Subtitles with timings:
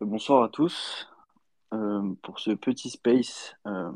[0.00, 1.08] Bonsoir à tous.
[1.74, 3.90] Euh, pour ce petit space, euh,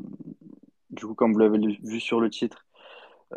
[0.91, 2.67] du coup, comme vous l'avez vu sur le titre,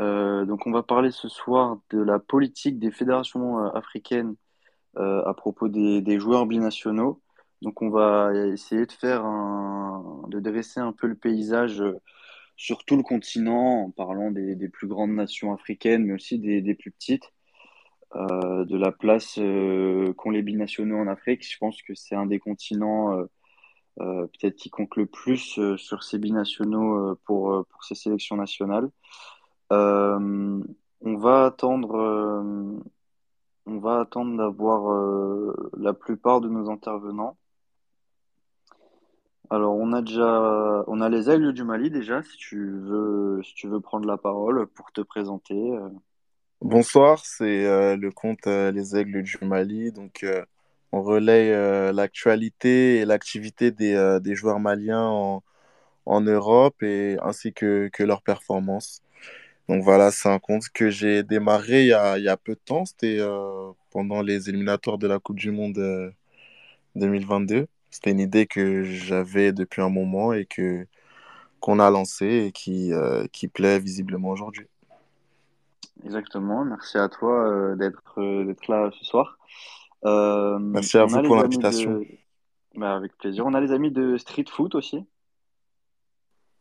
[0.00, 4.36] euh, donc on va parler ce soir de la politique des fédérations africaines
[4.96, 7.22] à propos des, joueurs binationaux.
[7.62, 11.82] Donc on va essayer de faire un, de dresser un peu le paysage
[12.56, 16.90] sur tout le continent en parlant des, plus grandes nations africaines, mais aussi des plus
[16.90, 17.32] petites,
[18.16, 21.46] euh, de la place euh, qu'ont les binationaux en Afrique.
[21.46, 23.12] Je pense que c'est un des continents
[24.00, 28.90] euh, peut-être qui compte le plus sur ces binationaux pour, pour ces sélections nationales.
[29.70, 31.94] On va attendre,
[33.66, 37.36] on va attendre d'avoir la plupart de nos intervenants.
[39.50, 44.66] Alors, on a déjà, les Aigles du Mali déjà, si tu veux prendre la parole
[44.68, 45.76] pour te présenter.
[46.60, 49.92] Bonsoir, c'est euh, le compte euh, Les Aigles du Mali.
[49.92, 50.44] Donc, euh,
[50.92, 51.50] on relaye
[51.92, 55.06] l'actualité et l'activité des, joueurs maliens
[56.06, 59.02] en, Europe et ainsi que, que leurs performances.
[59.68, 62.60] Donc voilà, c'est un compte que j'ai démarré il y a, il y peu de
[62.64, 62.84] temps.
[62.86, 63.20] C'était
[63.90, 66.10] pendant les éliminatoires de la Coupe du Monde euh,
[66.96, 67.68] 2022.
[67.90, 70.86] C'était une idée que j'avais depuis un moment et que
[71.60, 72.92] qu'on a lancée et qui,
[73.32, 74.68] qui plaît visiblement aujourd'hui.
[76.04, 76.64] Exactement.
[76.64, 79.38] Merci à toi euh, d'être euh, d'être là ce soir.
[80.04, 81.98] Euh, Merci à vous pour l'invitation.
[81.98, 82.06] de,
[82.74, 83.46] bah, avec plaisir.
[83.46, 85.04] On a les amis de Street Foot aussi.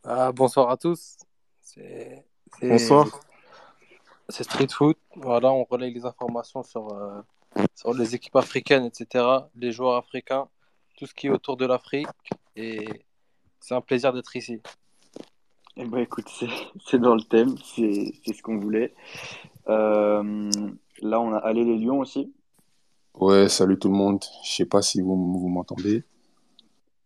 [0.04, 1.18] Ah, bonsoir à tous.
[2.62, 3.08] Bonsoir.
[4.30, 4.98] c'est Street Foot.
[5.16, 7.22] Voilà, on relaye les informations sur, euh,
[7.76, 9.26] sur les équipes africaines, etc.,
[9.56, 10.48] les joueurs africains,
[10.98, 12.08] tout ce qui est autour de l'Afrique.
[12.56, 12.88] Et
[13.60, 14.62] c'est un plaisir d'être ici.
[15.80, 16.26] Eh ben, écoute,
[16.86, 18.94] c'est dans le thème, c'est ce qu'on voulait.
[19.70, 20.50] Euh,
[21.02, 22.34] là, on a Allez les Lions aussi.
[23.16, 24.24] Ouais, salut tout le monde.
[24.44, 26.04] Je sais pas si vous, vous m'entendez.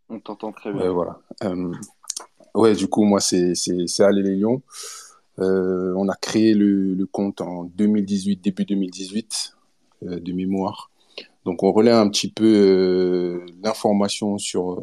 [0.09, 0.91] On t'entend très Ouais, bien.
[0.91, 1.19] voilà.
[1.43, 1.71] Euh,
[2.55, 3.53] ouais, du coup, moi, c'est
[3.99, 4.61] Aller les Lions.
[5.39, 9.57] Euh, on a créé le, le compte en 2018, début 2018,
[10.03, 10.91] euh, de mémoire.
[11.45, 14.81] Donc, on relaie un petit peu l'information sur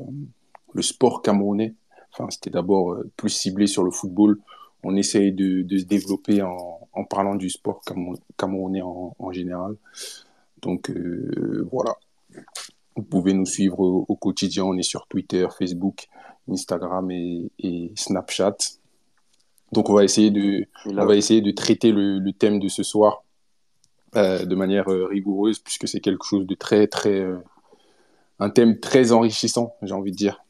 [0.74, 1.74] le sport camerounais.
[2.12, 4.38] Enfin, c'était d'abord euh, plus ciblé sur le football.
[4.82, 7.82] On essaye de, de se développer en, en parlant du sport
[8.36, 9.76] camerounais en, en général.
[10.62, 11.96] Donc, euh, voilà.
[12.96, 14.64] Vous pouvez nous suivre au, au quotidien.
[14.64, 16.08] On est sur Twitter, Facebook,
[16.50, 18.56] Instagram et, et Snapchat.
[19.72, 22.82] Donc, on va essayer de, on va essayer de traiter le, le thème de ce
[22.82, 23.22] soir
[24.16, 27.38] euh, de manière rigoureuse, puisque c'est quelque chose de très, très, euh,
[28.38, 30.42] un thème très enrichissant, j'ai envie de dire.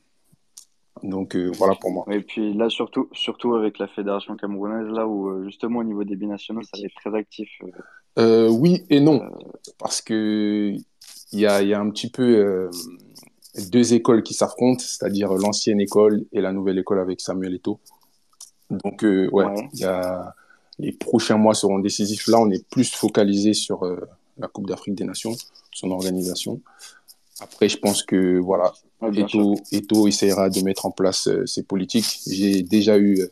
[1.02, 2.04] Donc, euh, voilà pour moi.
[2.10, 6.04] et puis là, surtout, surtout avec la fédération camerounaise, là où euh, justement au niveau
[6.04, 7.48] des binationaux, ça va être très actif.
[8.18, 9.28] euh, oui et non, euh,
[9.78, 10.74] parce que
[11.32, 12.70] il y a, y a un petit peu
[13.70, 17.80] deux écoles qui s'affrontent, c'est-à-dire l'ancienne école et la nouvelle école avec Samuel Eto'o.
[18.70, 19.68] Donc, ouais, ouais.
[19.74, 20.34] y a,
[20.78, 22.26] les prochains mois seront décisifs.
[22.28, 23.84] Là, on est plus focalisé sur
[24.38, 25.34] la Coupe d'Afrique des Nations,
[25.70, 26.62] son organisation.
[27.40, 28.72] Après, je pense que voilà,
[29.02, 32.20] Eto'o, Eto'o essaiera de mettre en place euh, ses politiques.
[32.26, 33.30] J'ai déjà eu euh,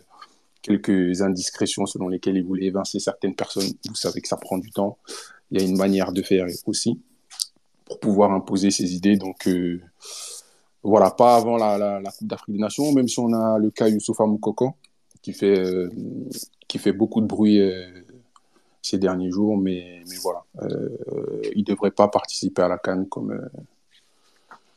[0.62, 3.70] quelques indiscrétions selon lesquelles il voulait évincer certaines personnes.
[3.88, 4.96] Vous savez que ça prend du temps.
[5.50, 7.00] Il y a une manière de faire aussi
[7.84, 9.16] pour pouvoir imposer ses idées.
[9.16, 9.80] Donc, euh,
[10.82, 13.70] voilà, pas avant la, la, la Coupe d'Afrique des Nations, même si on a le
[13.70, 14.74] cas Youssoufa Moukoko
[15.20, 15.60] qui fait,
[16.68, 17.60] qui fait beaucoup de bruit
[18.82, 20.44] ces derniers jours, mais, mais voilà,
[21.52, 23.36] il ne devrait pas participer à la Cannes comme,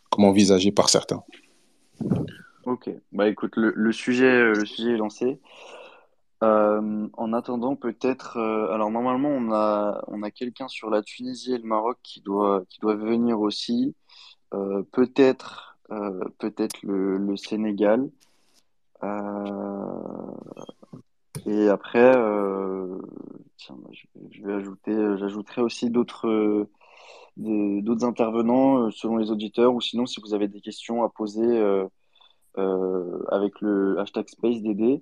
[0.09, 1.23] comme envisagé par certains.
[2.65, 2.89] Ok.
[3.11, 5.39] Bah écoute, le, sujet, euh, le sujet est lancé.
[6.43, 8.37] Euh, en attendant, peut-être.
[8.37, 12.21] euh, alors normalement, on a, on a quelqu'un sur la Tunisie et le Maroc qui
[12.21, 13.95] doit, qui doit venir aussi.
[14.91, 15.77] Peut-être,
[16.39, 18.09] peut-être le, le Sénégal.
[21.45, 22.11] Et après,
[23.57, 23.77] tiens,
[24.31, 26.67] je, vais ajouter, j'ajouterai aussi d'autres,
[27.39, 31.41] d'autres intervenants euh, selon les auditeurs, ou sinon si vous avez des questions à poser
[31.43, 31.87] euh,
[32.57, 35.01] euh, avec le hashtag SpaceDD.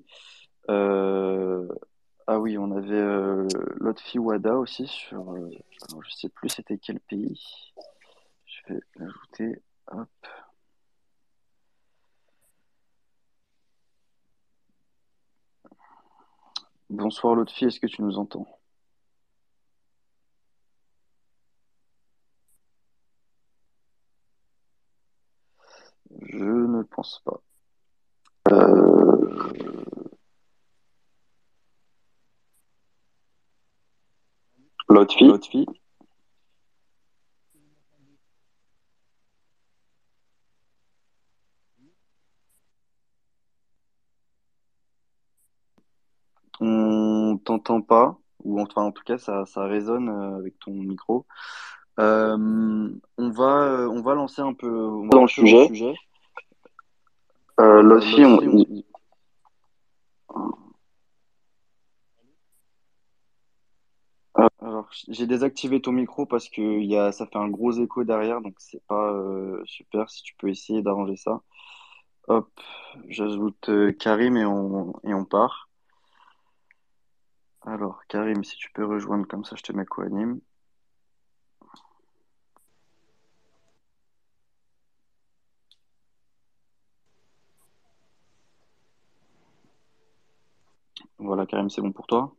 [2.30, 3.48] Ah oui, on avait
[3.80, 7.42] Lotfi Wada aussi sur, alors je sais plus c'était quel pays.
[8.46, 9.62] Je vais l'ajouter.
[9.92, 10.10] Hop.
[16.90, 18.57] Bonsoir Lotfi, est-ce que tu nous entends?
[26.22, 27.42] Je ne pense pas.
[28.52, 29.08] Euh,
[34.90, 35.28] L'autre fille.
[35.28, 35.66] L'autre fille.
[46.60, 51.28] On t'entend pas, ou enfin en tout cas ça, ça résonne euh, avec ton micro.
[52.00, 55.22] Euh, on, va, on va lancer un peu, dans.
[55.22, 55.96] Le sujet.
[57.60, 58.84] Euh, Euh, Lotfi, on-
[60.36, 60.54] on-
[64.60, 68.42] Alors, j'ai désactivé ton micro parce que y a, ça fait un gros écho derrière,
[68.42, 70.10] donc c'est pas euh, super.
[70.10, 71.42] Si tu peux essayer d'arranger ça.
[72.28, 72.50] Hop,
[73.08, 75.70] j'ajoute euh, Karim et on, et on part.
[77.62, 80.40] Alors, Karim, si tu peux rejoindre comme ça, je te mets co-anime.
[91.28, 92.34] Voilà, Karim, c'est bon pour toi?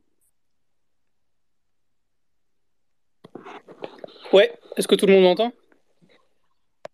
[4.33, 5.53] Ouais, est-ce que tout le monde m'entend?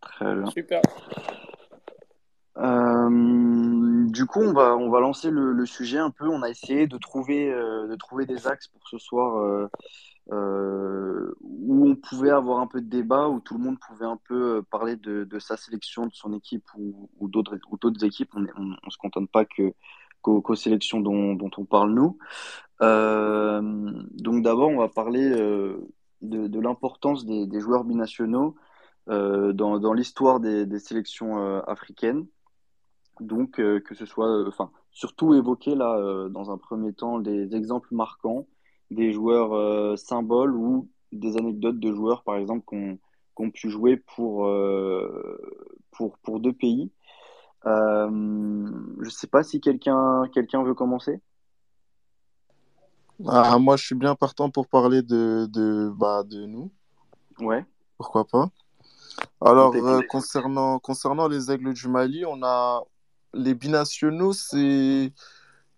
[0.00, 0.46] Très bien.
[0.46, 0.82] Super.
[2.56, 6.26] Euh, du coup, on va, on va lancer le, le sujet un peu.
[6.26, 9.68] On a essayé de trouver, euh, de trouver des axes pour ce soir
[10.32, 14.18] euh, où on pouvait avoir un peu de débat, où tout le monde pouvait un
[14.28, 18.32] peu parler de, de sa sélection, de son équipe ou, ou d'autres équipes.
[18.34, 18.46] On,
[18.82, 19.72] on se contente pas que
[20.24, 22.18] qu'aux sélections dont, on parle nous.
[22.82, 23.60] Euh,
[24.12, 25.88] donc d'abord, on va parler euh,
[26.22, 28.56] de, l'importance des, joueurs binationaux
[29.08, 32.26] euh, dans, l'histoire des, sélections africaines.
[33.20, 38.48] Donc, que ce soit, enfin, surtout évoquer là, dans un premier temps, des exemples marquants,
[38.90, 42.98] des joueurs symboles ou des anecdotes de joueurs, par exemple, qui ont,
[43.36, 44.50] qui ont pu jouer pour,
[45.92, 46.90] pour deux pays.
[47.66, 51.20] Euh, je sais pas si quelqu'un quelqu'un veut commencer.
[53.26, 56.70] Ah, moi, je suis bien partant pour parler de, de, bah, de nous.
[57.38, 57.64] Ouais,
[57.96, 58.50] Pourquoi pas?
[59.40, 62.82] Alors, euh, concernant, concernant les Aigles du Mali, on a
[63.32, 65.12] les binationaux, c'est,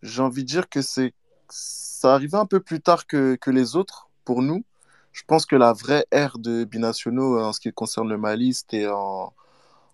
[0.03, 1.15] j'ai envie de dire que c'est,
[1.49, 4.65] ça arrivait un peu plus tard que, que les autres pour nous.
[5.13, 8.55] Je pense que la vraie ère de binationaux euh, en ce qui concerne le Mali,
[8.55, 9.33] c'était en,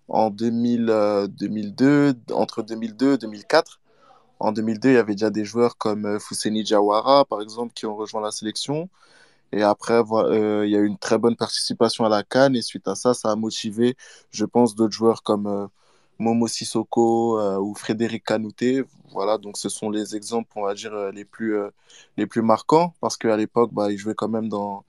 [0.09, 3.79] en 2000, euh, 2002, entre 2002 et 2004.
[4.39, 7.85] En 2002, il y avait déjà des joueurs comme euh, Fousseni Diawara, par exemple, qui
[7.85, 8.89] ont rejoint la sélection.
[9.53, 12.53] Et après, euh, il y a eu une très bonne participation à la CAN.
[12.53, 13.95] Et suite à ça, ça a motivé,
[14.31, 15.69] je pense, d'autres joueurs comme
[16.19, 18.83] Momo Sissoko ou Frédéric Kanouté.
[19.11, 21.55] Voilà, donc ce sont les exemples, on va dire, les plus,
[22.17, 22.93] les plus marquants.
[23.01, 24.85] Parce qu'à l'époque, bah, ils jouaient quand même dans,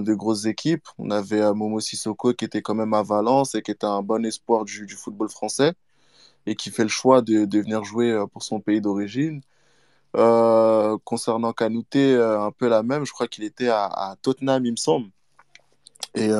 [0.00, 0.86] de grosses équipes.
[0.98, 4.02] On avait euh, Momo Sissoko qui était quand même à Valence et qui était un
[4.02, 5.74] bon espoir du, football français
[6.46, 9.42] et qui fait le choix de, venir jouer euh, pour son pays d'origine.
[10.16, 13.04] Euh, concernant Kanouté, un peu la même.
[13.04, 15.08] Je crois qu'il était à, Tottenham, il me semble.
[16.14, 16.30] Et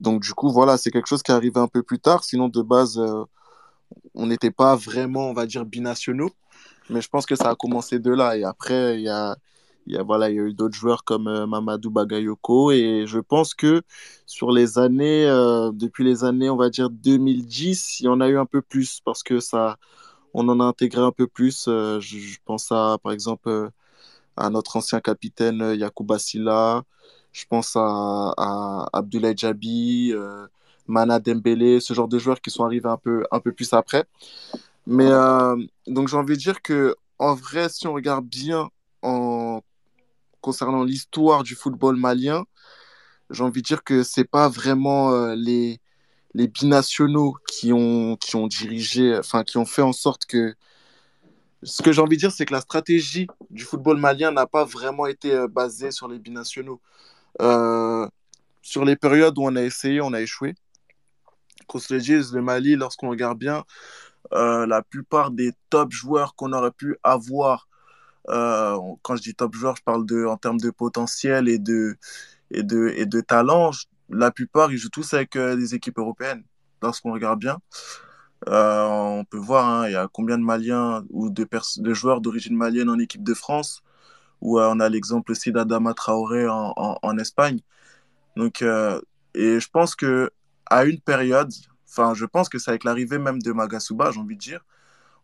[0.00, 2.22] donc, du coup, voilà, c'est quelque chose qui est arrivé un peu plus tard.
[2.22, 3.00] Sinon, de base,
[4.14, 6.30] on n'était pas vraiment, on va dire, binationaux.
[6.88, 8.36] Mais je pense que ça a commencé de là.
[8.36, 9.36] Et après, il y a,
[9.88, 12.72] il y a, voilà, il y a eu d'autres joueurs comme euh, Mamadou Bagayoko.
[12.72, 13.82] Et je pense que
[14.26, 18.28] sur les années, euh, depuis les années, on va dire 2010, il y en a
[18.28, 19.78] eu un peu plus parce que ça,
[20.34, 21.66] on en a intégré un peu plus.
[21.68, 23.70] Euh, je, pense à, par exemple,
[24.36, 26.82] à notre ancien capitaine Yacouba Silla.
[27.32, 30.12] Je pense à, à Abdoulaye Djabi,
[30.86, 34.04] Mana Dembélé, ce genre de joueurs qui sont arrivés un peu, un peu plus après.
[34.86, 35.10] Mais
[35.86, 38.70] donc j'ai envie de dire que en vrai, si on regarde bien
[39.02, 39.60] en
[40.48, 42.46] concernant l'histoire du football malien,
[43.28, 45.78] j'ai envie de dire que c'est pas vraiment euh, les,
[46.32, 50.54] les binationaux qui ont, qui ont dirigé, enfin qui ont fait en sorte que.
[51.64, 54.64] Ce que j'ai envie de dire, c'est que la stratégie du football malien n'a pas
[54.64, 56.80] vraiment été euh, basée sur les binationaux.
[57.42, 58.08] Euh,
[58.62, 60.54] sur les périodes où on a essayé, on a échoué.
[61.66, 63.64] Qu'on se le dise, le Mali, lorsqu'on regarde bien,
[64.32, 67.67] la plupart des top joueurs qu'on aurait pu avoir,
[68.28, 71.96] euh, quand je dis top joueurs, je parle de, en termes de potentiel et de,
[72.50, 73.70] et de, et de talent.
[74.10, 76.44] La plupart, ils jouent tous avec euh, des équipes européennes.
[76.82, 77.58] Lorsqu'on regarde bien,
[78.48, 78.84] Euh,
[79.20, 81.44] on peut voir, hein, il y a combien de Maliens ou de,
[81.78, 83.82] de joueurs d'origine malienne en équipe de France,
[84.44, 87.60] euh, on a l'exemple aussi d'Adama Traoré en, en, en Espagne.
[88.36, 88.62] Donc,
[89.34, 90.30] et je pense que
[90.66, 91.52] à une période,
[91.88, 94.64] enfin, je pense que c'est avec l'arrivée même de Magasuba, j'ai envie de dire,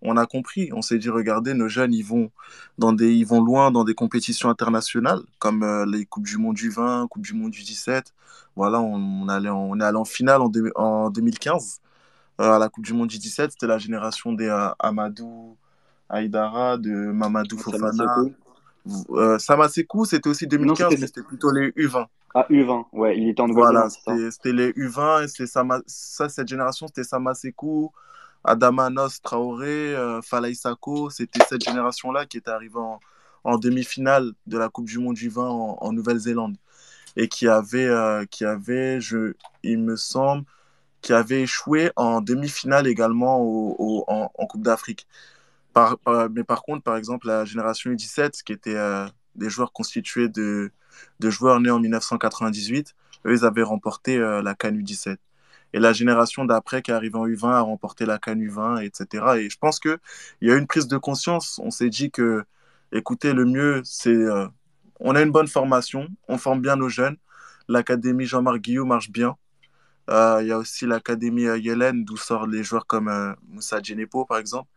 [0.05, 0.71] on a compris.
[0.73, 2.31] On s'est dit, regardez, nos jeunes, ils vont,
[2.79, 6.55] dans des, ils vont loin dans des compétitions internationales, comme euh, les Coupes du Monde
[6.57, 8.13] du 20, Coupe du Monde du 17.
[8.57, 11.81] Voilà, on, on, allait on est allé en finale en, deux- en 2015
[12.41, 13.53] euh, à la Coupe du Monde du 17.
[13.53, 15.57] C'était la génération des euh, Amadou
[16.09, 17.93] Aïdara, de Mamadou Fofana.
[17.93, 18.35] Samasekou.
[19.11, 22.07] Euh, Samasekou, c'était aussi Non, 2015, c'était mais c'était plutôt les U20.
[22.35, 22.85] ah, U20.
[22.93, 24.13] Ouais, il était en Voilà, c'est ça?
[24.31, 25.81] c'était les U20 et c'est Sama...
[25.87, 27.93] ça, cette génération, c'était Samasekou,
[28.45, 31.11] Adama Nos Traoré, euh, Falaï Sako.
[31.11, 32.81] C'était cette génération-là qui était arrivée
[33.45, 36.57] en, demi-finale de la Coupe du Monde du vin en, Nouvelle-Zélande
[37.17, 38.99] et qui avait, euh, qui avait
[39.63, 40.45] il me semble,
[41.01, 43.39] qui avait échoué en demi-finale également
[44.09, 45.07] en, Coupe d'Afrique.
[45.77, 50.71] Mais par contre, par exemple, la génération U17, qui était euh, des joueurs constitués de,
[51.21, 52.95] joueurs nés en 1998,
[53.27, 55.17] eux, ils avaient remporté la CAN U17.
[55.75, 59.25] Et la génération d'après qui est arrivée en U20 a remporté la CAN U20, etc.
[59.39, 59.99] Et je pense qu'il
[60.41, 61.61] y a une prise de conscience.
[61.65, 62.45] On s'est dit que,
[62.93, 64.11] écoutez, le mieux, c'est.
[64.11, 64.47] Euh,
[65.01, 67.17] on a une bonne formation, on forme bien nos jeunes.
[67.69, 69.37] L'académie Jean-Marc Guillaume marche bien.
[70.11, 74.39] Euh, il y a aussi l'académie Yellen, d'où sortent les joueurs comme Moussa Djenepo, par
[74.39, 74.69] exemple.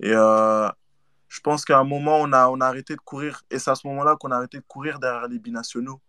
[0.00, 3.42] Et je pense qu'à un moment, on a, on a arrêté de courir.
[3.50, 6.00] Et c'est à ce moment-là qu'on a arrêté de courir derrière les binationaux.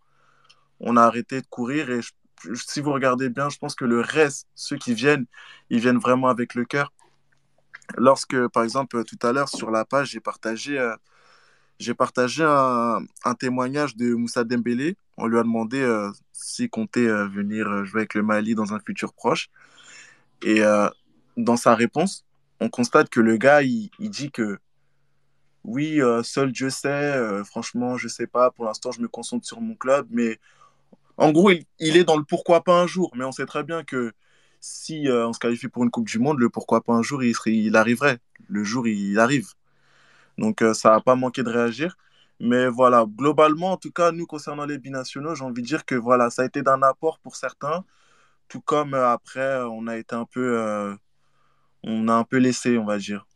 [0.80, 1.90] On a arrêté de courir.
[1.90, 2.00] Et
[2.54, 5.26] si vous regardez bien, je pense que le reste, ceux qui viennent,
[5.70, 6.92] ils viennent vraiment avec le cœur.
[7.96, 10.94] Lorsque, par exemple, tout à l'heure, sur la page, j'ai partagé, euh,
[11.78, 14.96] j'ai partagé un, témoignage de Moussa Dembélé.
[15.16, 18.80] On lui a demandé euh, s'il comptait euh, venir jouer avec le Mali dans un
[18.80, 19.48] futur proche.
[20.42, 20.62] Et
[21.36, 22.24] dans sa réponse,
[22.60, 24.58] on constate que le gars, il, il dit que
[25.68, 29.46] oui, euh, seul Dieu sait, euh, franchement, je sais pas, pour l'instant, je me concentre
[29.46, 30.38] sur mon club, mais
[31.18, 33.82] en gros, il, est dans le pourquoi pas un jour, mais on sait très bien
[33.84, 34.12] que
[34.60, 37.22] si euh, on se qualifie pour une Coupe du Monde, le pourquoi pas un jour,
[37.24, 38.18] il, il arriverait.
[38.48, 39.48] Le jour, il arrive.
[40.38, 41.96] Donc, ça n'a pas manqué de réagir.
[42.40, 45.96] Mais voilà, globalement, en tout cas, nous, concernant les binationaux, j'ai envie de dire que
[45.96, 47.84] voilà, ça a été d'un apport pour certains,
[48.48, 50.96] tout comme après, on a été un peu,
[51.82, 53.26] on a un peu laissé, on va dire.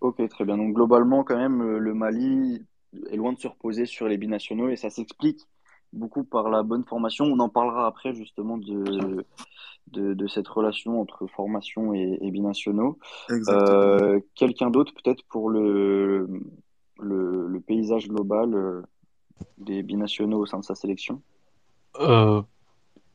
[0.00, 0.56] Ok, très bien.
[0.56, 2.64] Donc globalement, quand même, le Mali
[3.10, 5.46] est loin de se reposer sur les binationaux et ça s'explique
[5.94, 7.24] beaucoup par la bonne formation.
[7.24, 9.24] On en parlera après justement de,
[9.88, 12.98] de, cette relation entre formation et, binationaux.
[13.48, 16.28] Euh, quelqu'un d'autre peut-être pour le,
[17.00, 18.82] le, paysage global euh,
[19.58, 21.22] des binationaux au sein de sa sélection?
[22.00, 22.42] Euh,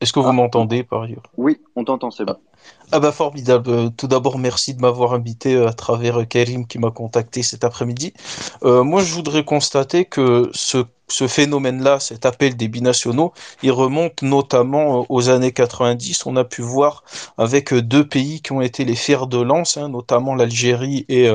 [0.00, 0.32] Est-ce que vous ah.
[0.32, 1.22] m'entendez par ailleurs?
[1.36, 2.36] Oui, on t'entend, c'est bon.
[2.36, 2.49] Ah
[2.98, 3.70] bah formidable.
[3.70, 7.42] Euh, tout d'abord, merci de m'avoir invité euh, à travers euh, Karim qui m'a contacté
[7.42, 8.12] cet après-midi.
[8.62, 15.06] moi, je voudrais constater que ce, ce phénomène-là, cet appel des binationaux, il remonte notamment
[15.08, 16.26] aux années 90.
[16.26, 17.04] On a pu voir
[17.38, 21.28] avec deux pays qui ont été les fers de lance, hein, notamment l'Algérie et,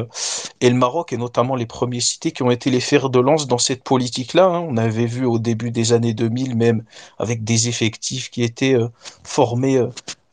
[0.62, 3.48] et le Maroc, et notamment les premiers cités qui ont été les fers de lance
[3.48, 4.46] dans cette politique-là.
[4.46, 4.66] Hein.
[4.68, 6.84] On avait vu au début des années 2000 même
[7.18, 8.78] avec des effectifs qui étaient
[9.24, 9.82] formés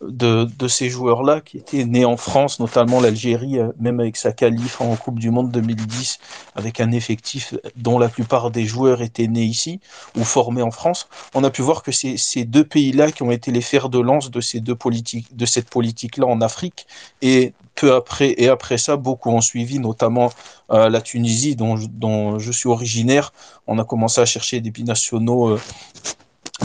[0.08, 4.80] de, ces joueurs-là qui étaient nés en France, notamment l'Algérie, euh, même avec sa qualif
[4.80, 6.18] en Coupe du Monde 2010,
[6.54, 9.80] avec un effectif dont la plupart des joueurs étaient nés ici
[10.16, 11.08] ou formés en France.
[11.34, 13.98] On a pu voir que c'est ces deux pays-là qui ont été les fers de
[13.98, 16.86] lance de ces deux politiques, de cette politique-là en Afrique.
[17.20, 20.30] Et peu après, et après ça, beaucoup ont suivi, notamment
[20.70, 23.32] euh, la Tunisie, dont, dont, je suis originaire.
[23.66, 25.50] On a commencé à chercher des binationaux.
[25.50, 25.60] Euh,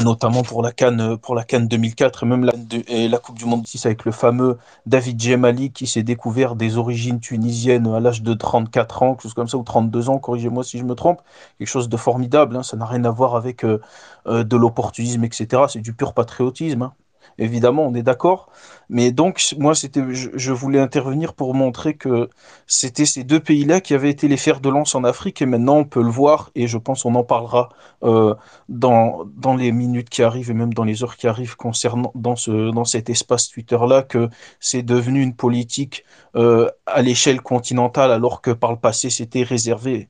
[0.03, 3.86] notamment pour la Cannes pour la Cannes 2004 et même la, Coupe du Monde 6
[3.86, 9.03] avec le fameux David Djemali qui s'est découvert des origines tunisiennes à l'âge de 34
[9.03, 11.21] ans, quelque chose comme ça, ou 32 ans, corrigez-moi si je me trompe,
[11.57, 13.81] quelque chose de formidable, hein, ça n'a rien à voir avec euh,
[14.27, 16.83] euh, de l'opportunisme, etc., c'est du pur patriotisme.
[16.83, 16.93] Hein
[17.38, 18.49] évidemment, on est d'accord.
[18.89, 22.30] Mais donc, moi, c'était, je, voulais intervenir pour montrer que
[22.67, 25.41] c'était ces deux pays-là qui avaient été les fers de lance en Afrique.
[25.41, 27.69] Et maintenant, on peut le voir, et je pense qu'on en parlera
[28.04, 28.34] euh,
[28.69, 32.36] dans, dans les minutes qui arrivent et même dans les heures qui arrivent concernant dans,
[32.36, 38.41] ce, dans cet espace Twitter-là, que c'est devenu une politique euh, à l'échelle continentale, alors
[38.41, 40.08] que par le passé, c'était réservé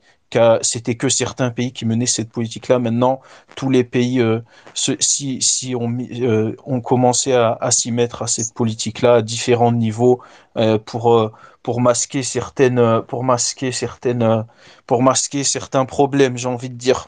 [0.61, 2.79] c'était que certains pays qui menaient cette politique-là.
[2.79, 3.21] Maintenant,
[3.55, 4.41] tous les pays, euh,
[4.73, 10.21] si, si on, euh, commencé à, s'y mettre à cette politique-là à différents niveaux
[10.57, 11.31] euh, pour,
[11.63, 14.45] pour masquer certaines, pour masquer certaines,
[14.85, 17.07] pour masquer certains problèmes, j'ai envie de dire,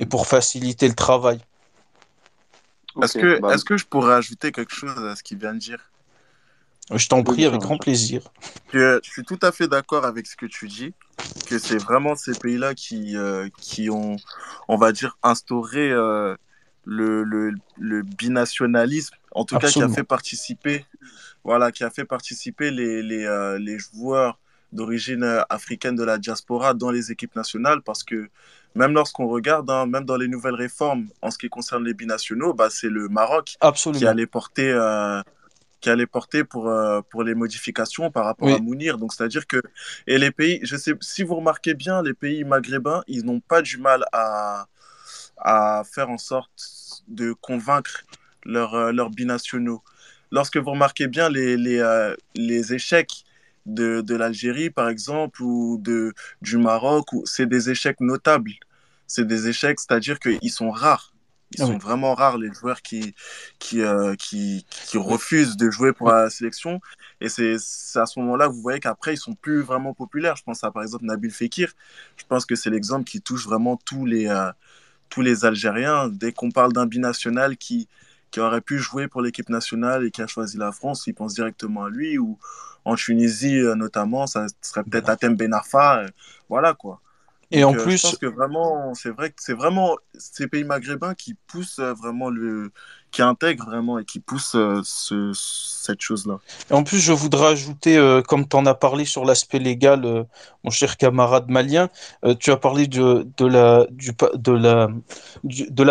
[0.00, 1.40] et pour faciliter le travail.
[3.02, 5.58] Est-ce que, bah est que je pourrais ajouter quelque chose à ce qu'il vient de
[5.58, 5.90] dire?
[6.94, 8.22] Je t'en prie, avec grand plaisir.
[8.72, 10.94] Je, suis tout à fait d'accord avec ce que tu dis,
[11.48, 14.16] que c'est vraiment ces pays-là qui, euh, qui ont,
[14.68, 16.36] on va dire, instauré euh,
[16.86, 20.86] le, le, le, binationalisme, en tout cas qui a fait participer,
[21.44, 24.38] voilà, qui a fait participer les, les, euh, les joueurs
[24.72, 28.28] d'origine africaine de la diaspora dans les équipes nationales, parce que
[28.74, 32.54] même lorsqu'on regarde, hein, même dans les nouvelles réformes en ce qui concerne les binationaux,
[32.54, 33.56] bah, c'est le Maroc
[33.94, 34.72] qui allait porter
[35.80, 38.98] qui allait porter pour, euh, pour les modifications par rapport à Mounir.
[38.98, 39.62] Donc, c'est-à-dire que,
[40.06, 43.62] et les pays, je sais, si vous remarquez bien, les pays maghrébins, ils n'ont pas
[43.62, 44.66] du mal à,
[45.36, 46.50] à faire en sorte
[47.08, 48.04] de convaincre
[48.44, 49.82] leurs, euh, leurs binationaux.
[50.32, 53.24] Lorsque vous remarquez bien les, les, euh, les échecs
[53.66, 58.52] de, de l'Algérie, par exemple, ou de, du Maroc, c'est des échecs notables.
[59.06, 61.12] C'est des échecs, c'est-à-dire qu'ils sont rares.
[61.52, 61.78] Ils Ah sont oui.
[61.78, 63.14] vraiment rares, les joueurs qui,
[63.60, 66.80] qui, euh, qui, qui refusent de jouer pour la sélection.
[67.20, 70.34] Et c'est c'est à ce moment-là que vous voyez qu'après, ils sont plus vraiment populaires.
[70.36, 71.72] Je pense à, par exemple, Nabil Fekir.
[72.16, 74.50] Je pense que c'est l'exemple qui touche vraiment tous les, euh,
[75.08, 76.08] tous les Algériens.
[76.08, 77.88] Dès qu'on parle d'un binational qui,
[78.30, 81.34] qui aurait pu jouer pour l'équipe nationale et qui a choisi la France, ils pensent
[81.34, 82.18] directement à lui.
[82.18, 82.38] Ou
[82.84, 86.02] en Tunisie, euh, notamment, ça serait peut-être Atem Ben Arfa.
[86.02, 86.08] euh,
[86.48, 87.00] voilà, quoi.
[87.50, 90.48] Et Donc, en euh, je plus, pense que vraiment, c'est vrai que c'est vraiment ces
[90.48, 92.72] pays maghrébins qui poussent vraiment le,
[93.16, 96.38] qui intègrent vraiment et qui poussent euh, ce, cette chose-là.
[96.70, 100.24] En plus, je voudrais ajouter, euh, comme tu en as parlé sur l'aspect légal, euh,
[100.64, 101.88] mon cher camarade malien,
[102.40, 103.86] tu as parlé de, la,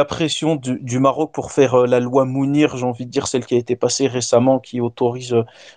[0.06, 3.56] pression du, du Maroc pour faire la loi Mounir, j'ai envie de dire celle qui
[3.56, 5.34] a été passée récemment, qui autorise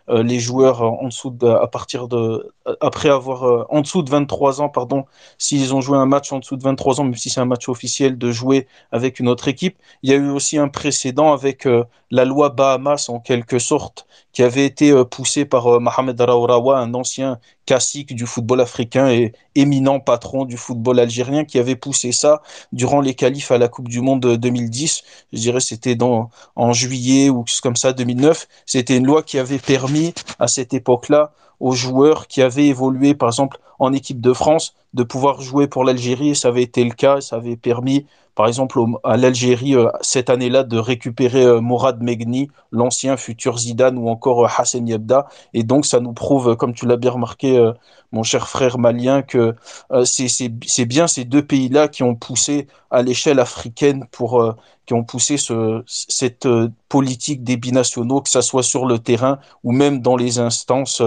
[0.08, 4.68] les joueurs en dessous de, à partir de, après avoir, en dessous de 23 ans,
[4.68, 5.04] pardon,
[5.38, 7.68] s'ils ont joué un match en dessous de 23 ans, même si c'est un match
[7.68, 9.76] officiel, de jouer avec une autre équipe.
[10.02, 14.06] Il y a eu aussi un précédent avec euh, la loi Bahamas, en quelque sorte,
[14.32, 19.10] qui avait été euh, poussé par euh, Mohamed Raourawa, un ancien cacique du football africain
[19.10, 22.40] et éminent patron du football algérien, qui avait poussé ça
[22.72, 25.02] durant les qualifs à la Coupe du Monde 2010.
[25.34, 28.48] Je dirais c'était dans en juillet ou comme ça 2009.
[28.64, 33.28] C'était une loi qui avait permis à cette époque-là aux joueurs qui avaient évolué, par
[33.28, 36.34] exemple, en équipe de France, de pouvoir jouer pour l'Algérie.
[36.34, 37.20] Ça avait été le cas.
[37.20, 42.48] Ça avait permis, par exemple, à l'Algérie euh, cette année-là de récupérer euh, Mourad Megni,
[42.72, 45.26] l'ancien futur Zidane ou encore euh, Hassan Yebda.
[45.54, 47.72] Et donc, ça nous prouve, comme tu l'as bien remarqué, euh,
[48.12, 49.54] mon cher frère malien, que
[49.92, 54.52] euh, c'est bien ces deux pays-là qui ont poussé à l'échelle africaine pour, euh,
[54.86, 56.48] qui ont poussé ce, cette
[56.88, 61.02] politique des binationaux, que ça soit sur le terrain ou même dans les instances,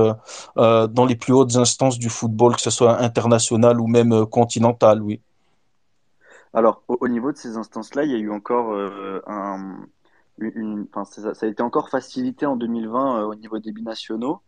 [0.55, 5.21] dans les plus hautes instances du football, que ce soit international ou même continental, oui.
[6.53, 8.73] Alors, au, au niveau de ces instances-là, il y a eu encore
[9.27, 9.87] un,
[10.39, 14.41] une, une- ça, a été encore facilité en 2020 euh, au niveau des binationaux.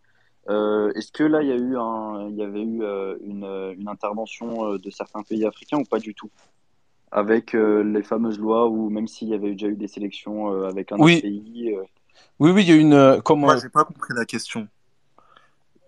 [0.49, 3.43] Euh, est-ce que là, il y a eu un, il y avait eu euh, une,
[3.45, 6.29] euh, une intervention de certains pays africains ou pas du tout?
[7.12, 10.67] Avec euh, les fameuses lois ou même s'il y avait déjà eu des sélections euh,
[10.67, 11.73] avec un autre Oui, pays.
[11.73, 11.84] euh,
[12.39, 14.67] oui, oui, il y a une, euh, comme, Moi, j'ai pas compris la question.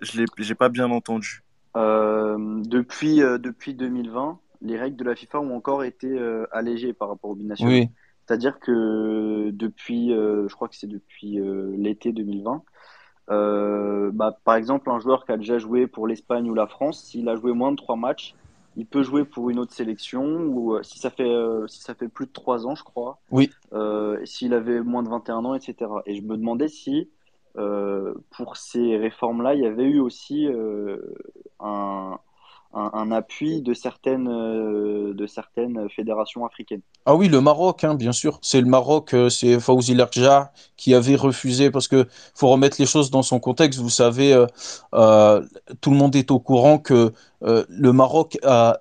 [0.01, 1.43] Je l'ai, j'ai pas bien entendu.
[1.75, 6.93] Euh, depuis, euh, depuis 2020, les règles de la FIFA ont encore été euh, allégées
[6.93, 7.71] par rapport aux binationaux.
[7.71, 7.89] oui,
[8.27, 12.63] C'est-à-dire que depuis, euh, je crois que c'est depuis euh, l'été 2020,
[13.29, 17.03] euh, bah, par exemple, un joueur qui a déjà joué pour l'Espagne ou la France,
[17.03, 18.35] s'il a joué moins de trois matchs,
[18.75, 21.95] il peut jouer pour une autre sélection ou euh, si ça fait, euh, si ça
[21.95, 23.49] fait plus de trois ans, je crois, oui.
[23.73, 25.91] euh, s'il avait moins de 21 ans, etc.
[26.05, 27.09] Et je me demandais si
[27.57, 30.97] euh, pour ces réformes-là, il y avait eu aussi euh,
[31.59, 32.19] un,
[32.73, 36.81] un, un appui de certaines, euh, de certaines fédérations africaines.
[37.07, 38.39] Ah oui, le Maroc, hein, bien sûr.
[38.41, 42.87] C'est le Maroc, euh, c'est Fawzi Larja qui avait refusé, parce que faut remettre les
[42.87, 43.79] choses dans son contexte.
[43.79, 44.47] Vous savez, euh,
[44.95, 45.45] euh,
[45.81, 47.13] tout le monde est au courant que
[47.45, 48.37] euh, le Maroc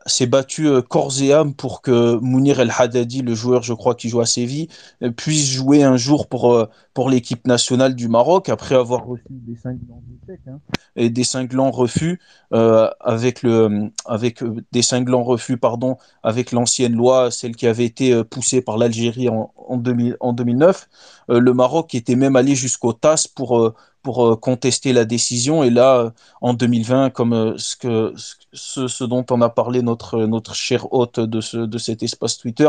[0.06, 3.94] s'est battu euh, corps et âme pour que Mounir El Haddadi, le joueur, je crois,
[3.94, 4.68] qui joue à Séville,
[5.02, 9.56] euh, puisse jouer un jour pour, pour l'équipe nationale du Maroc, après avoir reçu des
[9.56, 10.02] cinglants
[10.46, 10.58] hein,
[10.96, 12.20] et des cinglants refus,
[12.52, 18.24] euh, avec le, avec des cinglants refus, pardon, avec l'ancienne loi, celle qui avait été
[18.24, 20.88] poussée par l'Algérie en, en, 2000 en 2009.
[21.30, 25.64] Euh, le Maroc était même allé jusqu'au TAS pour, pour euh, contester la décision.
[25.64, 26.10] Et là, euh,
[26.42, 28.14] en 2020, comme euh, ce, que,
[28.52, 32.68] ce, dont on a parlé notre, notre cher hôte de, ce, de cet espace Twitter,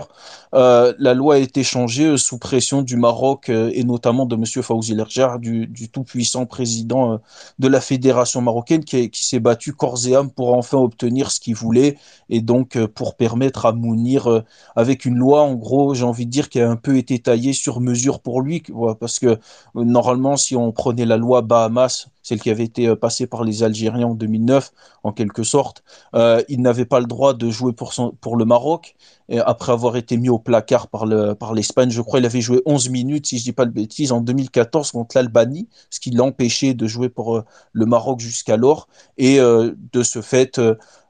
[0.53, 4.45] la loi a été changée sous pression du Maroc et notamment de M.
[4.45, 7.19] Fawzi Lerjar, du, tout-puissant président
[7.59, 11.55] de la fédération marocaine qui, s'est battu corps et âme pour enfin obtenir ce qu'il
[11.55, 11.97] voulait
[12.29, 14.43] et donc pour permettre à Mounir,
[14.75, 17.53] avec une loi, en gros, j'ai envie de dire, qui a un peu été taillée
[17.53, 18.63] sur mesure pour lui,
[18.99, 19.37] parce que
[19.75, 23.63] normalement, si on prenait la loi Bahamas, celle qui avait été euh, passée par les
[23.63, 24.71] Algériens en 2009,
[25.03, 25.83] en quelque sorte,
[26.15, 28.95] euh, il n'avait pas le droit de jouer pour, le Maroc,
[29.29, 32.41] et après avoir été mis au placard par le, par l'Espagne, je crois il avait
[32.41, 36.11] joué 11 minutes, si je dis pas de bêtises, en 2014 contre l'Albanie, ce qui
[36.11, 40.59] l'empêchait de jouer pour euh, le Maroc jusqu'alors, et de ce fait,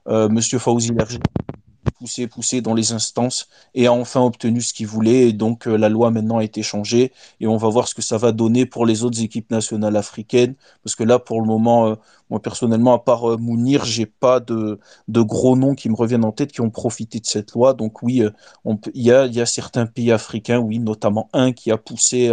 [0.08, 0.92] euh, Monsieur Fawzi
[1.90, 5.28] poussé, poussé dans les instances et a enfin obtenu ce qu'il voulait.
[5.28, 8.02] Et donc euh, la loi maintenant a été changée et on va voir ce que
[8.02, 10.54] ça va donner pour les autres équipes nationales africaines.
[10.84, 11.94] Parce que là, pour le moment, euh,
[12.30, 16.24] moi personnellement, à part euh, Mounir, j'ai pas de, de gros noms qui me reviennent
[16.24, 17.74] en tête qui ont profité de cette loi.
[17.74, 18.30] Donc oui, euh,
[18.94, 22.30] il y a, y a certains pays africains, oui, notamment un qui a poussé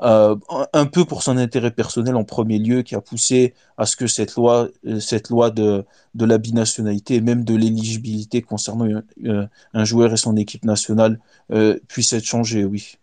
[0.00, 0.38] un
[0.72, 4.06] un peu pour son intérêt personnel en premier lieu, qui a poussé à ce que
[4.06, 4.68] cette loi,
[5.00, 10.12] cette loi de, de la binationalité et même de l'éligibilité concernant un, euh, un joueur
[10.12, 11.20] et son équipe nationale
[11.52, 12.96] euh, puisse être changée, oui.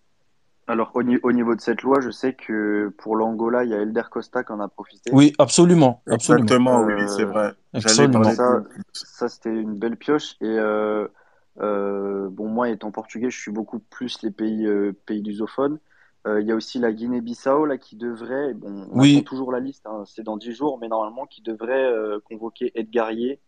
[0.67, 3.73] Alors, au, ni- au niveau de cette loi, je sais que pour l'Angola, il y
[3.73, 5.11] a Elder Costa qui en a profité.
[5.11, 6.45] Oui, absolument, absolument.
[6.45, 7.53] Exactement, oui, Euh, c'est vrai.
[7.73, 8.21] Absolument.
[8.93, 10.35] Ça, c'était une belle pioche.
[10.41, 11.07] Et euh,
[11.59, 15.79] euh, bon, moi, étant portugais, je suis beaucoup plus les pays, euh, pays lusophones.
[16.29, 19.15] Euh, il y a aussi la Guinée-Bissau là qui devrait, bon, on Oui.
[19.17, 22.71] attend toujours la liste, hein, c'est dans 10 jours, mais normalement qui devrait euh, convoquer
[22.75, 23.39] Edgarier,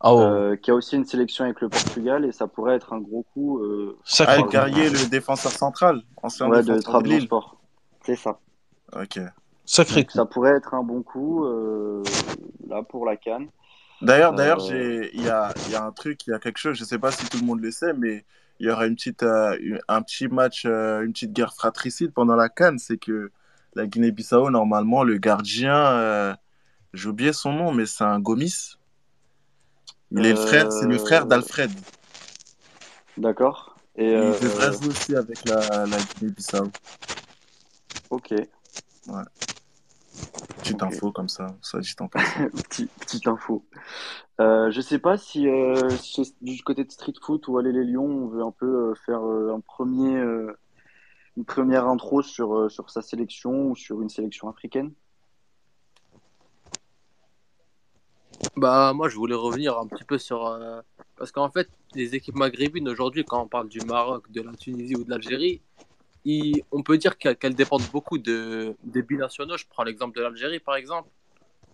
[0.00, 2.92] Ah, oh, euh, qui a aussi une sélection avec le Portugal et ça pourrait être
[2.92, 3.58] un gros coup.
[3.60, 4.42] Euh, sacré.
[4.50, 7.28] Guerrier, le défenseur central, ancien ouais, de défenseur de Lille.
[7.28, 7.56] Trabzonspor.
[8.04, 8.38] C'est ça.
[8.94, 9.18] Ok.
[9.64, 12.02] Sacré ça pourrait être un bon coup euh,
[12.68, 13.48] là pour la Cannes.
[14.02, 16.58] D'ailleurs, d'ailleurs, Euh, il y a, il y a un truc, il y a quelque
[16.58, 18.24] chose, je sais pas si tout le monde le sait, mais
[18.60, 19.56] il y aura une petite, euh,
[19.88, 22.76] un petit match, euh, une petite guerre fratricide pendant la CAN.
[22.78, 23.30] C'est que
[23.74, 26.34] la Guinée-Bissau, normalement, le gardien, euh,
[26.94, 28.76] j'ai oublié son nom, mais c'est un Gomis.
[30.10, 31.70] Il est le frère, c'est le frère d'Alfred.
[33.16, 33.76] D'accord.
[33.96, 36.70] Et Il devrait jouer aussi avec la, la Guinée-Bissau.
[38.10, 38.34] ok.
[40.58, 42.08] Petite info comme ça, ça dit en.
[42.08, 43.64] Petit, petite info.
[44.40, 45.88] Euh, je sais pas si euh,
[46.40, 49.22] du côté de Street Foot ou Aller les Lions, on veut un peu euh, faire
[49.26, 50.56] euh, un premier, euh,
[51.36, 54.92] une première intro sur, euh, sur sa sélection ou sur une sélection africaine.
[58.56, 60.46] Bah, moi, je voulais revenir un petit peu sur.
[60.46, 60.80] euh,
[61.16, 64.96] Parce qu'en fait, les équipes maghrébines aujourd'hui, quand on parle du Maroc, de la Tunisie
[64.96, 65.60] ou de l'Algérie,
[66.70, 68.76] on peut dire qu'elles qu'elles dépendent beaucoup de...
[68.84, 69.56] des binationaux.
[69.56, 71.08] Je prends l'exemple de l'Algérie, par exemple.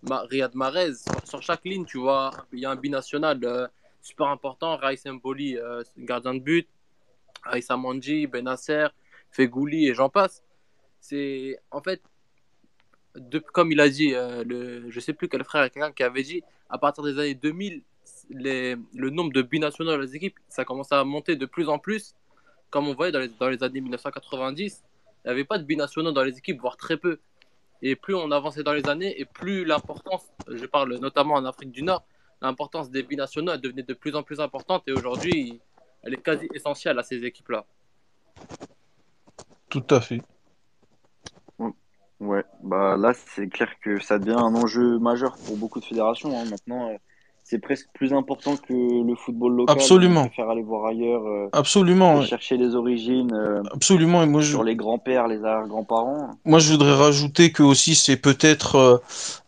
[0.03, 0.93] Riyad Mahrez,
[1.25, 3.67] sur, chaque ligne, tu vois, il y a un binational euh,
[4.01, 4.77] super important.
[4.77, 6.67] Raïs Mboli, euh, gardien de but.
[7.43, 8.87] Aïssa Mandji, Benasser,
[9.31, 10.43] Fegouli et j'en passe.
[10.99, 12.01] C'est en fait,
[13.53, 16.43] comme il a dit, euh, le, je sais plus quel frère, quelqu'un qui avait dit,
[16.69, 17.81] à partir des années 2000,
[18.31, 21.79] les, le nombre de binationaux dans les équipes, ça commence à monter de plus en
[21.79, 22.15] plus.
[22.69, 26.11] Comme on voyait dans les, dans les années 1990, il n'y avait pas de binationaux
[26.11, 27.19] dans les équipes, voire très peu.
[27.81, 31.71] Et plus on avançait dans les années, et plus l'importance, je parle notamment en Afrique
[31.71, 32.03] du Nord,
[32.41, 34.83] l'importance des binationaux elle devenait de plus en plus importante.
[34.87, 35.59] Et aujourd'hui,
[36.03, 37.65] elle est quasi essentielle à ces équipes-là.
[39.69, 40.21] Tout à fait.
[42.19, 46.37] Ouais, bah là c'est clair que ça devient un enjeu majeur pour beaucoup de fédérations.
[46.37, 46.43] hein.
[46.49, 46.97] Maintenant, euh,
[47.49, 49.75] c'est presque plus important que le football local.
[49.75, 50.21] Absolument.
[50.21, 52.25] On préfère aller voir ailleurs euh, Absolument, ouais.
[52.25, 54.21] chercher les origines euh, absolument.
[54.21, 56.29] Et moi, je, sur les grands-pères, les arrière-grands-parents.
[56.45, 58.97] Moi, je voudrais rajouter que aussi, c'est peut-être, euh,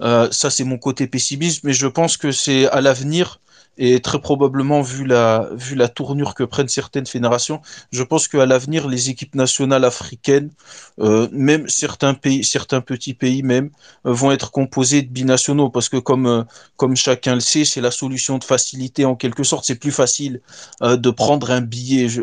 [0.02, 3.40] euh, ça c'est mon côté pessimiste, mais je pense que c'est à l'avenir
[3.78, 8.46] et très probablement vu la vu la tournure que prennent certaines fédérations, je pense qu'à
[8.46, 10.52] l'avenir, les équipes nationales africaines,
[11.00, 13.70] euh, même certains pays, certains petits pays même,
[14.06, 16.44] euh, vont être composés de binationaux parce que comme euh,
[16.76, 19.66] comme chacun le sait, c'est la solution de facilité en quelque sorte.
[19.66, 20.42] C'est plus facile
[20.82, 22.08] de prendre un billet.
[22.10, 22.22] Je,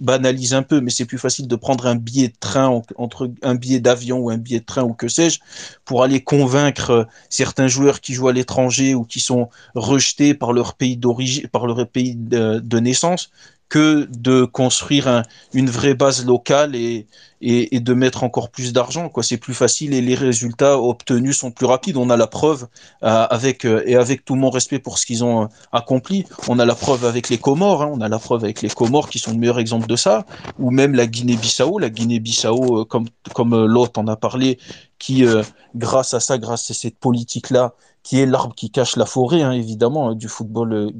[0.00, 3.30] banalise un peu, mais c'est plus facile de prendre un billet de train en- entre
[3.42, 5.40] un billet d'avion ou un billet de train ou que sais-je
[5.84, 10.74] pour aller convaincre certains joueurs qui jouent à l'étranger ou qui sont rejetés par leur
[10.74, 13.30] pays d'origine, par leur pays de, naissance,
[13.68, 15.22] que de construire un,
[15.54, 17.06] une vraie base locale et,
[17.40, 19.08] de mettre encore plus d'argent.
[19.08, 21.96] Quoi, c'est plus facile et les résultats obtenus sont plus rapides.
[21.96, 22.66] On a la preuve
[23.02, 26.26] euh, avec euh, et avec tout mon respect pour ce qu'ils ont euh, accompli.
[26.48, 27.82] On a la preuve avec les Comores.
[27.82, 30.26] Hein, on a la preuve avec les Comores qui sont le meilleur exemple de ça,
[30.58, 31.78] ou même la Guinée-Bissau.
[31.78, 34.58] La Guinée-Bissau, comme comme l'autre en a parlé,
[35.00, 35.42] qui euh,
[35.74, 39.42] grâce à ça, grâce à cette politique là qui est l'arbre qui cache la forêt,
[39.42, 40.90] hein, évidemment, hein, du football euh,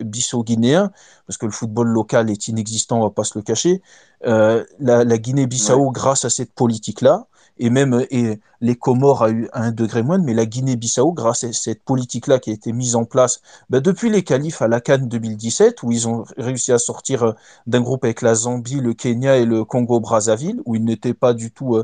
[0.00, 0.90] bissau-guinéen,
[1.26, 3.82] parce que le football local est inexistant, on va pas se le cacher.
[4.26, 7.26] Euh, la, la Guinée-Bissau, grâce à cette politique-là,
[7.58, 11.52] et même euh, et les Comores à un degré moindre, mais la Guinée-Bissau, grâce à
[11.52, 13.40] cette politique-là qui a été mise en place
[13.70, 17.32] ben, depuis les qualifs à la Cannes 2017, où ils ont réussi à sortir euh,
[17.66, 21.52] d'un groupe avec la Zambie, le Kenya et le Congo-Brazzaville, où ils n'étaient pas du
[21.52, 21.76] tout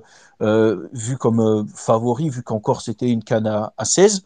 [0.43, 4.25] euh, vus comme favoris, vu qu'encore c'était une Cannes à, à 16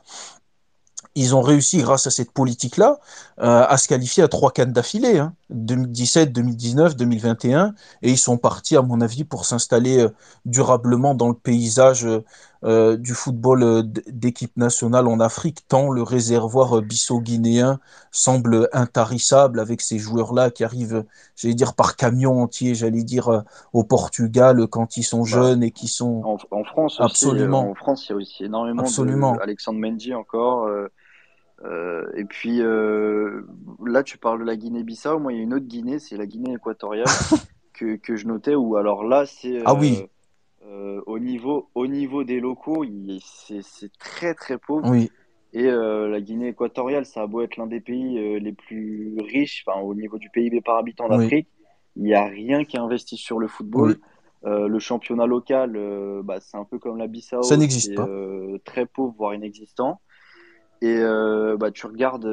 [1.14, 2.99] ils ont réussi, grâce à cette politique-là,
[3.40, 8.37] euh, à se qualifier à trois cannes d'affilée, hein, 2017, 2019, 2021, et ils sont
[8.37, 10.11] partis, à mon avis, pour s'installer euh,
[10.44, 12.07] durablement dans le paysage
[12.64, 19.99] euh, du football d'équipe nationale en Afrique, tant le réservoir bisso-guinéen semble intarissable avec ces
[19.99, 21.05] joueurs-là qui arrivent,
[21.37, 25.71] j'allais dire, par camion entier, j'allais dire, au Portugal quand ils sont bah, jeunes et
[25.71, 26.23] qui sont...
[26.51, 27.71] En, France aussi, Absolument.
[27.71, 28.85] en France, il y a aussi énormément
[29.40, 30.68] Alexandre Mendy encore.
[31.64, 35.18] Et puis là, tu parles de la Guinée-Bissau.
[35.18, 37.07] Moi, il y a une autre Guinée, c'est la Guinée équatoriale
[37.75, 38.55] que, que, je notais.
[38.55, 40.09] Où alors là, c'est ah oui.
[40.71, 42.85] Euh, au, niveau, au niveau des locaux,
[43.21, 44.90] c'est très très pauvre.
[44.90, 45.11] Oui.
[45.55, 49.16] Et euh, la Guinée équatoriale, ça a beau être l'un des pays euh, les plus
[49.21, 51.49] riches, au niveau du PIB par habitant d'Afrique,
[51.97, 53.97] il n'y a rien qui investit sur le football.
[54.44, 55.73] le championnat local,
[56.23, 57.42] bah, c'est un peu comme la Bissau.
[57.42, 58.07] Ça n'existe pas.
[58.64, 60.01] très pauvre, voire inexistant.
[60.81, 61.03] Et
[61.59, 62.29] bah, tu regardes,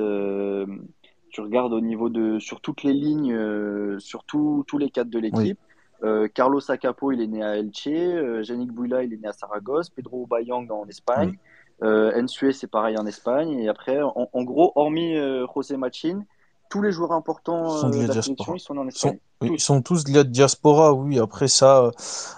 [1.29, 5.59] tu regardes au niveau de sur toutes les lignes, sur tous les cadres de l'équipe.
[6.03, 7.87] Euh, Carlos Acapo, il est né à Elche.
[7.87, 9.89] Euh, Yannick Bouila, il est né à Saragosse.
[9.89, 11.37] Pedro Bayang en Espagne.
[11.83, 13.59] Euh, Ensue, c'est pareil en Espagne.
[13.59, 16.23] Et après, en, gros, hormis euh, José Machin,
[16.69, 19.19] tous les joueurs importants sont de la sélection, ils sont en Espagne.
[19.41, 21.19] Ils sont tous de la diaspora, oui.
[21.19, 21.91] Après ça,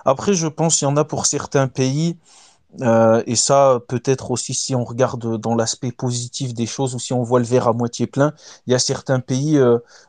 [0.05, 2.17] après, je pense qu'il y en a pour certains pays.
[2.81, 7.23] Et ça, peut-être aussi si on regarde dans l'aspect positif des choses ou si on
[7.23, 8.33] voit le verre à moitié plein,
[8.67, 9.59] il y a certains pays,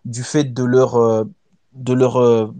[0.04, 1.26] du fait de leur,
[1.74, 2.52] de leur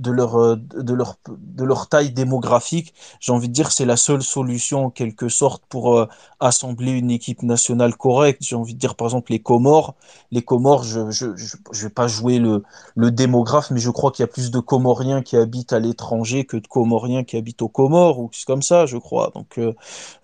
[0.00, 3.96] de leur, euh, de leur, de leur taille démographique, j'ai envie de dire c'est la
[3.96, 6.06] seule solution en quelque sorte pour euh,
[6.40, 8.42] assembler une équipe nationale correcte.
[8.42, 9.94] J'ai envie de dire par exemple les Comores.
[10.30, 12.62] Les Comores, je ne je, je, vais pas jouer le,
[12.96, 16.46] le démographe, mais je crois qu'il y a plus de Comoriens qui habitent à l'étranger
[16.46, 19.30] que de Comoriens qui habitent aux Comores, ou c'est comme ça, je crois.
[19.34, 19.74] Donc, euh,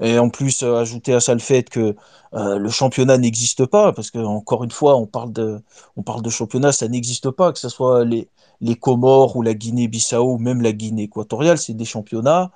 [0.00, 1.94] et en plus, ajouter à ça le fait que
[2.32, 5.62] le championnat n'existe pas, parce que encore une fois, on parle de,
[5.96, 8.28] on parle de championnat, ça n'existe pas, que ce soit les,
[8.60, 12.50] les Comores ou la Guinée-Bissau ou même la Guinée équatoriale, c'est des championnats.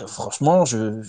[0.00, 0.64] Euh, franchement,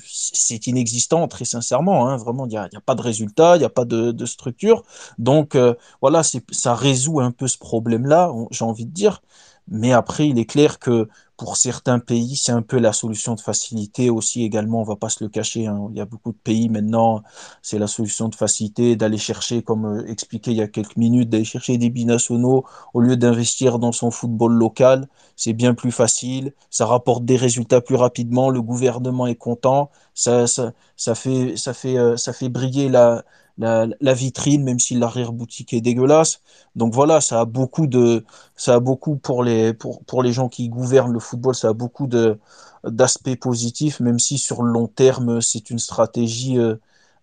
[0.05, 2.07] c'est inexistant, très sincèrement.
[2.07, 4.83] Hein, vraiment, il n'y a, pas de résultat, il n'y a pas de, de structure.
[5.17, 9.21] Donc, euh, voilà, ça résout un peu ce problème-là, j'ai envie de dire.
[9.67, 11.07] Mais après, il est clair que
[11.43, 15.09] pour certains pays, c'est un peu la solution de facilité aussi également, on va pas
[15.09, 15.67] se le cacher.
[15.67, 15.89] Hein.
[15.91, 17.21] Il y a beaucoup de pays maintenant,
[17.61, 21.29] c'est la solution de facilité d'aller chercher, comme euh, expliqué il y a quelques minutes,
[21.29, 25.09] d'aller chercher des binationaux au lieu d'investir dans son football local.
[25.35, 30.47] C'est bien plus facile, ça rapporte des résultats plus rapidement, le gouvernement est content, ça,
[30.47, 33.25] ça, ça fait, ça fait, euh, ça fait briller la,
[33.57, 36.41] la, vitrine, même si l'arrière-boutique est dégueulasse.
[36.75, 40.49] Donc voilà, ça a beaucoup de, ça a beaucoup pour les, pour, pour les gens
[40.49, 42.39] qui gouvernent le football, ça a beaucoup de,
[42.83, 46.75] d'aspects positifs, même si sur le long terme, c'est une stratégie euh,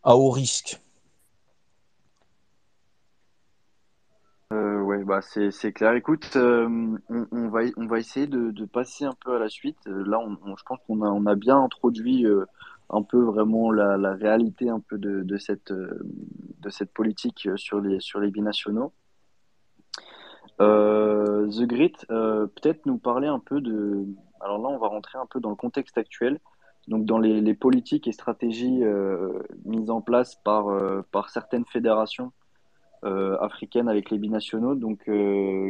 [0.03, 0.81] à haut risque.
[4.53, 5.93] Euh, ouais, bah c'est clair.
[5.93, 9.79] Écoute, euh, on, va, on va essayer de, passer un peu à la suite.
[9.87, 12.27] Là, on, je pense qu'on a, on a bien introduit
[12.91, 18.01] un peu vraiment la, réalité un peu de, de, cette, de cette politique sur les,
[18.01, 18.93] sur les binationaux.
[20.61, 24.05] Euh, The Grit, euh, peut-être nous parler un peu de...
[24.41, 26.39] Alors là, on va rentrer un peu dans le contexte actuel,
[26.89, 32.33] donc dans les, politiques et stratégies euh, mises en place par, euh, par certaines fédérations
[33.05, 34.75] euh, africaines avec les binationaux.
[34.75, 35.05] Donc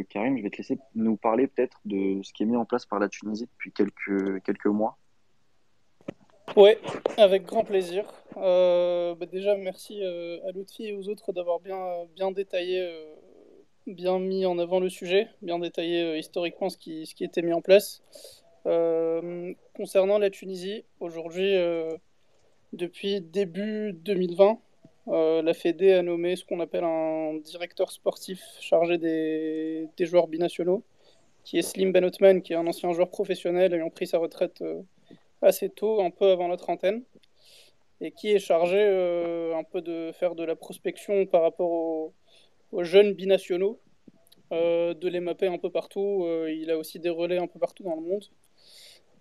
[0.09, 2.85] Karim, je vais te laisser nous parler peut-être de ce qui est mis en place
[2.85, 4.97] par la Tunisie depuis quelques, quelques mois.
[6.57, 6.71] Oui,
[7.17, 8.03] avec grand plaisir.
[8.35, 11.79] Euh, bah déjà, merci euh, à Lutfi et aux autres d'avoir bien,
[12.13, 13.05] bien détaillé, euh,
[13.87, 17.53] bien mis en avant le sujet, bien détaillé historiquement ce qui, ce qui était mis
[17.53, 18.01] en place.
[19.75, 21.55] concernant la Tunisie, aujourd'hui,
[22.73, 24.59] depuis début 2020,
[25.07, 30.83] la Fédé a nommé ce qu'on appelle un directeur sportif chargé des, des joueurs binationaux,
[31.45, 34.61] qui est Slim Ben Othman, qui est un ancien joueur professionnel ayant pris sa retraite
[35.41, 37.03] assez tôt, un peu avant la trentaine,
[37.99, 42.13] et qui est chargé euh, un peu de faire de la prospection par rapport aux,
[42.83, 43.79] jeunes binationaux,
[44.51, 46.23] euh, de les mapper un peu partout.
[46.25, 48.25] Euh, il a aussi des relais un peu partout dans le monde.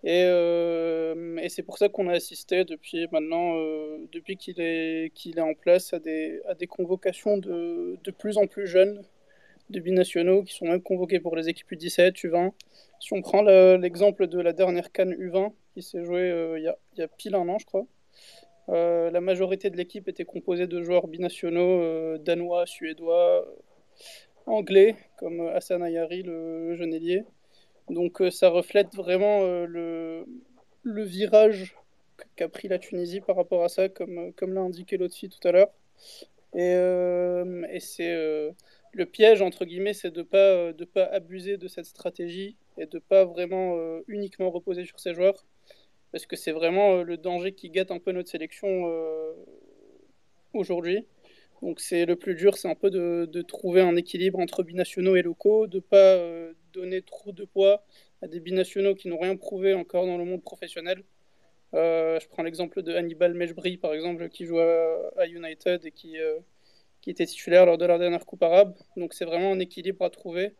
[0.02, 3.54] Et, c'est pour ça qu'on a assisté depuis maintenant,
[4.12, 8.46] depuis qu'il est, qu'il est en place, à des, à des convocations de plus en
[8.46, 9.02] plus jeunes
[9.70, 12.52] de binationaux qui sont même convoqués pour les équipes U17, U20.
[13.00, 16.64] Si on prend l'exemple de la dernière Cannes U20, qui s'est joué euh, il,
[16.98, 17.86] y a, pile un an, je crois.
[18.68, 23.46] Euh, la majorité de l'équipe était composée de joueurs binationaux euh, danois, suédois,
[24.46, 27.24] anglais, comme Hassan Ayari, le, jeune ailier.
[27.88, 30.24] Donc ça reflète vraiment le,
[30.82, 31.76] le virage
[32.36, 35.70] qu'a pris la Tunisie par rapport à ça, comme, l'a indiqué Lotfi tout à l'heure.
[36.54, 38.52] Et c'est
[38.92, 42.86] le piège, entre guillemets, c'est de ne pas, de pas abuser de cette stratégie et
[42.86, 43.76] de ne pas vraiment
[44.08, 45.46] uniquement reposer sur ses joueurs,
[46.12, 48.84] parce que c'est vraiment le danger qui gâte un peu notre sélection
[50.54, 51.04] aujourd'hui.
[51.62, 55.16] Donc c'est le plus dur, c'est un peu de, de, trouver un équilibre entre binationaux
[55.16, 56.16] et locaux, de ne pas
[56.72, 57.84] donner trop de poids
[58.22, 61.04] à des binationaux qui n'ont rien prouvé encore dans le monde professionnel.
[61.74, 66.18] Euh, je prends l'exemple de Hannibal Mejbri, par exemple, qui joue à, United et qui,
[66.18, 66.38] euh,
[67.00, 68.74] qui était titulaire lors de la dernière Coupe arabe.
[68.96, 70.54] Donc c'est vraiment un équilibre à trouver.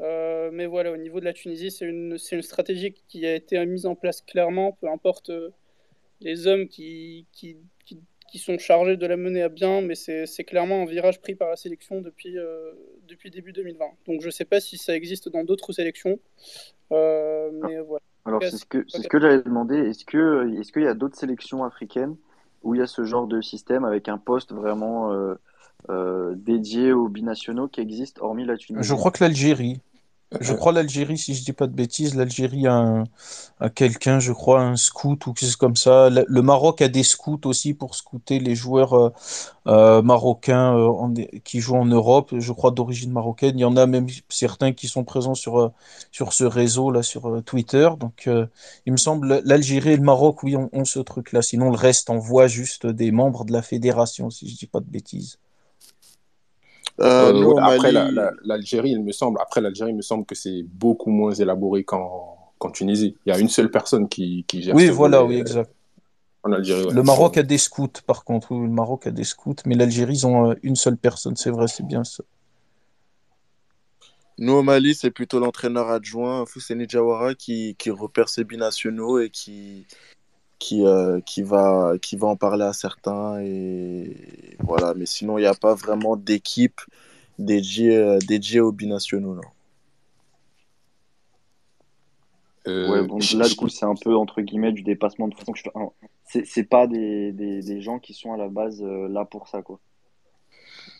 [0.00, 3.64] Euh, mais voilà, au niveau de la Tunisie, c'est une, une, stratégie qui a été
[3.66, 5.30] mise en place clairement, peu importe
[6.20, 10.82] les hommes qui, qui, qui, sont chargés de la mener à bien, mais c'est clairement
[10.82, 12.34] un virage pris par la sélection depuis,
[13.06, 13.84] depuis début 2020.
[14.06, 16.18] Donc je ne sais pas si ça existe dans d'autres sélections,
[16.90, 18.02] mais voilà.
[18.24, 19.76] Alors, c'est ce que, c'est ce que j'avais demandé.
[19.76, 22.16] Est-ce que, est-ce qu'il y a d'autres sélections africaines
[22.62, 25.12] où il y a ce genre de système avec un poste vraiment
[25.88, 28.86] euh, euh, dédié aux binationaux qui existe hormis la Tunisie?
[28.86, 29.80] Je crois que l'Algérie.
[30.40, 33.04] Je crois l'Algérie, si je dis pas de bêtises, l'Algérie a,
[33.60, 36.08] a quelqu'un, je crois, un scout ou quelque chose comme ça.
[36.08, 39.10] Le, Maroc a des scouts aussi pour scouter les joueurs euh,
[39.66, 43.58] euh, marocains euh, qui jouent en Europe, je crois d'origine marocaine.
[43.58, 45.70] Il y en a même certains qui sont présents sur,
[46.10, 47.90] sur ce réseau là, sur Twitter.
[48.00, 48.26] Donc,
[48.86, 51.42] il me semble l'Algérie et le Maroc, oui, ont, ont ce truc-là.
[51.42, 54.88] Sinon, le reste envoie juste des membres de la fédération, si je dis pas de
[54.88, 55.38] bêtises.
[57.02, 57.92] Euh, euh après
[58.44, 62.38] l'Algérie, il me semble, après l'Algérie, il me semble que c'est beaucoup moins élaboré qu'en
[62.72, 63.16] Tunisie.
[63.26, 64.74] Il y a une seule personne qui, qui gère.
[64.74, 65.70] Oui, voilà, oui, exact.
[66.44, 68.54] En Algérie, Le Maroc a des scouts, par contre.
[68.54, 71.36] le Maroc a des scouts, mais l'Algérie, ils ont euh, une seule personne.
[71.36, 72.24] C'est vrai, c'est bien ça.
[74.38, 79.30] Nous, au Mali, c'est plutôt l'entraîneur adjoint, Fousseni Jawara, qui, qui repère ses binationaux et
[79.30, 79.86] qui,
[80.62, 83.40] qui, euh, qui, va, qui va en parler à certains.
[83.40, 84.16] Et
[84.60, 84.94] voilà.
[84.94, 86.80] Mais sinon, il n'y a pas vraiment d'équipe
[87.38, 89.34] dédiée, euh, dédiée aux binationaux.
[89.34, 89.42] Non.
[92.68, 96.44] Euh, là, du coup, c'est un peu entre guillemets du dépassement de façon que je
[96.44, 99.80] C'est pas des, des, des, gens qui sont à la base là pour ça, quoi.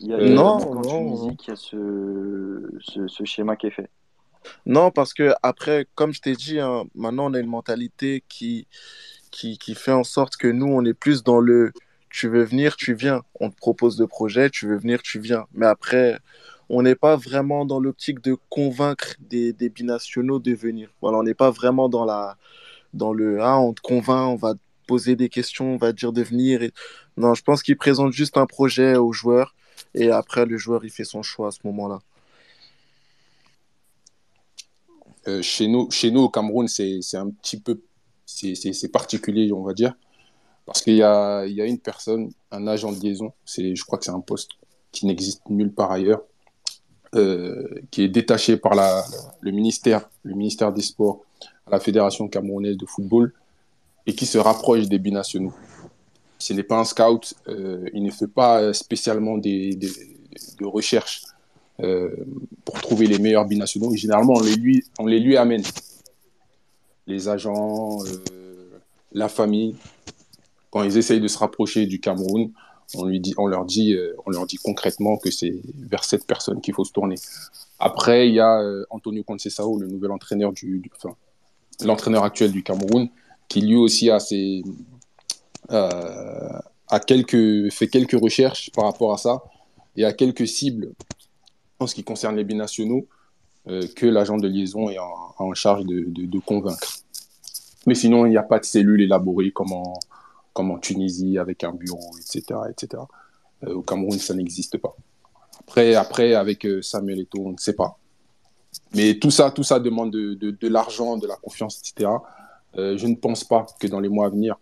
[0.01, 3.89] Il y a, non, non, Tunisie qui a ce, ce, ce, schéma qui est fait.
[4.65, 8.67] Non, parce que après, comme je t'ai dit, hein, maintenant on a une mentalité qui,
[9.33, 11.73] qui, qui, fait en sorte que nous, on est plus dans le
[12.09, 13.23] tu veux venir, tu viens.
[13.39, 15.45] On te propose de projet, tu veux venir, tu viens.
[15.53, 16.19] Mais après,
[16.69, 20.93] on n'est pas vraiment dans l'optique de convaincre des, des, binationaux de venir.
[21.01, 22.37] Voilà, on n'est pas vraiment dans, la,
[22.93, 25.97] dans le ah, on te convainc, on va te poser des questions, on va te
[25.97, 26.69] dire de venir.
[27.17, 29.55] Non, je pense qu'ils présentent juste un projet au joueur
[29.95, 31.99] et après, le joueur, il fait son choix à ce moment-là.
[35.27, 37.79] Euh, chez, nous, chez nous, au Cameroun, c'est un petit peu
[38.33, 39.93] c'est particulier, on va dire.
[40.65, 44.21] Parce qu'il y a, une personne, un agent de liaison, je crois que c'est un
[44.21, 44.51] poste
[44.91, 46.21] qui n'existe nulle part ailleurs,
[47.15, 51.21] euh, qui est détaché par le, ministère, le ministère des Sports
[51.67, 53.33] à la Fédération camerounaise de football
[54.05, 55.53] et qui se rapproche des binationaux.
[56.37, 61.23] Ce n'est pas un scout, euh, il ne fait pas spécialement des, de recherche
[61.81, 62.09] euh,
[62.65, 63.93] pour trouver les meilleurs binationaux.
[63.95, 64.35] généralement,
[64.99, 65.63] on les lui amène
[67.07, 68.79] les agents, euh,
[69.11, 69.75] la famille,
[70.71, 72.51] quand ils essayent de se rapprocher du Cameroun,
[72.95, 76.25] on, lui dit, on, leur, dit, euh, on leur dit concrètement que c'est vers cette
[76.25, 77.15] personne qu'il faut se tourner.
[77.79, 81.15] Après, il y a euh, Antonio Conceição, le nouvel entraîneur du, enfin,
[81.83, 83.09] l'entraîneur actuel du Cameroun,
[83.47, 84.19] qui lui aussi a,
[87.05, 89.43] quelques, fait quelques recherches par rapport à ça
[89.95, 90.93] et a quelques cibles
[91.79, 93.22] en ce qui concerne les binationaux euh,
[93.65, 96.97] que l'agent de liaison est en, charge de, convaincre.
[97.85, 102.11] Mais sinon, il n'y a pas de cellule élaborée comme en, Tunisie avec un bureau,
[102.19, 102.59] etc.
[102.69, 103.03] etc.
[103.63, 104.95] Euh, au Cameroun, ça n'existe pas.
[105.59, 107.97] Après, après avec euh, Samuel Eto'o, on ne sait pas.
[108.93, 112.09] Mais tout ça, tout ça demande de, de, de l'argent, de la confiance, etc.
[112.75, 114.59] je ne pense pas que dans les mois à venir,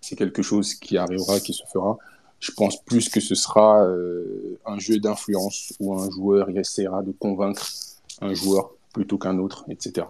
[0.00, 1.98] c'est quelque chose qui arrivera, qui se fera.
[2.40, 3.86] Je pense plus que ce sera
[4.66, 7.66] un jeu d'influence où un joueur essaiera de convaincre
[8.22, 10.06] un joueur plutôt qu'un autre, etc.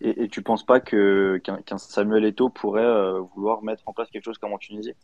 [0.00, 4.10] Et, et tu penses pas que qu'un Samuel Eto'o pourrait euh, vouloir mettre en place
[4.10, 4.94] quelque chose comme en Tunisie?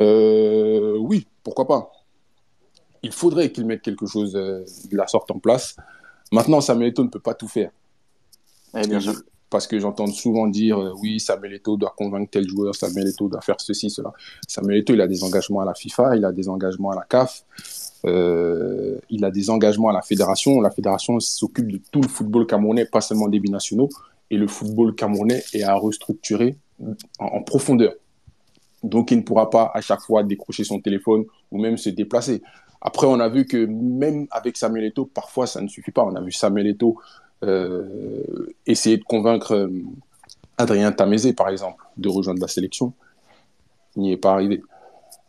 [0.00, 1.92] Euh, Oui, pourquoi pas.
[3.02, 5.76] Il faudrait qu'il mette quelque chose euh, de la sorte en place.
[6.32, 7.70] Maintenant, Samuel Eto'o ne peut pas tout faire.
[8.76, 9.14] Eh bien sûr.
[9.50, 13.40] Parce que j'entends souvent dire oui, Samuel Eto'o doit convaincre tel joueur, Samuel Eto'o doit
[13.40, 14.12] faire ceci, cela.
[14.46, 17.02] Samuel Eto'o, il a des engagements à la FIFA, il a des engagements à la
[17.02, 17.44] CAF.
[18.06, 20.60] Euh, il a des engagements à la fédération.
[20.60, 23.88] La fédération s'occupe de tout le football camerounais, pas seulement des binationaux.
[24.30, 26.56] Et le football camerounais est à restructurer
[27.18, 27.94] en, profondeur.
[28.82, 32.42] Donc, il ne pourra pas à chaque fois décrocher son téléphone ou même se déplacer.
[32.80, 36.02] Après, on a vu que même avec Samuel Eto'o, parfois, ça ne suffit pas.
[36.02, 37.29] On a vu Samuel Eto'o euh,
[38.66, 39.70] essayer de convaincre
[40.58, 42.92] Adrien Tamézé, par exemple, de rejoindre la sélection.
[43.96, 44.62] Il n'y est pas arrivé.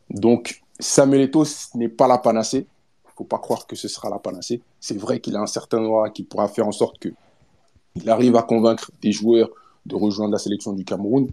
[0.09, 1.45] Donc, Samuel Eto'o
[1.76, 2.68] n'est pas la panacée.
[3.05, 4.62] Il ne faut pas croire que ce sera la panacée.
[4.80, 8.43] C'est vrai qu'il a un certain droit qui pourra faire en sorte qu'il arrive à
[8.43, 9.49] convaincre des joueurs
[9.86, 11.30] de rejoindre la sélection du Cameroun,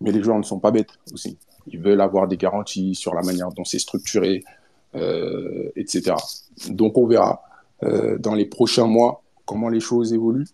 [0.00, 1.36] mais les joueurs ne sont pas bêtes aussi.
[1.66, 4.44] Ils veulent avoir des garanties sur la manière dont c'est structuré,
[4.94, 6.14] euh, etc.
[6.68, 7.42] Donc on verra
[7.82, 10.48] euh, dans les prochains mois comment les choses évoluent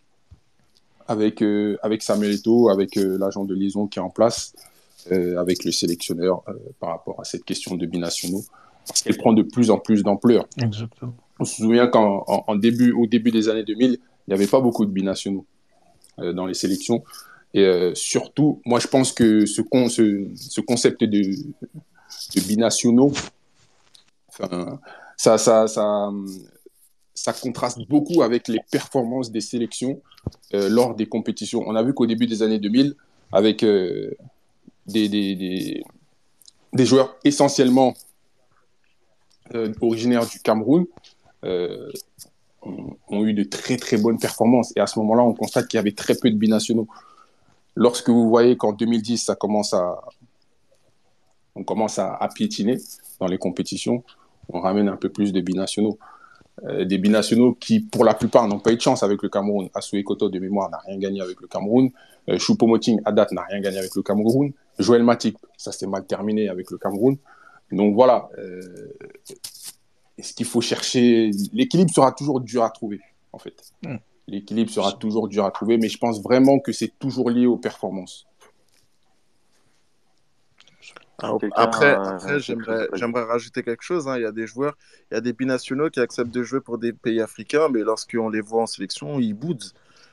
[1.09, 4.55] avec, euh, avec Samuel Eto'o, avec l'agent de liaison qui est en place,
[5.11, 6.45] avec le sélectionneur
[6.79, 8.45] par rapport à cette question de binationaux,
[8.87, 10.47] parce qu'elle prend de plus en plus d'ampleur.
[10.63, 11.13] Exactement.
[11.41, 14.87] On se souvient qu'au début, au début des années 2000, il n'y avait pas beaucoup
[14.87, 15.45] de binationaux
[16.19, 17.03] dans les sélections.
[17.53, 23.13] Et surtout, moi, je pense que ce, ce, ce concept de, de binationaux
[25.17, 26.11] ça, ça, ça,
[27.15, 30.01] ça contraste beaucoup avec les performances des sélections
[30.55, 31.63] euh, lors des compétitions.
[31.67, 32.95] On a vu qu'au début des années 2000,
[33.33, 34.13] avec euh,
[34.87, 35.83] des, des,
[36.73, 37.95] des, joueurs essentiellement
[39.55, 40.87] euh, originaires du Cameroun,
[41.45, 44.73] ont, ont, eu de très très bonnes performances.
[44.77, 46.87] Et à ce moment-là, on constate qu'il y avait très peu de binationaux.
[47.75, 50.01] Lorsque vous voyez qu'en 2010, ça commence à,
[51.55, 52.79] on commence à, à piétiner
[53.19, 54.05] dans les compétitions,
[54.49, 55.99] on ramène un peu plus de binationaux.
[56.65, 59.69] Euh, des binationaux qui, pour la plupart, n'ont pas eu de chance avec le Cameroun.
[59.75, 61.91] Assoue Koto, de mémoire, n'a rien gagné avec le Cameroun.
[62.29, 64.53] Euh, Choupo-Moting, à date, n'a rien gagné avec le Cameroun.
[64.79, 67.17] Joël Matip, ça s'est mal terminé avec le Cameroun.
[67.73, 68.61] Donc voilà, euh,
[70.21, 73.01] ce qu'il faut chercher, l'équilibre sera toujours dur à trouver,
[73.33, 73.73] en fait.
[73.83, 73.97] Hmm.
[74.29, 77.57] L'équilibre sera toujours dur à trouver, mais je pense vraiment que c'est toujours lié aux
[77.57, 78.27] performances.
[81.19, 84.09] Après, après j'aimerais rajouter quelque chose.
[84.09, 84.17] Hein.
[84.17, 84.77] Il y a des joueurs,
[85.11, 88.29] il y a des binationaux qui acceptent de jouer pour des pays africains, mais lorsqu'on
[88.29, 89.73] les voit en sélection, ils boudent.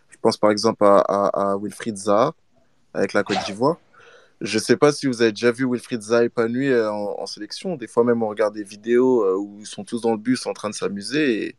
[0.10, 2.34] Je pense par exemple à, à, Wilfried Zaha
[2.94, 3.78] avec la Côte d'Ivoire.
[4.42, 7.76] Je ne sais pas si vous avez déjà vu Wilfried Zaha épanoui euh, en, sélection.
[7.76, 10.46] Des fois même, on regarde des vidéos euh, où ils sont tous dans le bus
[10.46, 11.56] en train de s'amuser et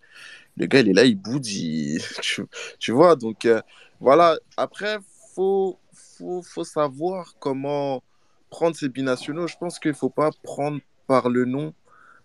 [0.57, 1.45] le gars, il est là, il boude.
[2.79, 3.61] Tu, vois, donc euh,
[4.01, 4.39] voilà.
[4.57, 8.03] Après, il faut, faut, faut savoir comment
[8.51, 11.73] prendre ces binationaux, je pense qu'il ne faut pas prendre par le nom.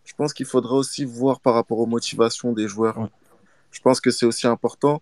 [0.03, 3.09] Je pense qu'il faudrait aussi voir par rapport aux motivations des joueurs.
[3.71, 5.01] Je pense que c'est aussi important.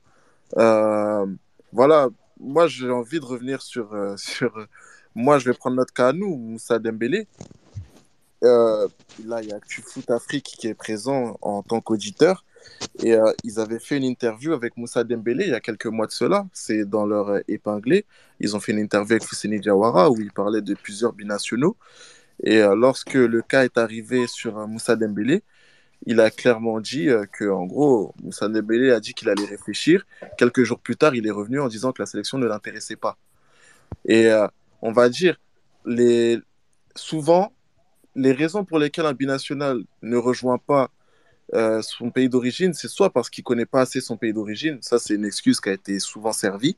[0.57, 1.25] Euh,
[1.71, 2.09] voilà,
[2.39, 4.67] moi j'ai envie de revenir sur, euh, sur.
[5.15, 7.27] Moi je vais prendre notre cas à nous, Moussa Dembélé.
[8.43, 8.87] Euh,
[9.25, 12.43] là, il y a Foot Afrique qui est présent en tant qu'auditeur.
[13.03, 16.07] Et euh, ils avaient fait une interview avec Moussa Dembélé il y a quelques mois
[16.07, 16.45] de cela.
[16.53, 18.05] C'est dans leur euh, épinglé.
[18.39, 21.75] Ils ont fait une interview avec Fousseni Diawara où il parlait de plusieurs binationaux.
[22.43, 25.43] Et euh, lorsque le cas est arrivé sur Moussa Dembélé,
[26.05, 30.05] il a clairement dit que, en gros, Moussa Dembélé a dit qu'il allait réfléchir.
[30.37, 33.17] Quelques jours plus tard, il est revenu en disant que la sélection ne l'intéressait pas.
[34.05, 34.29] Et
[34.81, 35.39] on va dire,
[35.85, 36.39] les...
[36.93, 37.53] souvent,
[38.15, 40.91] les raisons pour lesquelles un binational ne rejoint pas
[41.53, 44.79] euh, son pays d'origine, c'est soit parce qu'il ne connaît pas assez son pays d'origine,
[44.81, 46.77] ça c'est une excuse qui a été souvent servie,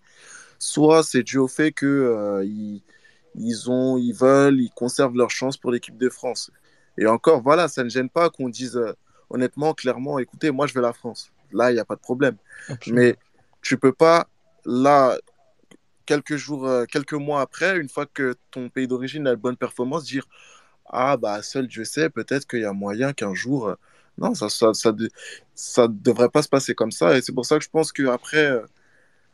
[0.59, 2.45] soit c'est dû au fait qu'ils euh,
[3.35, 6.51] ils, ont, ils veulent, ils conservent leur chance pour l'équipe de France.
[6.97, 8.93] Et encore, voilà, ça ne gêne pas qu'on dise euh,
[9.29, 11.31] honnêtement, clairement, écoutez, moi je veux la France.
[11.53, 12.35] Là, il n'y a pas de problème.
[12.87, 13.15] Mais
[13.61, 14.27] tu peux pas,
[14.65, 15.17] là,
[16.05, 20.03] quelques jours, quelques mois après, une fois que ton pays d'origine a de bonnes performances,
[20.03, 20.27] dire
[20.87, 23.75] Ah, bah, seul Dieu sait, peut-être qu'il y a moyen qu'un jour
[24.17, 24.71] non, ça ça,
[25.53, 27.17] ça, devrait pas se passer comme ça.
[27.17, 28.61] Et c'est pour ça que je pense qu'après, euh,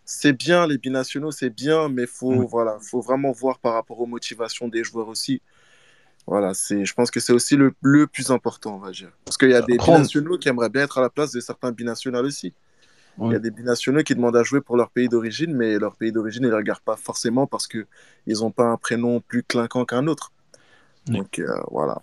[0.06, 4.08] c'est bien, les binationaux, c'est bien, mais faut, voilà, faut vraiment voir par rapport aux
[4.08, 5.42] motivations des joueurs aussi.
[6.28, 9.12] Voilà, c'est, je pense que c'est aussi le, le, plus important, on va dire.
[9.26, 11.72] Parce qu'il y a des binationaux qui aimeraient bien être à la place de certains
[11.72, 12.54] binationaux aussi.
[13.20, 15.96] Il y a des binationaux qui demandent à jouer pour leur pays d'origine, mais leur
[15.96, 17.86] pays d'origine, ils ne regardent pas forcément parce qu'ils
[18.28, 20.32] n'ont pas un prénom plus clinquant qu'un autre.
[21.08, 22.02] Donc euh, voilà.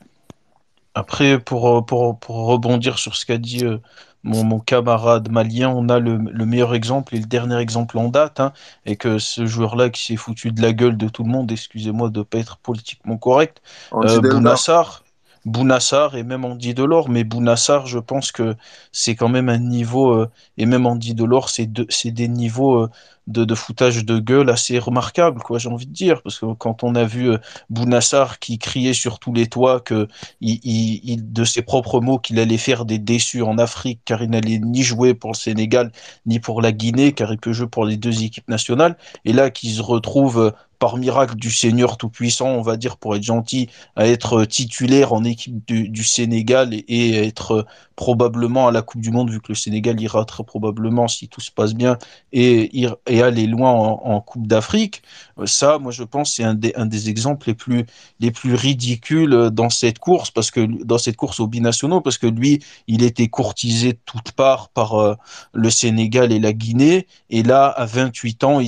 [0.99, 3.78] Après, pour, euh, pour, pour rebondir sur ce qu'a dit euh,
[4.24, 8.09] mon, mon, camarade malien, on a le, le, meilleur exemple et le dernier exemple en
[8.09, 8.53] date, hein,
[8.84, 12.11] et que ce joueur-là qui s'est foutu de la gueule de tout le monde, excusez-moi
[12.11, 15.05] de ne pas être politiquement correct, euh, Bounassar,
[15.44, 18.57] Bounassar et même Andy Delors, mais Bounassar, je pense que
[18.90, 22.88] c'est quand même un niveau, euh, et même Andy Delors, c'est de, des niveaux
[23.29, 26.83] de, de, foutage de gueule assez remarquables, quoi, j'ai envie de dire, parce que quand
[26.83, 27.39] on a vu euh,
[27.70, 30.09] Bounassar qui criait sur tous les toits que
[30.41, 34.59] il, de ses propres mots qu'il allait faire des déçus en Afrique, car il n'allait
[34.59, 35.93] ni jouer pour le Sénégal,
[36.26, 39.51] ni pour la Guinée, car il peut jouer pour les deux équipes nationales, et là
[39.51, 44.07] qu'il se retrouve par miracle du Seigneur Tout-Puissant, on va dire, pour être gentil, à
[44.07, 47.66] être titulaire en équipe du, Sénégal et, et, être
[47.97, 51.41] probablement à la Coupe du Monde, vu que le Sénégal ira très probablement, si tout
[51.41, 51.99] se passe bien,
[52.33, 55.03] et, et et aller loin en, Coupe d'Afrique.
[55.45, 57.87] Ça, moi, je pense, c'est un des, exemples les plus,
[58.21, 62.27] les plus ridicules dans cette course, parce que dans cette course aux binationaux, parce que
[62.27, 65.16] lui, il était courtisé de toutes parts par
[65.53, 68.61] le Sénégal et la Guinée, et là, à 28 ans,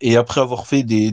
[0.00, 1.12] et après avoir fait des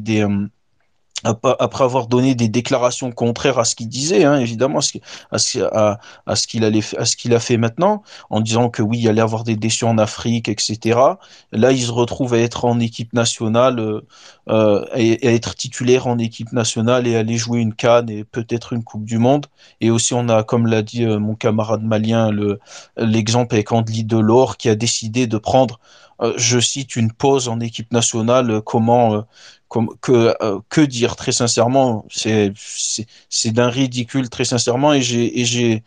[1.23, 6.63] après avoir donné des déclarations contraires à ce qu'il disait, hein, évidemment, à ce, qu'il
[6.65, 9.55] allait, à ce qu'il a fait maintenant, en disant que oui, il allait avoir des
[9.55, 10.99] déçus en Afrique, etc.
[11.51, 14.01] Là, il se retrouve à être en équipe nationale euh,
[14.49, 18.73] euh et, à être titulaire en équipe nationale et aller jouer une canne et peut-être
[18.73, 19.45] une Coupe du Monde.
[19.79, 22.59] Et aussi, on a, comme l'a dit euh, mon camarade malien, le
[22.97, 25.79] l'exemple avec Andli Delors qui a décidé de prendre
[26.21, 29.25] euh, je cite une pause en équipe nationale, comment
[30.01, 32.05] que, euh, que dire très sincèrement.
[32.09, 32.53] C'est
[33.29, 34.93] c'est d'un ridicule très sincèrement.
[34.93, 35.83] Et j'ai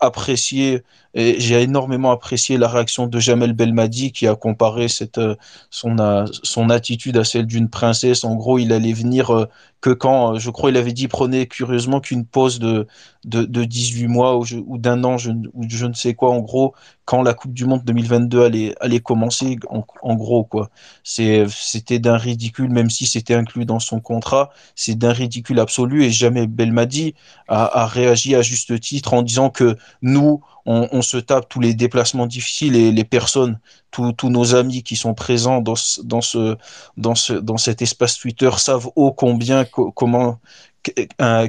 [0.00, 0.82] apprécié
[1.14, 5.34] j'ai énormément apprécié la réaction de Jamel Belmadi qui a comparé cette, euh,
[5.68, 5.96] son,
[6.44, 8.22] son attitude à celle d'une princesse.
[8.24, 9.46] En gros, il allait venir euh,
[9.80, 12.86] que quand, euh, je crois, il avait dit, prenez curieusement qu'une pause de,
[13.24, 16.38] de, de, 18 mois ou, ou d'un an, je, ou je ne sais quoi, en
[16.38, 16.74] gros,
[17.06, 20.70] quand la Coupe du Monde 2022 allait, allait commencer, en, en gros, quoi.
[21.02, 26.10] C'était d'un ridicule, même si c'était inclus dans son contrat, c'est d'un ridicule absolu et
[26.10, 27.14] Jamel Belmadi
[27.48, 29.69] a réagi à juste titre en disant que
[30.02, 33.58] nous, on, se tape tous les déplacements difficiles et les personnes,
[33.90, 36.56] tous, nos amis qui sont présents dans, dans, ce,
[36.96, 40.38] dans, ce, dans cet espace Twitter savent ô combien comment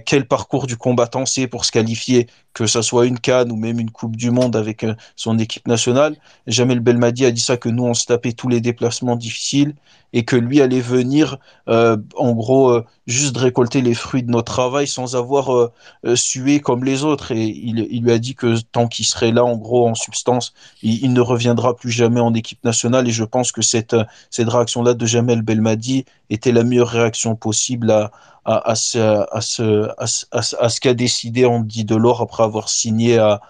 [0.05, 3.79] quel parcours du combattant c'est pour se qualifier, que ce soit une Cannes ou même
[3.79, 6.15] une Coupe du Monde avec euh, son équipe nationale.
[6.47, 9.75] Jamel Belmadi a dit ça que nous on se tapait tous les déplacements difficiles
[10.13, 11.37] et que lui allait venir
[11.69, 15.71] euh, en gros euh, juste récolter les fruits de notre travail sans avoir
[16.15, 19.57] sué comme les autres et il, lui a dit que tant qu'il serait là en
[19.57, 23.61] gros en substance il, ne reviendra plus jamais en équipe nationale et je pense que
[23.61, 23.95] cette,
[24.29, 28.11] cette réaction là de Jamel Belmadi était la meilleure réaction possible à,
[28.45, 28.97] à, ce,
[29.31, 33.41] à, ce, à, ce, qu'a décidé Andy Delors après avoir signé à,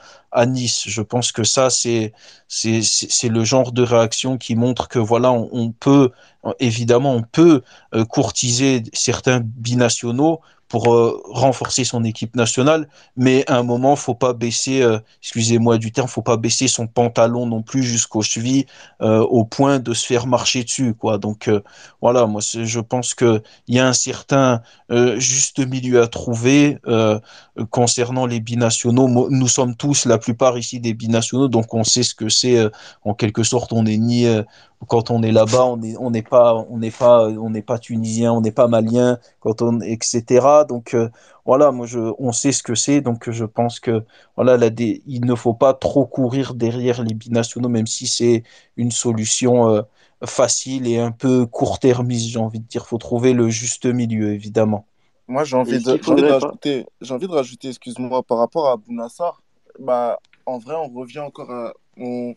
[0.45, 0.83] Nice.
[0.87, 2.13] Je pense que ça, c'est,
[2.63, 6.11] le genre de réaction qui montre que voilà, on, on peut,
[6.59, 7.63] évidemment, on peut
[7.93, 10.39] euh, courtiser certains binationaux
[10.71, 12.87] pour euh, renforcer son équipe nationale.
[13.17, 16.87] Mais à un moment, faut pas baisser, euh, excusez-moi du terme, faut pas baisser son
[16.87, 18.67] pantalon non plus jusqu'aux chevilles
[19.01, 21.17] euh, au point de se faire marcher dessus, quoi.
[21.17, 21.49] Donc
[22.01, 24.61] voilà, moi je pense que il y a un certain
[25.17, 26.77] juste milieu à trouver
[27.69, 29.29] concernant les binationaux.
[29.29, 32.57] Nous sommes tous, la plupart ici, des binationaux, donc on sait ce que c'est.
[33.03, 34.25] en quelque sorte, on est ni
[34.87, 38.33] quand on est là-bas, on n'est on pas on n'est pas on n'est pas tunisien,
[38.33, 40.63] on n'est pas malien, quand on etc.
[40.67, 41.09] Donc euh,
[41.45, 44.03] voilà, moi je on sait ce que c'est, donc je pense que
[44.35, 48.43] voilà là, il ne faut pas trop courir derrière les binationaux, même si c'est
[48.77, 49.81] une solution euh,
[50.25, 52.85] facile et un peu court-termiste, j'ai envie de dire.
[52.85, 54.85] Faut trouver le juste milieu, évidemment.
[55.27, 58.77] Moi, j'ai envie, de, envie de rajouter, j'ai envie de rajouter, excuse-moi, par rapport à
[58.77, 59.41] Bounassar.
[59.79, 62.35] Bah, en vrai, on revient encore à, on,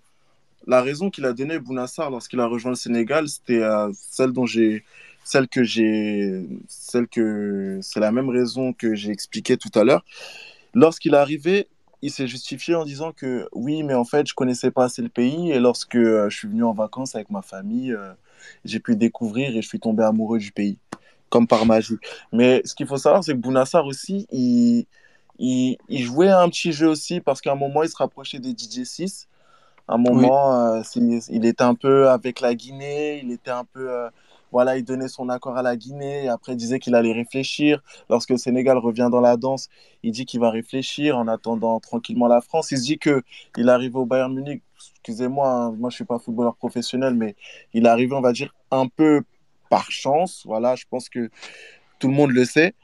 [0.66, 4.46] la raison qu'il a donnée Bounassar lorsqu'il a rejoint le Sénégal, c'était euh, celle dont
[4.46, 4.84] j'ai
[5.24, 10.04] celle que j'ai celle que c'est la même raison que j'ai expliqué tout à l'heure.
[10.74, 11.68] Lorsqu'il est arrivé,
[12.02, 15.08] il s'est justifié en disant que oui, mais en fait, je connaissais pas assez le
[15.08, 18.12] pays et lorsque euh, je suis venu en vacances avec ma famille, euh,
[18.64, 20.78] j'ai pu découvrir et je suis tombé amoureux du pays
[21.30, 21.96] comme par magie.
[22.32, 24.86] Mais ce qu'il faut savoir, c'est que Bounassar aussi, il,
[25.38, 28.52] il, il, jouait un petit jeu aussi parce qu'à un moment, il se rapprochait des
[28.52, 29.26] DJ6
[29.89, 34.09] un moment, euh, il, était un peu avec la Guinée, il était un peu, euh,
[34.51, 37.82] voilà, il donnait son accord à la Guinée, et après il disait qu'il allait réfléchir.
[38.09, 39.68] Lorsque le Sénégal revient dans la danse,
[40.03, 42.70] il dit qu'il va réfléchir en attendant tranquillement la France.
[42.70, 43.22] Il se dit que
[43.57, 44.62] il arrive au Bayern Munich.
[44.97, 47.37] Excusez-moi, hein, moi je suis pas footballeur professionnel, mais
[47.74, 49.22] il est arrivé, on va dire, un peu
[49.68, 50.45] par chance.
[50.47, 51.30] Voilà, je pense que
[51.99, 52.74] tout le monde le sait.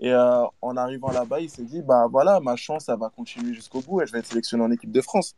[0.00, 3.52] Et euh, en arrivant là-bas, il s'est dit, bah voilà, ma chance, ça va continuer
[3.52, 5.34] jusqu'au bout et je vais être sélectionné en équipe de France.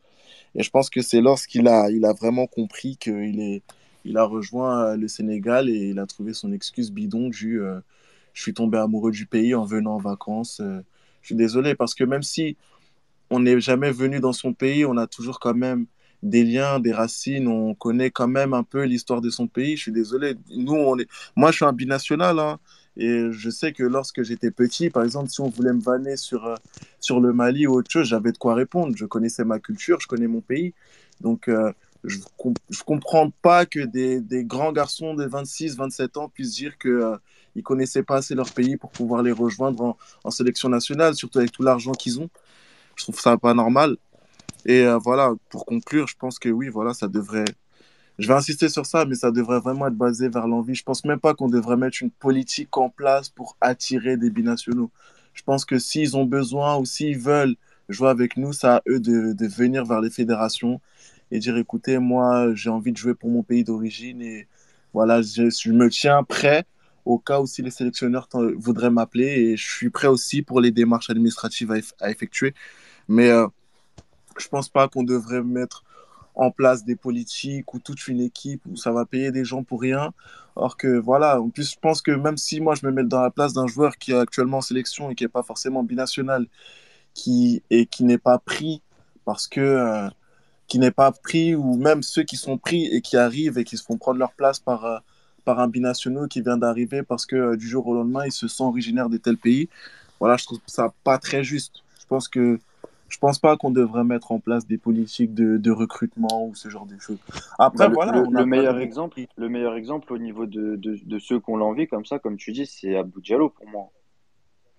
[0.55, 3.63] Et je pense que c'est lorsqu'il a, il a vraiment compris qu'il est,
[4.05, 7.81] il a rejoint euh, le Sénégal et il a trouvé son excuse bidon du euh,
[8.33, 10.61] je suis tombé amoureux du pays en venant en vacances.
[10.61, 10.81] Euh,
[11.23, 12.57] je suis désolé parce que même si
[13.31, 15.87] on n'est jamais venu dans son pays, on a toujours quand même
[16.23, 19.77] des liens, des racines, on connaît quand même un peu l'histoire de son pays.
[19.77, 20.35] Je suis désolé.
[20.51, 21.09] Nous, on est...
[21.37, 22.39] Moi, je suis un binational.
[22.39, 22.59] Hein.
[22.97, 26.47] Et je sais que lorsque j'étais petit, par exemple, si on voulait me vanner sur,
[26.47, 26.57] euh,
[26.99, 28.95] sur le Mali ou autre chose, j'avais de quoi répondre.
[28.97, 30.75] Je connaissais ma culture, je connais mon pays.
[31.21, 31.73] Donc, euh,
[32.05, 36.79] je ne comprends pas que des, des, grands garçons de 26, 27 ans puissent dire
[36.79, 37.17] qu'ils euh,
[37.57, 41.53] ne connaissaient pas assez leur pays pour pouvoir les rejoindre en, sélection nationale, surtout avec
[41.53, 42.31] tout l'argent qu'ils ont.
[42.97, 43.97] Je trouve ça pas normal.
[44.67, 47.47] Et voilà, pour conclure, je pense que oui, voilà, ça devrait
[48.21, 50.75] je vais insister sur ça, mais ça devrait vraiment être basé vers l'envie.
[50.75, 54.91] Je pense même pas qu'on devrait mettre une politique en place pour attirer des binationaux.
[55.33, 57.57] Je pense que s'ils ont besoin ou s'ils veulent
[57.89, 60.83] jouer avec nous, c'est à eux de, venir vers les fédérations
[61.31, 64.47] et dire écoutez, moi, j'ai envie de jouer pour mon pays d'origine et
[64.93, 66.67] voilà, je, me tiens prêt
[67.07, 70.73] au cas où si les sélectionneurs voudraient m'appeler et je suis prêt aussi pour les
[70.73, 72.53] démarches administratives à, à effectuer.
[73.09, 73.47] Mais euh,
[74.39, 75.85] je pense pas qu'on devrait mettre
[76.41, 79.81] en place des politiques ou toute une équipe où ça va payer des gens pour
[79.81, 80.13] rien.
[80.57, 83.21] Or que voilà, en plus, je pense que même si moi je me mets dans
[83.21, 86.47] la place d'un joueur qui est actuellement en sélection et qui n'est pas forcément binational,
[87.15, 88.83] qui, et qui n'est pas pris
[89.25, 89.61] parce que.
[89.61, 90.09] Euh,
[90.71, 93.77] qui n'est pas pris, ou même ceux qui sont pris et qui arrivent et qui
[93.77, 94.99] se font prendre leur place par, euh,
[95.45, 98.47] par un binational qui vient d'arriver parce que euh, du jour au lendemain, il se
[98.47, 99.69] sent originaire de tel pays.
[100.21, 101.83] Voilà, je trouve ça pas très juste.
[102.01, 102.61] Je pense que
[103.11, 106.69] je pense pas qu'on devrait mettre en place des politiques de, de, recrutement ou ce
[106.71, 107.19] genre de choses.
[107.59, 108.13] Après, bah, voilà.
[108.13, 111.57] Le, le meilleur exemple, le meilleur exemple au niveau de, de, de ceux qui ont
[111.57, 113.91] l'envie, comme ça, comme tu dis, c'est Abdou Diallo pour moi.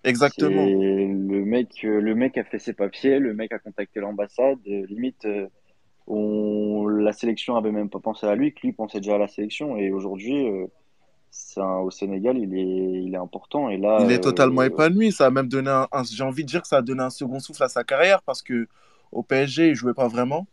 [0.04, 0.64] Exactement.
[0.66, 4.86] Le mec, euh, le mec a fait ses papiers, le mec a contacté l'ambassade, euh,
[4.86, 5.46] limite, euh,
[6.06, 9.28] on, la sélection avait même pas pensé à lui, que lui pensait déjà à la
[9.28, 9.76] sélection.
[9.76, 10.48] Et aujourd'hui,
[11.56, 13.68] un, au Sénégal, il est, il est important.
[13.68, 15.12] Et là, il est totalement euh, épanoui.
[15.12, 17.40] Ça a même donné un, j'ai envie de dire que ça a donné un second
[17.40, 18.68] souffle à sa carrière parce que
[19.10, 20.46] au PSG, il jouait pas vraiment,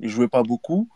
[0.00, 0.88] il jouait pas beaucoup.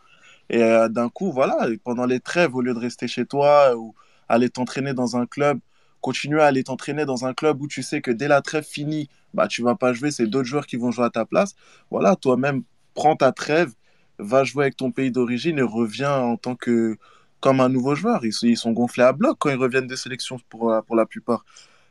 [0.48, 3.94] Et euh, d'un coup, voilà, pendant les trêves, au lieu de rester chez toi ou
[4.28, 5.58] aller t'entraîner dans un club,
[6.00, 9.08] continuer à aller t'entraîner dans un club où tu sais que dès la trêve finie,
[9.34, 11.54] bah tu vas pas jouer, c'est d'autres joueurs qui vont jouer à ta place.
[11.90, 12.62] Voilà, toi-même,
[12.94, 13.72] prends ta trêve,
[14.18, 16.96] va jouer avec ton pays d'origine et reviens en tant que
[17.40, 18.24] comme un nouveau joueur.
[18.24, 21.06] Ils, ils, sont gonflés à bloc quand ils reviennent des sélections pour, euh, pour la
[21.06, 21.44] plupart.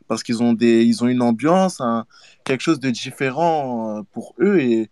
[0.08, 2.04] Parce qu'ils ont, des, ils ont une ambiance, un,
[2.44, 4.58] quelque chose de différent euh, pour eux.
[4.58, 4.90] Et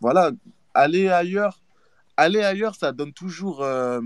[0.00, 0.32] voilà,
[0.74, 1.60] aller ailleurs,
[2.16, 4.00] aller ailleurs, ça donne toujours euh,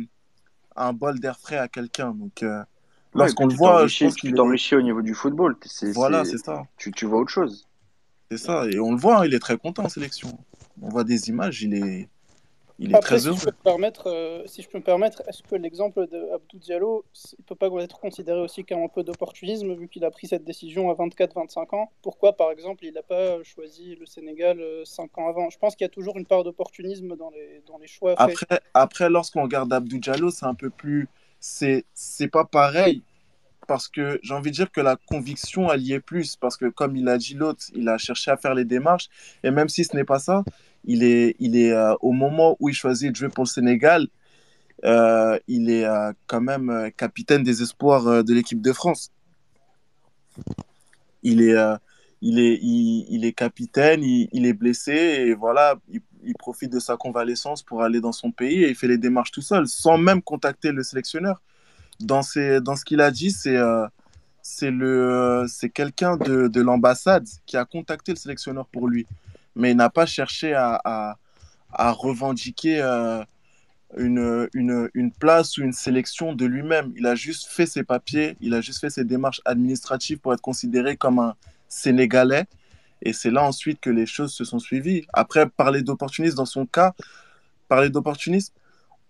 [0.76, 2.12] un bol d'air frais à quelqu'un.
[2.12, 2.62] Donc, euh,
[3.14, 4.78] lorsqu'on le voit, je pense qu'il t'enrichis est...
[4.78, 5.56] au niveau du football.
[5.94, 6.62] Voilà, c'est ça.
[6.76, 7.66] Tu, tu vois autre chose.
[8.30, 8.66] C'est ça.
[8.66, 10.38] Et on le voit, hein, il est très content en sélection.
[10.82, 12.08] On voit des images, il est,
[12.80, 15.22] il est Après, très si Je peux me permettre, euh, si je peux me permettre,
[15.28, 17.04] est-ce que l'exemple d'Abdou Diallo
[17.38, 20.44] ne peut pas être considéré aussi comme un peu d'opportunisme vu qu'il a pris cette
[20.44, 21.92] décision à 24-25 ans?
[22.00, 25.50] Pourquoi, par exemple, il n'a pas choisi le Sénégal 5 euh, ans avant?
[25.50, 28.14] Je pense qu'il y a toujours une part d'opportunisme dans les, dans les choix.
[28.16, 28.62] Après, faits.
[28.72, 31.06] après lorsqu'on regarde Abdou Diallo, c'est un peu plus.
[31.38, 31.84] C'est
[32.32, 33.02] pas pareil
[33.70, 36.34] parce que j'ai envie de dire que la conviction, elle y est plus.
[36.34, 39.08] Parce que, comme il a dit l'autre, il a cherché à faire les démarches.
[39.44, 40.42] Et même si ce n'est pas ça,
[40.84, 44.06] il est, il est euh, au moment où il choisit de jouer pour le Sénégal,
[44.84, 49.10] euh, il est euh, quand même capitaine des espoirs de l'équipe de France.
[51.22, 51.56] Il est,
[52.22, 57.62] il est, il, est capitaine, il, est blessé et voilà, il, profite de sa convalescence
[57.62, 60.72] pour aller dans son pays et il fait les démarches tout seul, sans même contacter
[60.72, 61.42] le sélectionneur.
[61.98, 62.22] Dans,
[62.62, 63.58] dans ce qu'il a dit, c'est
[64.42, 69.06] c'est quelqu'un de l'ambassade qui a contacté le sélectionneur pour lui
[69.54, 70.80] mais il n'a pas cherché à,
[71.72, 73.22] à, revendiquer euh,
[73.96, 76.92] une, une, une, place ou une sélection de lui-même.
[76.96, 80.40] Il a juste fait ses papiers, il a juste fait ses démarches administratives pour être
[80.40, 81.34] considéré comme un
[81.68, 82.46] Sénégalais.
[83.02, 85.06] Et c'est là ensuite que les choses se sont suivies.
[85.12, 86.92] Après, parler d'opportunisme, dans son cas,
[87.68, 88.52] parler d'opportunisme,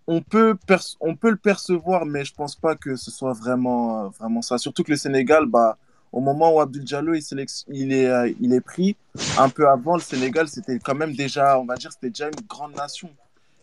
[0.07, 0.57] on peut,
[0.99, 4.57] on peut le percevoir, mais je pense pas que ce soit vraiment, vraiment ça.
[4.57, 5.77] Surtout que le Sénégal, bah,
[6.11, 7.23] au moment où Abdul Diallo il,
[7.69, 8.95] il, est, euh, il est pris,
[9.37, 12.47] un peu avant, le Sénégal, c'était quand même déjà, on va dire, c'était déjà une
[12.47, 13.09] grande nation.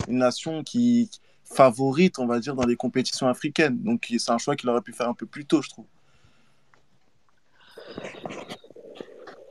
[0.09, 1.11] Une nation qui
[1.44, 3.78] favorite, on va dire, dans les compétitions africaines.
[3.82, 5.86] Donc, c'est un choix qu'il aurait pu faire un peu plus tôt, je trouve.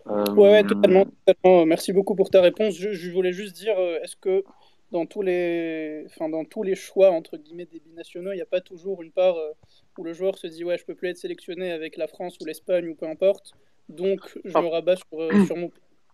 [0.07, 0.25] Euh...
[0.33, 2.75] Ouais, ouais, totalement, totalement, Merci beaucoup pour ta réponse.
[2.75, 4.43] Je, je voulais juste dire, euh, est-ce que
[4.91, 8.45] dans tous les, enfin, dans tous les choix entre guillemets des binationaux, il n'y a
[8.45, 9.51] pas toujours une part euh,
[9.97, 12.45] où le joueur se dit ouais, je peux plus être sélectionné avec la France ou
[12.45, 13.53] l'Espagne ou peu importe,
[13.89, 14.61] donc je ah.
[14.61, 15.71] me rabats sur, euh, sur mon.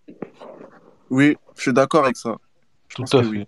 [1.09, 2.37] Oui, je suis d'accord avec ça.
[2.87, 3.29] Je Tout à fait.
[3.29, 3.47] Oui.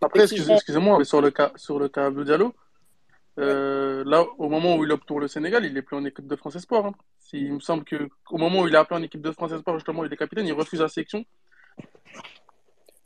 [0.00, 2.54] Après, excusez-moi, mais sur le cas sur le cas de Diallo,
[3.38, 6.26] euh, là, au moment où il opte pour le Sénégal, il est plus en équipe
[6.26, 6.86] de France Espoir.
[6.86, 6.92] Hein.
[7.32, 10.04] Il me semble qu'au moment où il est appelé en équipe de France Espoir, justement,
[10.04, 11.24] il est capitaine, il refuse la sélection.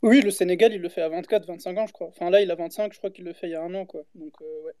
[0.03, 2.07] Oui, le Sénégal, il le fait à 24, 25 ans, je crois.
[2.07, 3.85] Enfin, là, il a 25, je crois qu'il le fait il y a un an,
[3.85, 4.01] quoi.
[4.15, 4.73] Donc, euh, ouais.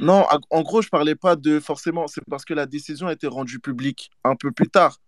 [0.00, 2.08] Non, en gros, je parlais pas de forcément.
[2.08, 5.00] C'est parce que la décision a été rendue publique un peu plus tard.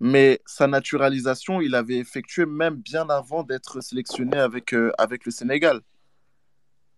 [0.00, 5.30] Mais sa naturalisation, il avait effectué même bien avant d'être sélectionné avec, euh, avec le
[5.30, 5.80] Sénégal.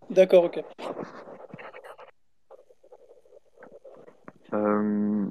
[0.09, 0.63] D'accord, ok.
[4.53, 5.25] Euh,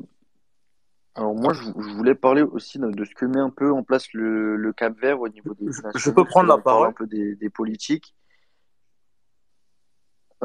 [1.19, 3.83] alors moi, je, je, voulais parler aussi de, de, ce que met un peu en
[3.83, 6.93] place le, le Cap Vert au niveau des Je, je peux prendre la parole un
[6.93, 8.15] peu des, des, politiques.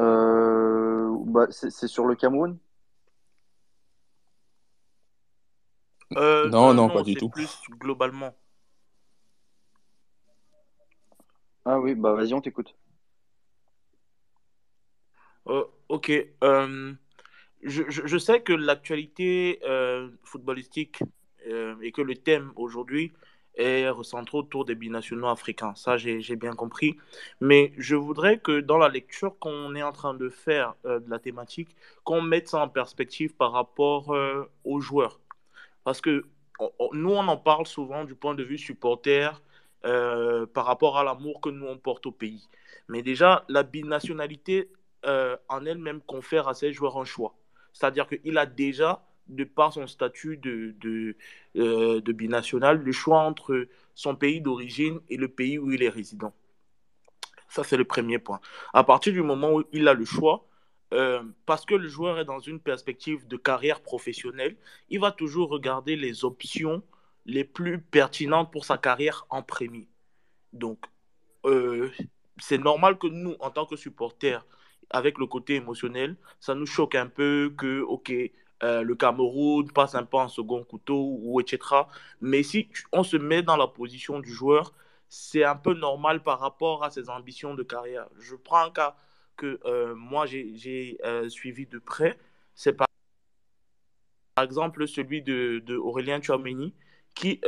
[0.00, 2.58] Euh, bah, c'est sur le Cameroun?
[6.16, 7.28] Euh, Non, euh, non, non, pas du tout.
[7.28, 8.34] plus globalement.
[11.64, 12.74] Ah oui, bah vas-y, on t'écoute.
[15.46, 16.10] Euh, ok.
[16.42, 16.94] euh,
[17.64, 21.00] je, sais que l'actualité euh, footballistique
[21.48, 23.12] euh, et que le thème aujourd'hui
[23.56, 25.74] est recentré autour des binationaux africains.
[25.76, 26.96] Ça, j'ai, bien compris.
[27.40, 31.08] Mais je voudrais que dans la lecture qu'on est en train de faire euh, de
[31.08, 34.14] la thématique, qu'on mette ça en perspective par rapport
[34.64, 35.20] aux joueurs.
[35.84, 36.26] Parce que
[36.92, 39.40] nous, on en parle souvent du point de vue supporter
[39.82, 42.48] par rapport à l'amour que nous, on porte au pays.
[42.88, 44.70] Mais déjà, la binationalité
[45.04, 47.34] en elle-même confère à ces joueurs un choix.
[47.74, 51.16] C'est-à-dire qu'il a déjà, de par son statut de, de,
[51.56, 56.32] euh, binational, le choix entre son pays d'origine et le pays où il est résident.
[57.48, 58.40] Ça, c'est le premier point.
[58.72, 60.46] À partir du moment où il a le choix,
[60.92, 64.56] euh, parce que le joueur est dans une perspective de carrière professionnelle,
[64.88, 66.82] il va toujours regarder les options
[67.26, 69.88] les plus pertinentes pour sa carrière en premier.
[70.52, 70.78] Donc,
[71.46, 71.90] euh,
[72.38, 74.44] c'est normal que nous, en tant que supporters,
[74.90, 78.12] avec le côté émotionnel, ça nous choque un peu que, OK,
[78.62, 81.58] euh, le Cameroun passe un peu en second couteau, ou etc.
[82.20, 84.72] Mais si on se met dans la position du joueur,
[85.08, 88.08] c'est un peu normal par rapport à ses ambitions de carrière.
[88.18, 88.96] Je prends un cas
[89.36, 92.18] que euh, moi, j'ai euh, suivi de près.
[92.54, 92.86] C'est par
[94.42, 96.20] exemple celui de, de Aurélien
[97.14, 97.40] qui,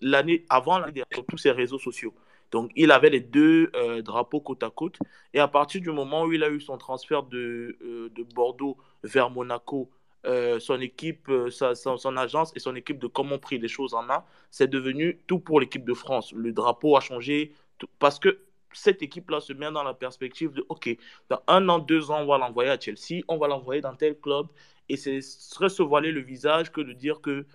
[0.00, 2.14] l'année avant l'année sur tous ses réseaux sociaux.
[2.52, 4.98] Donc, il avait les deux euh, drapeaux côte à côte.
[5.34, 8.76] Et à partir du moment où il a eu son transfert de, euh, de Bordeaux
[9.02, 9.90] vers Monaco,
[10.26, 14.02] euh, son équipe, sa- son, agence et son équipe de comment pris les choses en
[14.02, 16.32] main, c'est devenu tout pour l'équipe de France.
[16.32, 17.52] Le drapeau a changé
[17.98, 18.38] parce que
[18.72, 20.96] cette équipe-là se met dans la perspective de, OK,
[21.28, 24.18] dans un an, deux ans, on va l'envoyer à Chelsea, on va l'envoyer dans tel
[24.18, 24.46] club.
[24.88, 27.46] Et ce serait se voiler le visage que de dire que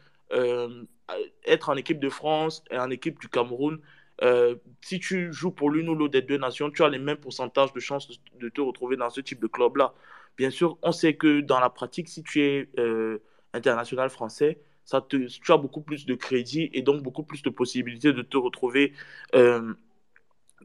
[1.45, 3.79] être en équipe de France et en équipe du Cameroun,
[4.23, 7.17] euh, si tu joues pour l'une ou l'autre des deux nations, tu as les mêmes
[7.17, 8.09] pourcentages de chances
[8.39, 9.93] de te retrouver dans ce type de club-là.
[10.37, 13.19] Bien sûr, on sait que dans la pratique, si tu es euh,
[13.53, 17.49] international français, ça te, tu as beaucoup plus de crédit et donc beaucoup plus de
[17.49, 18.93] possibilités de te retrouver
[19.35, 19.73] euh,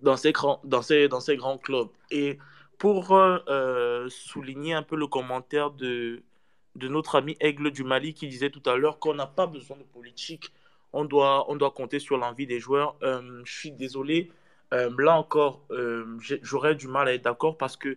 [0.02, 1.88] dans ces grands, dans ces, dans ces grands clubs.
[2.10, 2.38] Et
[2.78, 3.16] pour
[4.08, 6.22] souligner un peu le commentaire de,
[6.76, 9.76] de notre ami Aigle du Mali qui disait tout à l'heure qu'on n'a pas besoin
[9.76, 10.52] de politique,
[10.92, 12.96] on doit, on doit compter sur l'envie des joueurs.
[13.02, 14.30] Euh, je suis désolé,
[14.72, 17.96] euh, là encore, euh, j'aurais du mal à être d'accord parce que,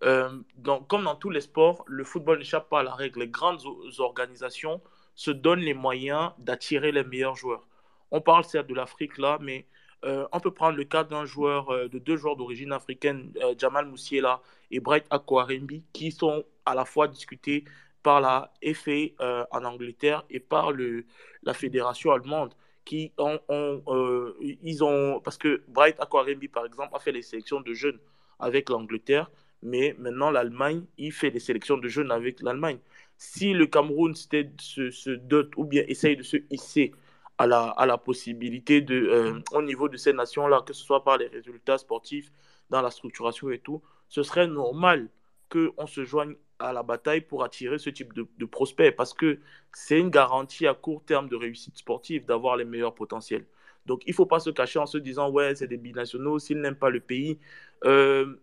[0.00, 3.20] comme dans tous les sports, le football n'échappe pas à la règle.
[3.20, 3.62] Les grandes
[3.98, 4.82] organisations
[5.14, 7.66] se donnent les moyens d'attirer les meilleurs joueurs.
[8.10, 9.66] On parle certes de l'Afrique là, mais
[10.02, 14.78] on peut prendre le cas d'un joueur, de deux joueurs d'origine africaine, Jamal Moussiela et
[14.78, 17.64] Bright Akwarembi, qui sont à la fois discutés
[18.04, 18.90] par la FA
[19.20, 21.06] euh, en Angleterre et par le,
[21.42, 26.94] la fédération allemande qui ont, ont euh, ils ont parce que Bright Aquarembi par exemple
[26.94, 27.98] a fait les sélections de jeunes
[28.38, 29.30] avec l'Angleterre
[29.62, 32.78] mais maintenant l'Allemagne il fait des sélections de jeunes avec l'Allemagne.
[33.16, 36.92] Si le Cameroun se, se dote ou bien essaye de se hisser
[37.38, 40.84] à la, à la possibilité de euh, au niveau de ces nations là que ce
[40.84, 42.30] soit par les résultats sportifs
[42.68, 45.08] dans la structuration et tout ce serait normal
[45.48, 46.34] qu'on se joigne
[46.64, 49.38] à la bataille pour attirer ce type de, de prospects parce que
[49.72, 53.46] c'est une garantie à court terme de réussite sportive d'avoir les meilleurs potentiels.
[53.86, 56.60] Donc il ne faut pas se cacher en se disant ouais c'est des binationaux, s'ils
[56.60, 57.38] n'aiment pas le pays.
[57.84, 58.36] Euh,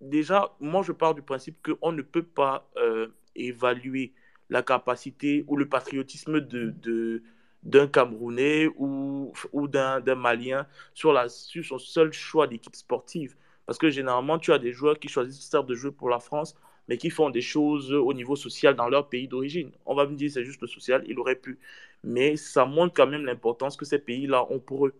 [0.00, 4.12] déjà, moi je pars du principe qu'on ne peut pas euh, évaluer
[4.50, 7.22] la capacité ou le patriotisme de,
[7.62, 13.36] d'un Camerounais ou, ou d'un Malien sur, la, sur son seul choix d'équipe sportive.
[13.66, 16.56] Parce que généralement, tu as des joueurs qui choisissent de jouer pour la France,
[16.88, 19.70] mais qui font des choses au niveau social dans leur pays d'origine.
[19.86, 21.58] On va me dire c'est juste le social, il aurait pu.
[22.02, 24.94] Mais ça montre quand même l'importance que ces pays-là ont pour eux.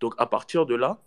[0.00, 1.02] Donc à partir de là,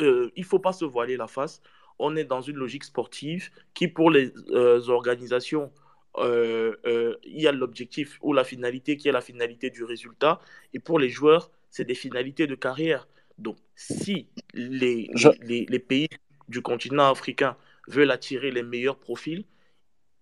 [0.00, 1.62] euh, il ne faut pas se voiler la face.
[1.98, 5.70] On est dans une logique sportive qui, pour les euh, organisations,
[6.16, 10.40] euh, euh, il y a l'objectif ou la finalité qui est la finalité du résultat.
[10.74, 13.06] Et pour les joueurs, c'est des finalités de carrière.
[13.38, 15.28] Donc, si les, Je...
[15.42, 16.08] les, les, pays
[16.48, 17.56] du continent africain
[17.88, 19.44] veulent attirer les meilleurs profils,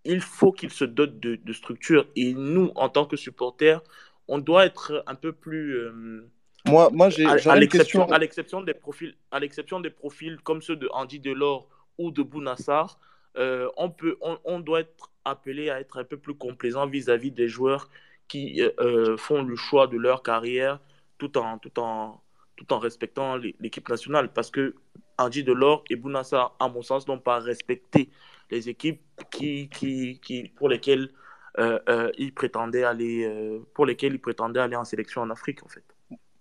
[0.05, 2.07] il faut qu'ils se dotent de, de structures.
[2.17, 3.83] Et nous, en tant que supporters,
[4.27, 5.77] on doit être un peu plus.
[5.77, 6.31] Euh,
[6.67, 10.77] moi, moi j'ai à, l'exception à l'exception des profils, à l'exception des profils comme ceux
[10.77, 12.99] de Andy Delors ou de Bounassar,
[13.37, 17.31] euh, on peut, on, on, doit être appelé à être un peu plus complaisant vis-à-vis
[17.31, 17.89] -vis des joueurs
[18.29, 20.81] qui euh, font le choix de leur carrière
[21.17, 22.23] tout en, tout en,
[22.59, 24.33] tout en respectant l'équipe nationale.
[24.33, 24.75] Parce que
[25.17, 28.11] Andy Delors et Bounassar, à mon sens, n'ont pas respecté
[28.51, 29.01] les équipes
[29.31, 31.11] qui, qui, qui pour lesquelles
[31.59, 35.63] euh, euh, ils prétendaient aller, euh, pour lesquelles ils prétendaient aller en sélection en Afrique,
[35.65, 35.85] en fait.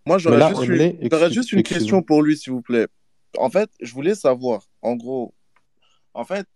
[0.06, 2.88] Moi, j'aurais juste, une, juste une question pour lui, s'il vous plaît.
[3.38, 5.36] En fait, je voulais savoir, en gros,
[6.14, 6.48] en fait,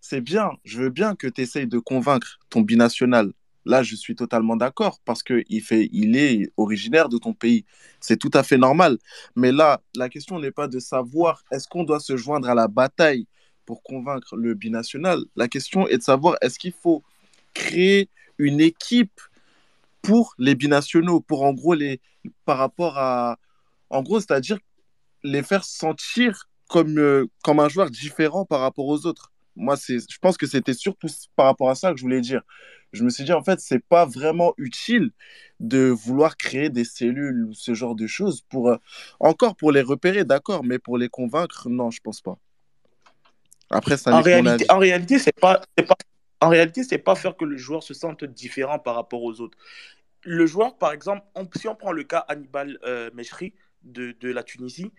[0.00, 3.32] c'est bien, je veux bien que tu essayes de convaincre ton binational.
[3.66, 7.64] Là, je suis totalement d'accord parce qu'il il est originaire de ton pays.
[8.00, 8.98] C'est tout à fait normal.
[9.36, 12.68] Mais là, la question n'est pas de savoir est-ce qu'on doit se joindre à la
[12.68, 13.26] bataille
[13.66, 15.24] pour convaincre le binational.
[15.36, 17.04] La question est de savoir est-ce qu'il faut
[17.54, 18.08] créer
[18.38, 19.20] une équipe
[20.02, 22.00] pour les binationaux, pour en gros les
[22.44, 23.38] par rapport à
[23.90, 24.58] en gros, c'est-à-dire
[25.22, 29.29] les faire sentir comme euh, comme un joueur différent par rapport aux autres.
[29.56, 32.42] Moi, c'est je pense que c'était surtout par rapport à ça que je voulais dire.
[32.92, 35.10] Je me suis dit en fait, c'est pas vraiment utile
[35.60, 38.76] de vouloir créer des cellules ou ce genre de choses pour euh,
[39.20, 42.38] encore pour les repérer, d'accord, mais pour les convaincre, non, je pense pas.
[43.70, 45.94] Après, ça en réalité, en réalité, c'est pas, pas,
[46.40, 49.56] en réalité, c'est pas faire que le joueur se sente différent par rapport aux autres.
[50.22, 51.24] Le joueur, par exemple,
[51.56, 54.90] si on prend le cas Hannibal euh, Meshri de, de, la Tunisie,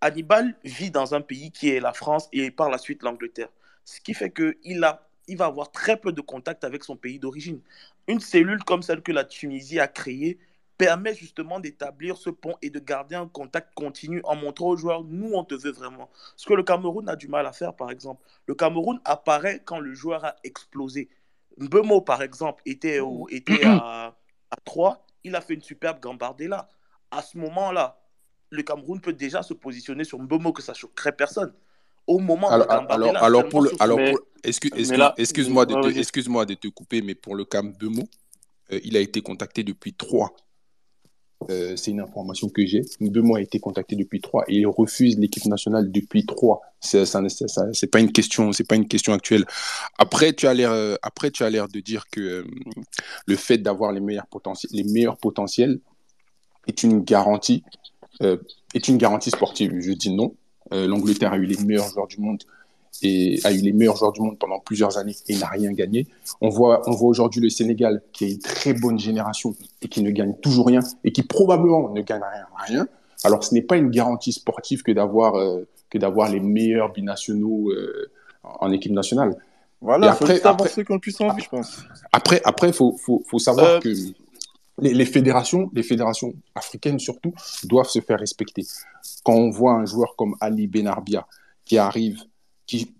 [0.00, 3.48] Hannibal vit dans un pays qui est la France et par la suite l'Angleterre.
[3.84, 7.18] Ce qui fait qu'il a, il va avoir très peu de contact avec son pays
[7.18, 7.60] d'origine.
[8.08, 10.38] Une cellule comme celle que la Tunisie a créée
[10.78, 15.04] permet justement d'établir ce pont et de garder un contact continu en montrant aux joueurs,
[15.04, 16.10] nous, on te veut vraiment.
[16.36, 18.20] Ce que le Cameroun a du mal à faire, par exemple.
[18.46, 21.08] Le Cameroun apparaît quand le joueur a explosé.
[21.58, 24.16] Mbemo, par exemple, était, au, était à,
[24.50, 26.68] à 3, il a fait une superbe gambardella.
[27.10, 28.00] À ce moment-là,
[28.50, 31.54] le Cameroun peut déjà se positionner sur Mbemo, que ça choquerait personne.
[32.06, 33.98] Au moment alors, alors, alors, pour le, alors
[34.42, 34.90] excuse,
[35.50, 38.02] moi de, excuse de te couper, mais pour le cas Mbemo,
[38.72, 40.34] euh, il a été contacté depuis 3
[41.50, 42.82] euh, c'est une information que j'ai.
[43.00, 46.60] Deux mois a été contacté depuis trois et il refuse l'équipe nationale depuis trois.
[46.80, 47.20] C'est ça,
[47.72, 49.44] c'est pas une question, c'est pas une question actuelle.
[49.98, 52.44] Après, tu as l'air, euh, après tu as l'air de dire que euh,
[53.26, 55.80] le fait d'avoir les meilleurs potentiels, les meilleurs potentiels
[56.66, 57.64] est une garantie,
[58.20, 59.72] est une garantie sportive.
[59.80, 60.36] Je dis non.
[60.72, 62.42] L'Angleterre a eu les meilleurs joueurs du monde
[63.02, 66.06] et a eu les meilleurs joueurs du monde pendant plusieurs années et n'a rien gagné.
[66.40, 70.02] On voit, on voit aujourd'hui le Sénégal qui a une très bonne génération et qui
[70.02, 72.46] ne gagne toujours rien et qui probablement ne gagne rien.
[72.66, 72.88] rien.
[73.24, 77.70] Alors ce n'est pas une garantie sportive que d'avoir euh, que d'avoir les meilleurs binationaux
[77.70, 78.10] euh,
[78.42, 79.36] en équipe nationale.
[79.80, 81.82] Voilà, faut juste envie, je pense.
[82.12, 83.88] Après, après, faut, faut, faut savoir euh, que
[84.78, 88.64] les, les, fédérations, les fédérations africaines surtout, doivent se faire respecter.
[89.24, 91.26] Quand on voit un joueur comme Ali Benarbia
[91.64, 92.20] qui arrive
[92.66, 92.94] qui,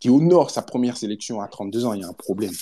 [0.00, 2.52] qui honore sa première sélection à 32 ans, il y a un problème.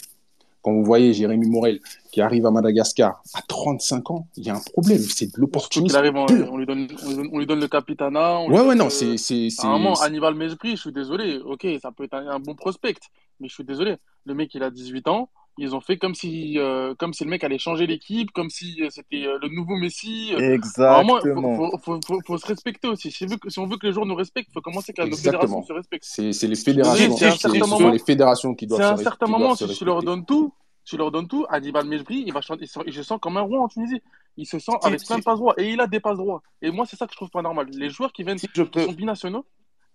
[0.62, 1.80] Quand vous voyez Jérémy Morel
[2.12, 5.00] qui arrive à Madagascar à 35 ans, il y a un problème.
[5.00, 5.98] C'est de l'opportunisme.
[6.14, 6.86] On, on, lui donne,
[7.32, 8.44] on lui donne le capitana.
[8.44, 9.16] ouais, ouais, non, c'est.
[9.16, 11.38] c'est, un Hannibal Mesbri, je suis désolé.
[11.38, 12.94] Ok, ça peut être un, un, bon prospect,
[13.40, 13.96] mais je suis désolé.
[14.24, 15.28] Le mec, il a 18 ans
[15.58, 18.82] ils ont fait comme si, euh, comme si le mec allait changer l'équipe, comme si
[18.82, 20.32] euh, c'était euh, le nouveau Messi.
[20.36, 21.18] Exactement.
[21.20, 23.10] Il faut, faut, faut, se respecter aussi.
[23.10, 25.62] Si, si, on veut que les joueurs nous respectent, il faut commencer qu'à nos fédérations
[25.62, 26.04] se respectent.
[26.04, 29.06] C'est les fédérations, c'est les fédérations qui doivent se respecter.
[29.06, 32.24] à un certain moment, si tu leur donnes tout, tu leur donnes tout, Adibal Mejbri,
[32.26, 34.02] il va chanter, il se sent comme un roi en Tunisie.
[34.36, 36.42] Il se sent avec plein de passe droits et il a des passes droits.
[36.62, 37.68] Et moi, c'est ça que je trouve pas normal.
[37.72, 39.44] Les joueurs qui viennent, qui sont binationaux,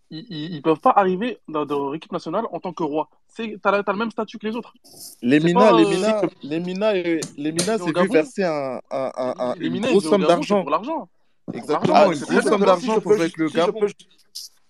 [0.10, 3.10] ils ne peuvent pas arriver dans leur équipe nationale en tant que roi.
[3.36, 4.74] Tu as, le même statut que les autres.
[5.22, 9.82] Les Mina, les Mina, les Mina, les Mina, c'est vu verser un, un, un, une
[9.82, 10.62] grosse somme d'argent.
[10.62, 11.10] Pour l'argent.
[11.54, 13.88] Exactement, ah, une grosse somme d'argent pour avec le Gabon.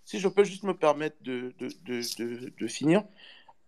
[0.04, 3.04] Si je peux juste me permettre de, de, de, de finir,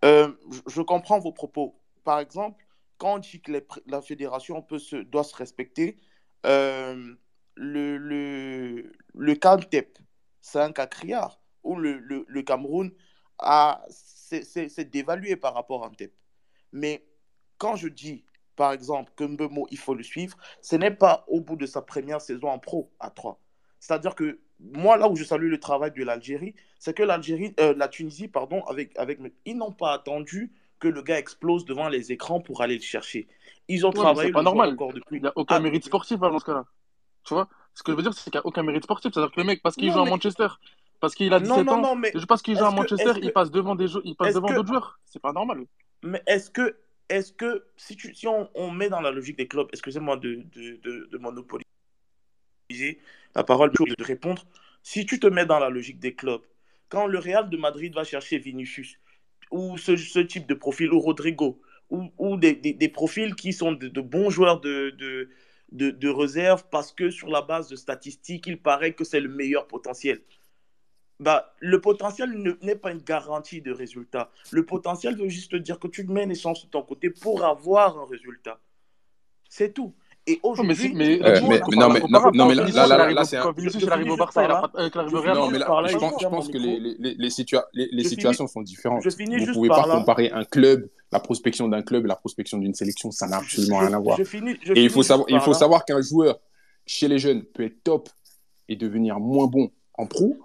[0.05, 0.31] euh,
[0.67, 1.75] je comprends vos propos.
[2.03, 2.63] Par exemple,
[2.97, 5.97] quand on dit que les, la fédération peut se, doit se respecter,
[6.45, 7.13] euh,
[7.55, 9.99] le, le, le cas TEP,
[10.41, 11.39] c'est un cas criard
[11.69, 12.91] où le, le, le Cameroun
[13.89, 16.13] s'est dévalué par rapport à Antep.
[16.71, 17.05] Mais
[17.57, 18.23] quand je dis,
[18.55, 21.81] par exemple, que Mbemo, il faut le suivre, ce n'est pas au bout de sa
[21.81, 23.39] première saison en pro à 3.
[23.79, 27.73] C'est-à-dire que moi, là où je salue le travail de l'Algérie, c'est que l'Algérie, euh,
[27.77, 32.11] la Tunisie, pardon, avec, avec, ils n'ont pas attendu que le gars explose devant les
[32.11, 33.27] écrans pour aller le chercher.
[33.67, 34.29] Ils ont travaillé.
[34.29, 34.73] C'est pas normal.
[34.73, 35.17] Encore depuis...
[35.17, 36.65] Il n'y a aucun ah, mérite sportif dans ce cas-là.
[37.23, 39.13] Tu vois Ce que je veux dire, c'est qu'il n'y a aucun mérite sportif.
[39.13, 40.47] C'est-à-dire que le mec, parce qu'il joue à Manchester,
[40.99, 41.81] parce qu'il a 17 ans.
[41.81, 44.67] Non, mais parce qu'il joue à Manchester, il passe devant des il passe devant d'autres
[44.67, 44.99] joueurs.
[45.05, 45.65] C'est pas normal.
[46.03, 46.77] Mais est-ce que,
[47.09, 50.43] est-ce que si, tu, si on, on, met dans la logique des clubs, excusez-moi de,
[50.55, 51.65] de, de, de, monopoliser
[53.35, 54.45] la parole, de répondre?
[54.83, 56.41] Si tu te mets dans la logique des clubs,
[56.87, 58.97] quand le Real de Madrid va chercher Vinicius,
[59.51, 63.51] ou ce, ce type de profil, ou Rodrigo, ou, ou des, des, des, profils qui
[63.51, 65.29] sont de, bons joueurs de, de,
[65.71, 69.29] de, de réserve parce que sur la base de statistiques, il paraît que c'est le
[69.29, 70.21] meilleur potentiel.
[71.19, 74.29] Bah, le potentiel ne- n'est pas une garantie de résultat.
[74.51, 78.05] Le potentiel veut juste dire que tu mets chances de ton côté pour avoir un
[78.05, 78.59] résultat.
[79.49, 79.93] C'est tout.
[80.27, 81.39] Et aujourd'hui, mais, mais-
[81.75, 81.99] non, mais-
[82.33, 85.07] non, là- là, là, c'est un- Vinicius, arrive au Barça, il par a là.
[85.07, 85.65] Je, Non, mais là,
[86.29, 89.01] pense, que les, situations sont différentes.
[89.03, 92.15] je finis Vous juste pouvez pas comparer un club, la prospection d'un club et la
[92.15, 94.19] prospection d'une sélection, ça n'a absolument rien à voir.
[94.19, 95.03] Et il faut
[95.53, 96.39] savoir qu'un joueur
[96.85, 98.09] chez les jeunes peut être top
[98.67, 100.37] et devenir moins bon en pro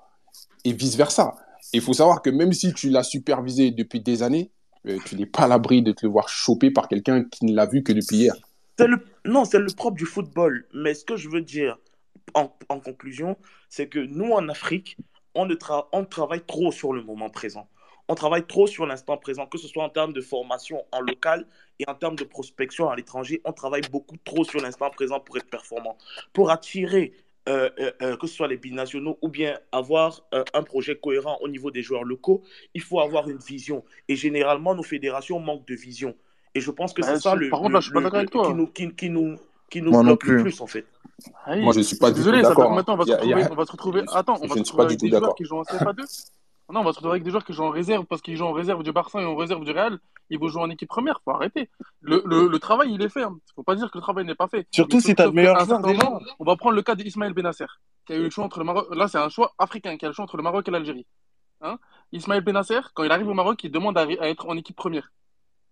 [0.64, 1.34] et vice-versa.
[1.72, 4.50] Il faut savoir que même si tu l'as supervisé depuis des années,
[4.86, 7.66] euh, tu n'es pas à l'abri de te voir choper par quelqu'un qui ne l'a
[7.66, 8.34] vu que depuis hier.
[8.78, 8.96] Le...
[9.24, 10.66] Non, c'est le propre du football.
[10.74, 11.78] Mais ce que je veux dire
[12.34, 12.48] en,
[12.80, 13.36] conclusion,
[13.68, 14.96] c'est que nous, en Afrique,
[15.34, 15.56] on, ne
[15.92, 17.68] on travaille trop sur le moment présent.
[18.08, 21.46] On travaille trop sur l'instant présent, que ce soit en termes de formation en local
[21.78, 23.40] et en termes de prospection à l'étranger.
[23.44, 25.96] On travaille beaucoup trop sur l'instant présent pour être performant.
[26.34, 27.14] Pour attirer,
[27.48, 31.36] euh, euh, euh, que ce soit les binationaux ou bien avoir euh, un projet cohérent
[31.42, 32.42] au niveau des joueurs locaux,
[32.74, 33.84] il faut avoir une vision.
[34.08, 36.14] Et généralement, nos fédérations manquent de vision.
[36.54, 39.36] Et je pense que Bah, c'est ça le, contre, là, qui nous, qui, qui nous,
[39.70, 40.42] qui nous Moi non bloque le plus.
[40.44, 40.86] plus, en fait.
[41.44, 42.72] Ah Moi, je suis pas suis du tout désolé, ça d'accord.
[42.72, 44.54] maintenant on va se retrouver, a- on va se retrouver, je- attends, on je va
[44.54, 45.34] se ne suis retrouver pas du avec tout des joueurs d'accord.
[45.36, 46.30] qui jouent en CFA2.
[46.72, 48.44] Non, on va se retrouver avec des joueurs qui jouent en réserve parce qu'ils jouent
[48.46, 49.98] en réserve du Barça et en réserve du Real.
[50.30, 51.68] Ils vont jouer en équipe première, faut arrêter.
[52.00, 53.22] Le, le, le travail, il est fait.
[53.24, 53.36] Hein.
[53.54, 54.66] Faut pas dire que le travail n'est pas fait.
[54.72, 55.80] Surtout si sauf- t'as le meilleur joueur
[56.38, 57.66] on va prendre le cas d'Ismaël Benasser,
[58.06, 58.86] qui a eu le choix entre le Maroc.
[58.94, 61.06] Là, c'est un choix africain, qui a le choix entre le Maroc et l'Algérie.
[61.60, 61.78] Hein
[62.12, 65.12] Ismaël Benasser, quand il arrive au Maroc, il demande à, à être en équipe première.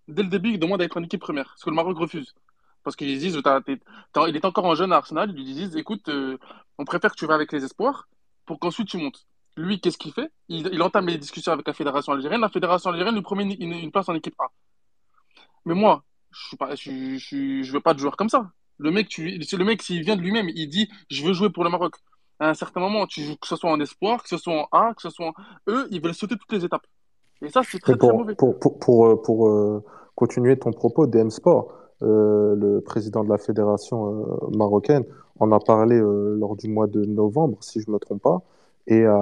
[0.09, 2.35] Dès le début, il demande à être en équipe première, ce que le Maroc refuse.
[2.83, 6.37] Parce qu'ils disent, il est encore en jeune à Arsenal, ils lui disent, écoute, euh,
[6.79, 8.09] on préfère que tu vas avec les espoirs
[8.45, 9.27] pour qu'ensuite tu montes.
[9.57, 10.31] Lui, qu'est-ce qu'il fait?
[10.49, 12.41] Il, il entame les discussions avec la fédération algérienne.
[12.41, 14.51] La fédération algérienne lui promet une, place en équipe A.
[15.65, 16.57] Mais moi, je
[17.19, 18.51] je veux pas de joueur comme ça.
[18.79, 21.51] Le mec, tu, c'est le mec, s'il vient de lui-même, il dit, je veux jouer
[21.51, 21.95] pour le Maroc.
[22.41, 24.69] À un certain moment, tu joues, que ce soit en espoir, que ce soit en
[24.73, 25.33] A, que ce soit en...
[25.69, 26.87] Eux, ils veulent sauter toutes les étapes.
[27.43, 28.35] Et ça, c'est très, Mais très pour, mauvais.
[28.35, 29.85] pour, pour, pour, euh, pour, euh,
[30.15, 31.73] continuer ton propos, DM Sport,
[32.03, 35.05] euh, le président de la fédération euh, marocaine
[35.39, 38.43] en a parlé lors du mois de novembre, si je ne me trompe pas,
[38.87, 39.17] et a,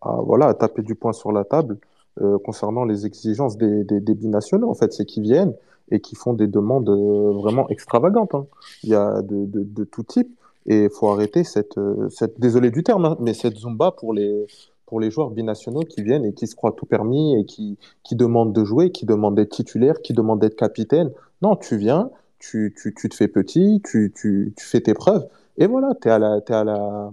[0.00, 1.78] a, voilà, a tapé du poing sur la table
[2.20, 4.70] euh, concernant les exigences des, des, des binationaux.
[4.70, 5.54] En fait, c'est qu'ils viennent
[5.90, 8.34] et qui font des demandes euh, vraiment extravagantes.
[8.34, 8.46] hein.
[8.82, 10.30] Il y a de, de, de tout type.
[10.66, 14.12] Et il faut arrêter cette, euh, cette, désolé du terme, hein, mais cette zumba pour
[14.12, 14.46] les,
[14.84, 18.14] pour les joueurs binationaux qui viennent et qui se croient tout permis et qui, qui
[18.14, 21.10] demandent de jouer, qui demandent d'être titulaire, qui demandent d'être capitaine.
[21.40, 25.26] Non, tu viens, tu, tu, tu te fais petit, tu, tu, tu fais tes preuves,
[25.56, 27.10] et voilà, tu es à la, t'es à la,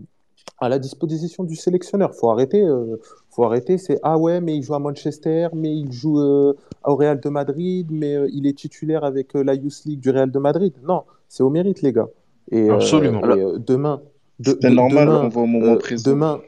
[0.60, 2.16] à la disposition du sélectionneur.
[2.16, 2.98] Faut arrêter, euh,
[3.30, 3.78] faut arrêter.
[3.78, 6.54] C'est ah ouais, mais il joue à Manchester, mais il joue euh,
[6.86, 10.10] au Real de Madrid, mais euh, il est titulaire avec euh, la Youth League du
[10.10, 10.74] Real de Madrid.
[10.84, 12.08] Non, c'est au mérite, les gars.
[12.52, 13.22] Et, euh, Absolument.
[13.36, 14.02] et, euh, demain,
[14.40, 16.10] de, C'est de- normal, demain, on va au moment euh, présent.
[16.10, 16.40] demain.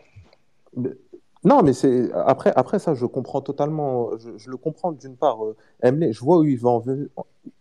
[1.45, 4.09] Non, mais c'est après, après ça, je comprends totalement.
[4.17, 5.43] Je, je le comprends d'une part.
[5.45, 7.07] Euh, Emile, je vois où il veut en venir,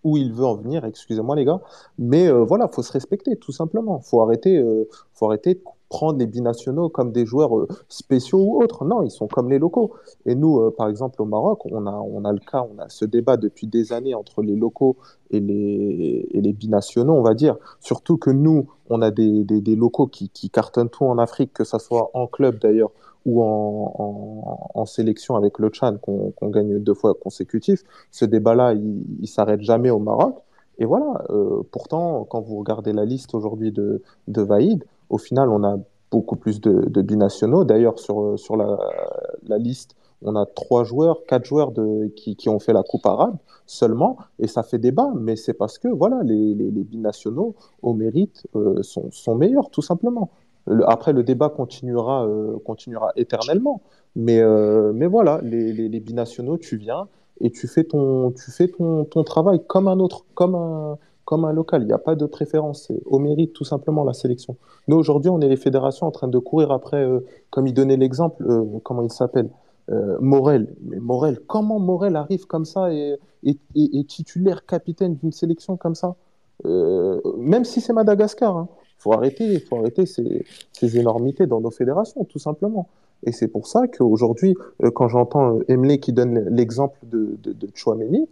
[0.03, 0.84] où il veut en venir.
[0.84, 1.61] Excusez-moi, les gars.
[1.97, 4.01] Mais euh, voilà, faut se respecter, tout simplement.
[4.01, 8.62] Faut arrêter, euh, faut arrêter de prendre les binationaux comme des joueurs euh, spéciaux ou
[8.62, 8.84] autres.
[8.84, 9.93] Non, ils sont comme les locaux.
[10.26, 12.89] Et nous, euh, par exemple, au Maroc, on a, on a le cas, on a
[12.89, 14.97] ce débat depuis des années entre les locaux
[15.30, 17.57] et les, et les binationaux, on va dire.
[17.80, 21.78] Surtout que nous, on a des, des, locaux qui, cartonnent tout en Afrique, que ça
[21.78, 22.91] soit en club d'ailleurs
[23.26, 27.82] ou en, sélection avec le Tchad qu'on qu'on gagne deux fois consécutif.
[28.11, 30.36] Ce débat-là, il, il s'arrête jamais au Maroc.
[30.78, 35.48] Et voilà, euh, pourtant, quand vous regardez la liste aujourd'hui de, de Vaïd, au final,
[35.50, 35.76] on a
[36.11, 37.64] beaucoup plus de, binationaux.
[37.64, 41.72] D'ailleurs, sur, sur la, liste, on a trois joueurs, quatre joueurs
[42.16, 43.36] qui, qui ont fait la Coupe arabe
[43.66, 48.46] seulement, et ça fait débat, mais c'est parce que voilà, les, les, binationaux au mérite
[48.56, 50.30] euh, sont, sont meilleurs, tout simplement.
[50.66, 53.82] Le- Après, le débat continuera, euh, continuera éternellement,
[54.16, 57.09] mais, euh, mais voilà, les, les, les binationaux, tu viens
[57.40, 60.98] et tu fais ton, tu fais ton, ton travail comme un autre, comme un,
[61.28, 61.82] comme un local.
[61.82, 64.56] Il n'y a pas de préférence, au mérite tout simplement la sélection.
[64.86, 67.20] Nous, aujourd'hui, on est les fédérations en train de courir après, euh,
[67.50, 69.50] comme il donnait l'exemple, euh, comment il s'appelle
[69.90, 70.74] euh, Morel.
[70.80, 76.16] Mais Morel, comment Morel arrive comme ça et est titulaire capitaine d'une sélection comme ça?
[76.64, 78.68] Même si c'est Madagascar, hein.
[78.96, 82.88] faut arrêter, faut arrêter ces, énormités dans nos fédérations, tout simplement.
[83.24, 84.56] Et c'est pour ça qu'aujourd'hui,
[84.94, 88.26] quand j'entends Emile qui donne l'exemple de, de, de Chouameni,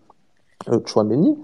[0.86, 1.36] Chouameni,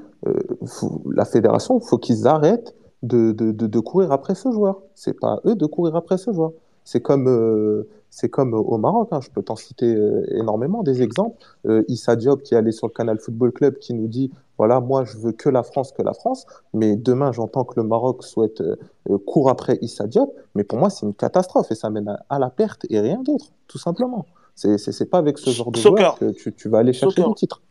[0.67, 4.83] faut- la fédération, faut qu'ils arrêtent de, de, de, de courir après ce joueur.
[4.95, 6.53] C'est pas eux de courir après ce joueur.
[6.85, 11.01] C'est comme, euh, c'est comme au Maroc, hein, je peux t'en citer euh, énormément des
[11.03, 11.37] exemples.
[11.67, 14.81] Euh, Issa Diop qui est allé sur le canal Football Club qui nous dit voilà,
[14.81, 16.45] moi je veux que la France, que la France,
[16.75, 18.77] mais demain j'entends que le Maroc souhaite euh,
[19.11, 22.25] euh, court après Issa Diop, mais pour moi c'est une catastrophe et ça mène à,
[22.29, 24.27] à la perte et rien d'autre, tout simplement.
[24.55, 26.17] C'est c'est pas avec ce genre de Soccer.
[26.17, 27.29] joueur que tu, tu vas aller chercher Soccer.
[27.31, 27.63] des titres.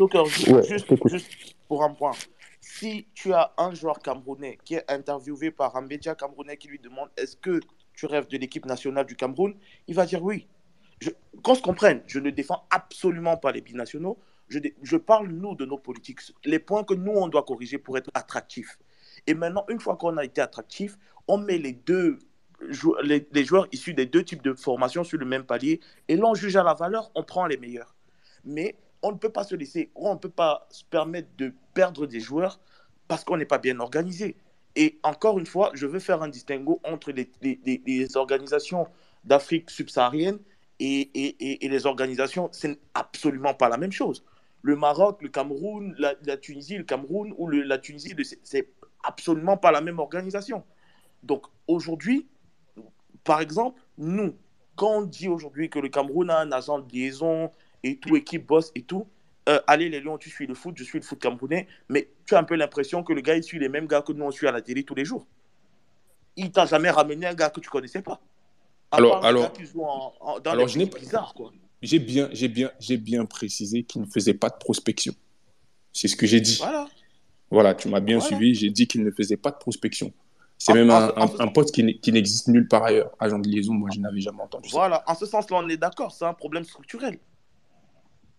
[0.00, 0.86] Soccer, ju- Ouais, juste,
[1.68, 2.12] pour un point.
[2.62, 6.78] Si tu as un joueur camerounais qui est interviewé par un média camerounais qui lui
[6.78, 7.60] demande est-ce que
[7.92, 9.54] tu rêves de l'équipe nationale du Cameroun,
[9.88, 10.48] il va dire oui.
[11.42, 14.18] Qu'on se comprenne, je ne défends absolument pas les binationaux.
[14.48, 16.20] Je, parle, nous, de nos politiques.
[16.44, 18.78] Les points que nous, on doit corriger pour être attractifs.
[19.26, 20.98] Et maintenant, une fois qu'on a été attractif,
[21.28, 22.18] on met les deux
[23.02, 26.56] les joueurs issus des deux types de formations sur le même palier et l'on juge
[26.56, 27.94] à la valeur, on prend les meilleurs.
[28.44, 32.06] Mais on ne peut pas se laisser, on ne peut pas se permettre de perdre
[32.06, 32.60] des joueurs
[33.08, 34.36] parce qu'on n'est pas bien organisé.
[34.76, 38.86] Et encore une fois, je veux faire un distinguo entre les, organisations
[39.24, 40.38] d'Afrique subsaharienne
[40.78, 42.48] et, les organisations.
[42.52, 44.24] C'est absolument pas la même chose.
[44.62, 48.14] Le Maroc, le Cameroun, la, Tunisie, le Cameroun ou la Tunisie,
[48.44, 48.68] c'est
[49.02, 50.62] absolument pas la même organisation.
[51.22, 52.28] Donc aujourd'hui,
[53.24, 54.36] par exemple, nous,
[54.76, 57.50] quand on dit aujourd'hui que le Cameroun a un agent de liaison
[57.82, 59.06] et tout, équipe boss et tout,
[59.48, 62.34] euh, allez les Lions, tu suis le foot, je suis le foot camerounais, mais tu
[62.34, 64.30] as un peu l'impression que le gars, il suit les mêmes gars que nous, on
[64.30, 65.26] suit à la télé tous les jours.
[66.36, 68.20] Il t'a jamais ramené un gars que tu connaissais pas.
[68.90, 71.52] À Alors- alors- qui en- en- dans alors, je n'ai pas- bizarres, quoi.
[71.82, 75.14] J'ai bien, j'ai bien, j'ai bien précisé qu'il ne faisait pas de prospection.
[75.92, 76.56] C'est ce que j'ai dit.
[76.58, 76.88] Voilà.
[77.50, 78.36] Voilà, tu m'as bien Voilà.
[78.36, 78.54] suivi.
[78.54, 80.12] J'ai dit qu'il ne faisait pas de prospection.
[80.58, 83.10] C'est même un, un- un poste qui, qui n'existe nulle part ailleurs.
[83.18, 84.76] Agent de liaison, moi, je n'avais jamais entendu ça.
[84.76, 87.18] Voilà, en ce sens-là, on est d'accord, c'est un problème structurel.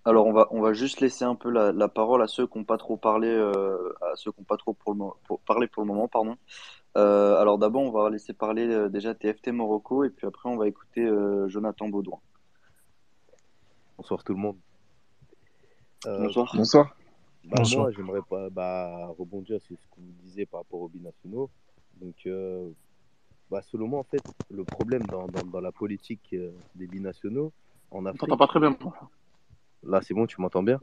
[0.04, 2.58] Alors on va, on va juste laisser un peu la, la parole à ceux qui
[2.58, 5.40] n'ont pas trop parlé, euh, à ceux qui n'ont pas trop pour le, mo- pour,
[5.42, 6.36] parlé pour le moment, pardon.
[6.98, 10.58] Euh, alors d'abord on va laisser parler euh, déjà TFT Morocco et puis après on
[10.58, 12.20] va écouter euh, Jonathan Baudouin.
[13.98, 14.58] Bonsoir tout le monde.
[16.08, 16.52] Euh, Bonsoir.
[16.56, 16.96] Bonsoir.
[17.44, 17.84] bah, Bonsoir.
[17.84, 21.50] moi, j'aimerais pas bah, rebondir sur ce que vous disiez par rapport aux binationaux.
[22.02, 22.70] Donc, euh,
[23.52, 27.52] bah, selon moi, en fait, le problème dans, dans, dans la politique euh, des binationaux
[27.92, 28.22] en On Afrique.
[28.22, 28.76] t'entend pas très bien.
[29.84, 30.80] Là, c'est bon, tu m'entends bien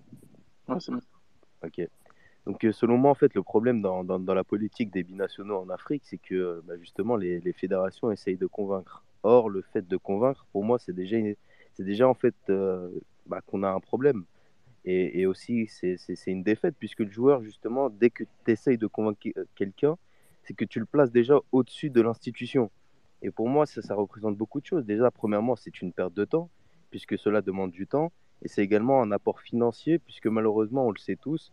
[0.68, 1.00] Ouais, c'est bon.
[1.64, 1.80] Ok.
[2.46, 5.58] Donc, euh, selon moi, en fait, le problème dans, dans, dans la politique des binationaux
[5.58, 9.04] en Afrique, c'est que euh, bah, justement, les, les fédérations essayent de convaincre.
[9.24, 11.18] Or, le fait de convaincre, pour moi, c'est déjà,
[11.74, 12.90] c'est déjà en fait euh,
[13.26, 14.24] bah, qu'on a un problème.
[14.84, 18.52] Et, et aussi, c'est c'est- c'est une défaite, puisque le joueur, justement, dès que tu
[18.52, 19.20] essayes de convaincre
[19.56, 19.96] quelqu'un,
[20.44, 22.70] c'est que tu le places déjà au-dessus de l'institution.
[23.22, 24.84] Et pour moi, ça, ça représente beaucoup de choses.
[24.86, 26.50] Déjà, premièrement, c'est une perte de temps,
[26.90, 28.12] puisque cela demande du temps.
[28.42, 31.52] Et c'est également un apport financier, puisque malheureusement, on le sait tous,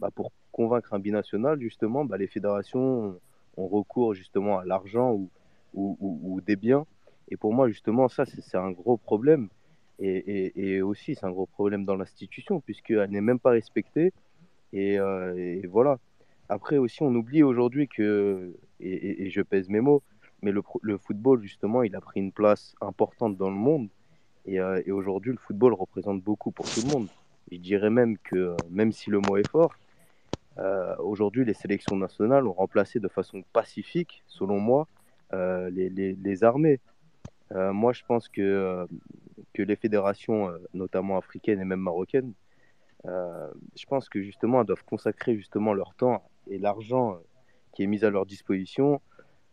[0.00, 3.18] bah, pour convaincre un binational, justement, bah, les fédérations
[3.56, 5.18] ont, recours justement à l'argent
[5.74, 6.86] ou, des biens.
[7.30, 9.48] Et pour moi, justement, ça, c'est un gros problème.
[9.98, 14.12] Et, aussi, c'est un gros problème dans l'institution, puisqu'elle n'est même pas respectée.
[14.72, 15.98] Et, euh, voilà.
[16.48, 20.02] Après aussi, on oublie aujourd'hui que, et, je pèse mes mots,
[20.42, 23.88] mais le football, justement, il a pris une place importante dans le monde.
[24.46, 27.08] Et, euh, et aujourd'hui, le football représente beaucoup pour tout le monde.
[27.50, 29.72] Je dirais même que, euh, même si le mot est fort,
[30.58, 34.88] euh, aujourd'hui, les sélections nationales ont remplacé de façon pacifique, selon moi,
[35.32, 36.80] les, les- les armées.
[37.52, 38.86] Moi, je pense que,
[39.54, 42.32] que les fédérations, notamment africaines et même marocaines,
[43.04, 47.18] je pense que justement, elles doivent consacrer justement leur temps et l'argent
[47.72, 49.00] qui est mis à leur disposition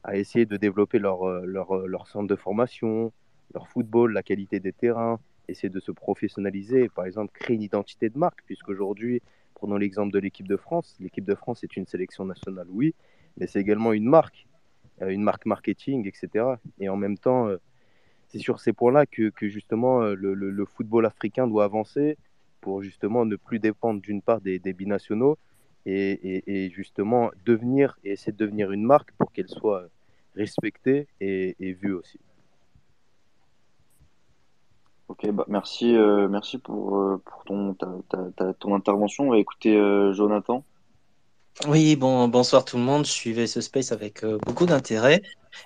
[0.04, 3.12] à essayer de développer leur, leur, leur centre de formation,
[3.54, 8.10] leur football, la qualité des terrains, essayer de se professionnaliser, par exemple créer une identité
[8.10, 9.22] de marque, puisqu'aujourd'hui,
[9.54, 12.96] prenons l'exemple de l'équipe de France, l'équipe de France est une sélection nationale, oui,
[13.38, 14.48] mais c'est également une marque,
[15.02, 16.46] euh, une marque marketing, etc.
[16.80, 17.58] Et en même temps, euh,
[18.28, 22.18] c'est sur ces points-là que, justement euh, le, football africain doit avancer
[22.62, 25.38] pour justement ne plus dépendre d'une part des, des binationaux
[25.86, 29.90] et, justement devenir et essayer de devenir une marque pour qu'elle soit
[30.36, 32.20] respectée et vue aussi.
[35.10, 39.26] Ok, bah merci, euh, merci pour, euh, pour ton, ta, ta- ton intervention.
[39.26, 40.64] On va écouter euh, Jonathan.
[41.68, 43.06] Oui, bon, bonsoir tout le monde.
[43.06, 45.22] Je suivais ce space avec beaucoup d'intérêt.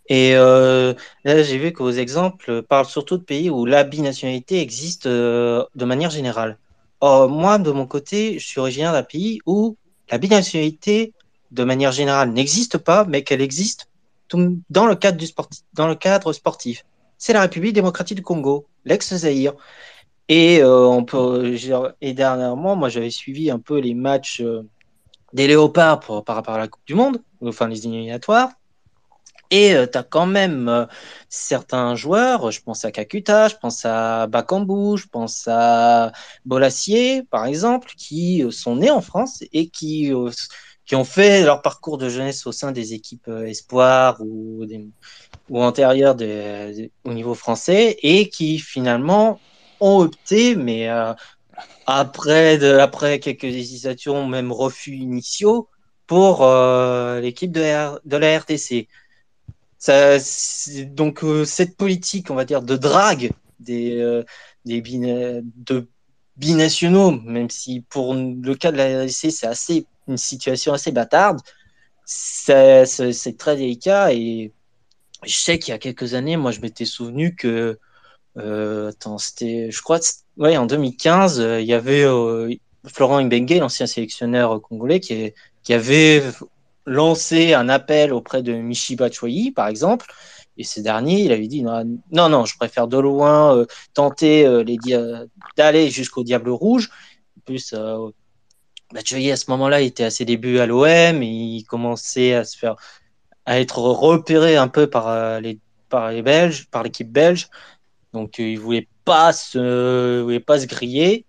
[0.09, 0.95] Et là,
[1.43, 6.09] j'ai vu que vos exemples parlent surtout de pays où la binationalité existe de manière
[6.09, 6.59] générale.
[6.99, 9.77] Or, moi, de mon côté, je suis originaire d'un pays où
[10.09, 11.13] la binationalité,
[11.51, 13.87] de manière générale, n'existe pas, mais qu'elle existe
[14.69, 16.83] dans le cadre du sportif, dans le cadre sportif.
[17.17, 19.53] C'est la République démocratique du Congo, l'ex-Zaïre.
[20.29, 24.63] Et, euh, et dernièrement, moi, j'avais suivi un peu les matchs euh,
[25.33, 28.51] des Léopards par rapport à la Coupe du Monde, enfin les éliminatoires.
[29.49, 30.87] Et tu as quand même
[31.29, 36.11] certains joueurs, je pense à Kakuta, je pense à Bakambu, je pense à
[36.43, 40.11] Bolassier, par exemple, qui sont nés en France et qui,
[40.85, 44.65] qui ont fait leur parcours de jeunesse au sein des équipes espoirs ou,
[45.49, 46.15] ou antérieures
[47.03, 49.39] au niveau français et qui finalement
[49.79, 50.89] ont opté, mais
[51.85, 55.69] après, de, après quelques hésitations, même refus initiaux,
[56.07, 56.45] pour
[57.21, 58.87] l'équipe de, de la RTC.
[59.77, 60.17] Ça,
[60.87, 64.23] donc euh, cette politique, on va dire, de drague des, euh,
[64.65, 65.87] des de
[66.35, 71.41] binationaux, même si pour le cas de la RDC, c'est assez une situation assez bâtarde,
[72.05, 74.53] c'est très délicat et
[75.25, 77.79] je sais qu'il y a quelques années, moi je m'étais souvenu que
[78.37, 79.99] euh, attends, c'était, je crois,
[80.37, 82.05] ouais, en 2015, il y avait
[82.85, 85.33] Florent Ibengue, l'ancien sélectionneur congolais, qui,
[85.69, 86.23] avait
[86.85, 90.07] lancé un appel auprès de Michi Batshuayi, par exemple,
[90.57, 94.63] et ce dernier, il avait dit non, non, je préfère de loin euh, tenter euh,
[95.55, 96.89] d'aller jusqu'au Diable Rouge.
[97.37, 98.09] En plus, euh,
[98.91, 102.75] Batshuayi, à ce moment-là, était à ses débuts à l'OM, il commençait à se faire
[103.47, 105.59] à être repéré un peu par les
[105.89, 107.47] par les Belges, par l'équipe belge.
[108.13, 111.25] Donc, il voulait pas se voulait pas se griller.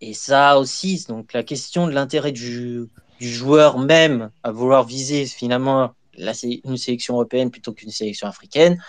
[0.00, 2.86] Et ça aussi, donc la question de l'intérêt du
[3.18, 6.32] du joueur même à vouloir viser finalement là,
[6.64, 8.82] une sélection européenne plutôt qu'une sélection africaine,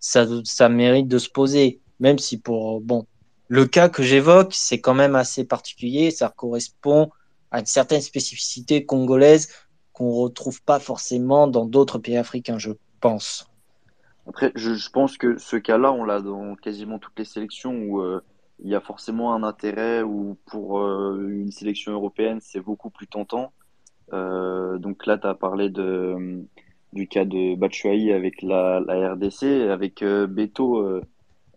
[0.00, 1.80] ça, ça mérite de se poser.
[2.00, 3.06] Même si pour bon,
[3.48, 6.10] le cas que j'évoque, c'est quand même assez particulier.
[6.10, 7.10] Ça correspond
[7.50, 9.48] à une certaine spécificité congolaise
[9.98, 12.70] qu'on retrouve pas forcément dans d'autres pays africains, je
[13.00, 13.50] pense.
[14.28, 18.20] Après, je, pense que ce cas-là, on l'a dans quasiment toutes les sélections où euh,
[18.60, 23.06] il y a forcément un intérêt ou pour euh, une sélection européenne, c'est beaucoup plus
[23.06, 23.52] tentant.
[24.12, 26.44] Euh, donc là, tu as parlé de,
[26.92, 31.02] du cas de Batshuayi avec la, RDC, avec euh, Beto euh,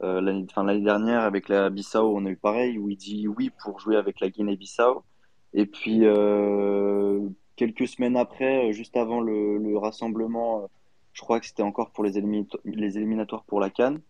[0.04, 3.80] euh, l'année dernière avec la Bissau, on a eu pareil, où il dit oui pour
[3.80, 5.04] jouer avec la Guinée-Bissau.
[5.54, 6.06] Et puis,
[7.62, 10.68] quelques semaines après, juste avant le, le rassemblement,
[11.14, 12.14] je crois que c'était encore pour les,
[12.66, 14.02] les éliminatoires pour la Cannes,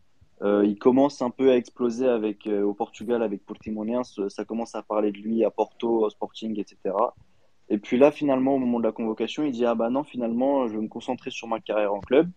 [0.42, 4.22] euh, il commence un peu à exploser avec, au Portugal avec Portimonense.
[4.30, 6.96] Ça commence à parler de lui à Porto, au Sporting, etc.
[7.68, 10.70] Et puis là, finalement, au moment de la convocation, il dit Ah bah non, finalement,
[10.70, 12.32] je vais me concentrer sur ma carrière en club.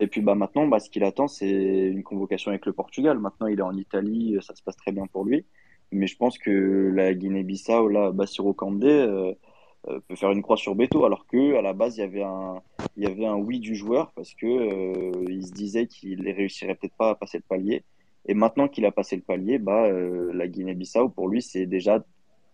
[0.00, 3.18] Et puis bah maintenant, bah, ce qu'il attend, c'est une convocation avec le Portugal.
[3.18, 5.46] Maintenant, il est en Italie, ça se passe très bien pour lui.
[5.92, 9.34] Mais je pense que la Guinée-Bissau, là, Bassiro Kandé, euh, euh,
[9.82, 12.62] peut faire une croix sur Beto, alors que à la base, il y avait un,
[12.96, 16.74] il y avait un oui du joueur parce que euh, il se disait qu'il réussirait
[16.74, 17.84] peut-être pas à passer le palier.
[18.26, 22.04] Et maintenant qu'il a passé le palier, bah, la Guinée-Bissau, pour lui, c'est déjà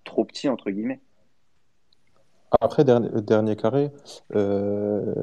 [0.05, 1.01] trop petit, entre guillemets.
[2.61, 3.91] Après, dernier, dernier carré,
[4.35, 5.15] euh,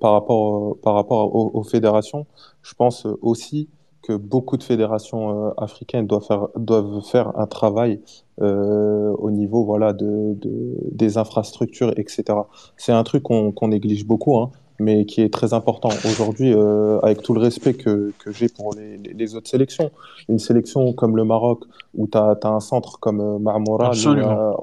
[0.00, 2.26] par rapport, par rapport aux, fédérations,
[2.62, 3.68] je pense aussi
[4.02, 8.00] que beaucoup de fédérations euh, africaines doivent faire, doivent faire un travail
[8.40, 12.24] euh, au niveau voilà, de, de, des infrastructures, etc.
[12.76, 14.36] C'est un truc qu'on néglige beaucoup.
[14.36, 18.48] Hein mais qui est très important aujourd'hui, euh, avec tout le respect que, que j'ai
[18.48, 19.90] pour les, les, autres sélections.
[20.28, 21.64] Une sélection comme le Maroc,
[21.94, 23.92] où tu as, un centre comme Marmora,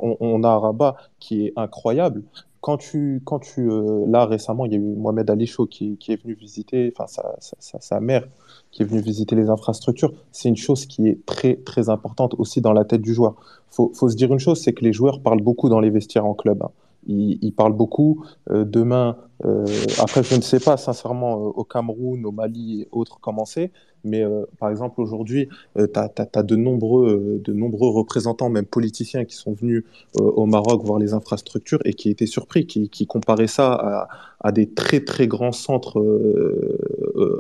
[0.01, 2.23] on, on, a Rabat, qui est incroyable.
[2.61, 5.95] Quand tu, quand tu euh, là récemment, il y a eu Mohamed Ali Chaud qui,
[5.97, 8.27] qui est venu visiter, enfin sa, sa, sa, mère
[8.71, 10.13] qui est venue visiter les infrastructures.
[10.31, 13.35] C'est une chose qui est très très importante aussi dans la tête du joueur.
[13.69, 16.25] Faut, faut se dire une chose, c'est que les joueurs parlent beaucoup dans les vestiaires
[16.25, 16.61] en club.
[16.63, 16.71] Hein.
[17.07, 18.23] Ils, ils, parlent beaucoup.
[18.51, 19.65] Euh, demain, euh,
[19.99, 23.71] après, je ne sais pas sincèrement euh, au Cameroun, au Mali et autres comment c'est,
[24.03, 25.47] mais euh, par exemple aujourd'hui,
[25.77, 29.83] tu as, de, nombreux, de nombreux représentants, même politiciens, qui sont venus
[30.17, 34.07] au Maroc voir les infrastructures et qui étaient surpris, qui, qui comparaient ça à,
[34.41, 36.01] à, des très très grands centres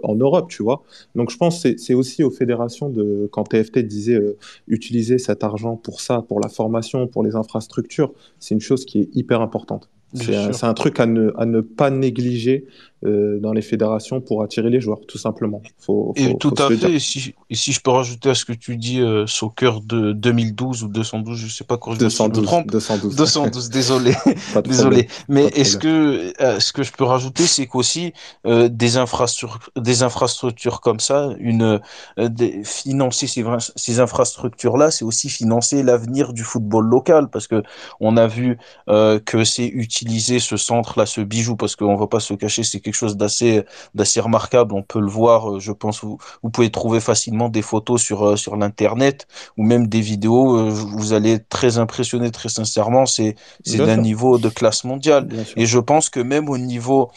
[0.03, 0.83] en Europe, tu vois.
[1.15, 4.19] Donc je pense que c'est aussi aux fédérations de, quand TFT disait
[4.67, 8.99] utiliser cet argent pour ça, pour la formation, pour les infrastructures, c'est une chose qui
[8.99, 9.89] est hyper importante.
[10.13, 12.65] C'est un, truc à ne, à ne pas négliger
[13.05, 15.61] euh, dans les fédérations pour attirer les joueurs, tout simplement.
[15.79, 16.91] Faut, et tout à fait.
[16.91, 20.11] Et si, et si, je peux rajouter à ce que tu dis, euh, Soccer de
[20.11, 22.71] 2012 ou 212, je sais pas quand je 212, me trompe.
[22.71, 23.15] 212.
[23.15, 24.13] 212, désolé.
[24.65, 25.07] désolé.
[25.29, 28.11] Mais est-ce que, euh, ce que je peux rajouter, c'est qu'aussi
[28.45, 31.79] euh, des, infrastructures, des infrastructures comme ça, une,
[32.17, 33.45] des, financer ces,
[33.77, 37.63] ces infrastructures-là, c'est aussi financer l'avenir du football local, parce que
[38.01, 38.57] on a vu
[38.87, 42.97] que c'est utiliser ce centre-là, ce bijou, parce qu'on va pas se cacher, c'est quelque
[42.97, 43.63] chose d'assez
[43.93, 44.73] d'assez remarquable.
[44.73, 46.03] On peut le voir, euh, je pense.
[46.03, 50.57] Vous, vous pouvez trouver facilement des photos sur euh, sur l'internet ou même des vidéos.
[50.57, 53.05] Euh, vous allez être très impressionné, très sincèrement.
[53.05, 55.29] C'est c'est d'un niveau de classe mondiale.
[55.55, 57.11] Et je pense que même au niveau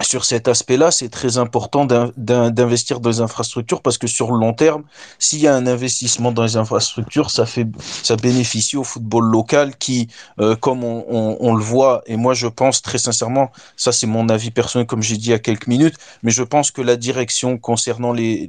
[0.00, 4.54] sur cet aspect-là, c'est très important d'investir dans les infrastructures parce que sur le long
[4.54, 4.84] terme,
[5.18, 7.66] s'il y a un investissement dans les infrastructures, ça fait,
[8.02, 10.08] ça bénéficie au football local qui,
[10.40, 14.50] euh, comme on, le voit, et moi je pense très sincèrement, ça c'est mon avis
[14.50, 17.58] personnel comme j'ai dit il y a quelques minutes, mais je pense que la direction
[17.58, 18.48] concernant les,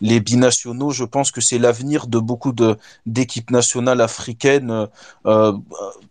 [0.00, 4.86] les, binationaux, je pense que c'est l'avenir de beaucoup de d'équipes nationales africaines
[5.26, 5.52] euh,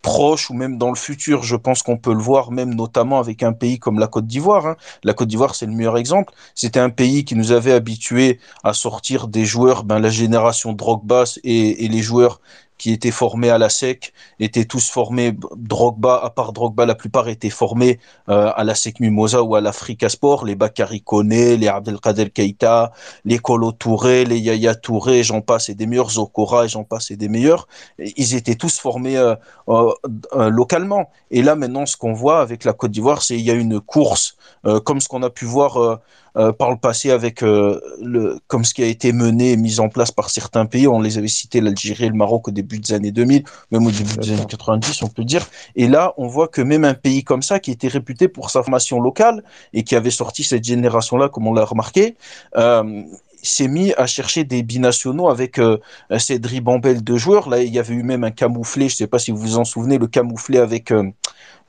[0.01, 1.43] proches ou même dans le futur.
[1.43, 4.40] Je pense qu'on peut le voir même notamment avec un pays comme la Côte d'Ivoire
[4.49, 4.75] Hein.
[5.03, 6.33] La Côte d'Ivoire, c'est le meilleur exemple.
[6.55, 11.23] C'était un pays qui nous avait habitués à sortir des joueurs, ben, la génération Drogba
[11.43, 12.41] et, et les joueurs
[12.81, 17.27] qui étaient formés à la SEC étaient tous formés Drogba à part Drogba la plupart
[17.29, 20.45] étaient formés euh, à la SEC Mimosa ou à l'Africa Sport.
[20.45, 22.91] Les Bakary Koné les Abdelkader Keita
[23.23, 26.09] les Kolo Touré les Yaya Touré j'en passe et des meilleurs.
[26.09, 27.67] Zokora et j'en passe et des meilleurs.
[27.99, 29.35] Ils étaient tous formés euh,
[29.69, 31.11] euh, localement.
[31.29, 33.79] Et là maintenant ce qu'on voit avec la Côte d'Ivoire c'est il y a une
[33.79, 34.37] course
[34.85, 35.99] comme ce qu'on a pu voir
[36.37, 39.79] euh, par le passé avec euh, le, comme ce qui a été mené et mis
[39.79, 40.87] en place par certains pays.
[40.87, 43.91] On les avait cités, l'Algérie et le Maroc au début des années 2000, même au
[43.91, 45.47] début des années 90, on peut dire.
[45.75, 48.63] Et là, on voit que même un pays comme ça, qui était réputé pour sa
[48.63, 49.43] formation locale
[49.73, 52.15] et qui avait sorti cette génération-là, comme on l'a remarqué,
[52.57, 53.03] euh,
[53.43, 55.77] s'est mis à chercher des binationaux avec euh,
[56.17, 57.49] ces dribambelles de joueurs.
[57.49, 59.57] Là, il y avait eu même un camouflé, je ne sais pas si vous vous
[59.57, 61.09] en souvenez, le camouflé avec euh,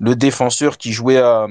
[0.03, 1.47] le défenseur qui jouait à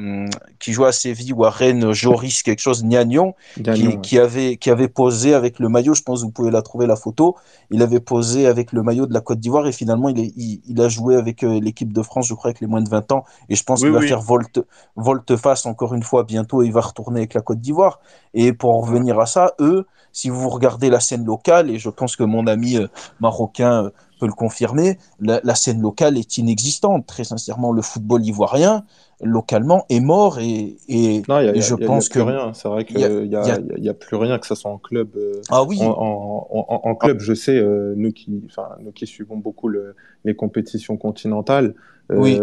[0.60, 4.70] qui jouait à Séville ou à Rennes, Joris quelque chose, Gnagnon, qui, qui, avait qui
[4.70, 5.94] avait posé avec le maillot.
[5.94, 7.38] Je pense que vous pouvez la trouver la photo.
[7.70, 10.62] Il avait posé avec le maillot de la Côte d'Ivoire et finalement il, est, il,
[10.68, 13.14] il, a joué avec euh, l'équipe de France, je crois, avec les moins de 20
[13.14, 13.24] ans.
[13.48, 14.02] Et je pense oui, qu'il oui.
[14.02, 14.60] va faire volte
[14.98, 16.62] volte face encore une fois bientôt.
[16.62, 18.02] Et il va retourner avec la Côte d'Ivoire.
[18.34, 21.90] Et pour en revenir à ça, eux, si vous regardez la scène locale, et je
[21.90, 22.88] pense que mon ami euh,
[23.22, 23.92] marocain
[24.22, 27.08] euh, peut le confirmer, la, la, scène locale est inexistante.
[27.08, 28.84] Très sincèrement, le football ivoirien,
[29.24, 32.14] localement, est mort et, et, non, y a, et je y a, pense y a
[32.14, 32.20] que.
[32.20, 32.54] rien.
[32.54, 35.10] C'est vrai qu'il n'y a, plus rien, que ce soit en club.
[35.16, 35.80] Euh, ah oui.
[35.82, 40.36] En, en, en club, je sais, euh, nous, qui, nous qui suivons beaucoup le, les
[40.36, 41.74] compétitions continentales,
[42.12, 42.40] euh, oui.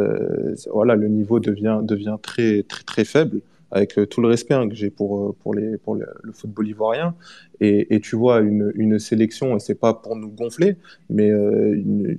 [0.73, 4.75] voilà, le niveau devient, devient très, très, très faible avec tout le respect hein, que
[4.75, 7.15] j'ai pour, pour, les, pour le, le football ivoirien.
[7.61, 10.77] Et, et, tu vois une, une sélection, et c'est pas pour nous gonfler,
[11.11, 12.17] mais euh, une,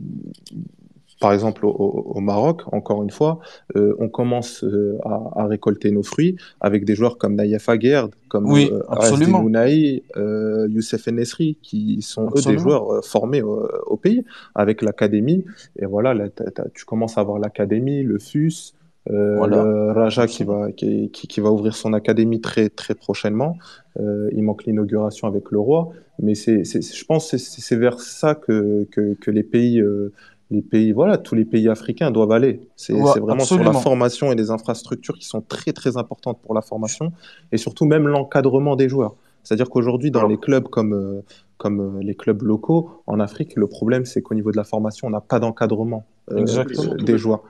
[1.20, 3.40] par exemple au, au, Maroc, encore une fois,
[3.76, 8.12] euh, on commence euh, à, à, récolter nos fruits avec des joueurs comme Naïef Aguerd,
[8.30, 12.52] comme oui, euh, Mounaï, euh, Youssef Enesri, qui sont absolument.
[12.52, 14.24] eux des joueurs euh, formés au, au pays
[14.56, 15.44] avec l'académie.
[15.78, 16.28] Et voilà, là,
[16.74, 18.76] tu commences à avoir l'académie, le FUS,
[19.10, 19.64] euh, voilà.
[19.64, 23.58] Le Raja qui va, qui, qui, qui, va ouvrir son académie très, très prochainement.
[24.00, 25.90] Euh, il manque l'inauguration avec le roi.
[26.22, 30.14] Mais c'est, je pense que c'est vers ça que, que, que les pays, euh,
[30.52, 32.62] les pays, voilà, tous les pays africains doivent aller.
[32.76, 33.72] C'est ouais, vraiment absolument.
[33.72, 37.14] sur la formation et les infrastructures qui sont très, très importantes pour la formation
[37.52, 39.16] et surtout même l'encadrement des joueurs.
[39.44, 41.24] C'est-à-dire qu'aujourd'hui, dans Alors, les clubs comme,
[41.58, 45.12] comme les clubs locaux en Afrique, le problème, c'est qu'au niveau de la formation, on
[45.12, 47.42] n'a pas d'encadrement des joueurs.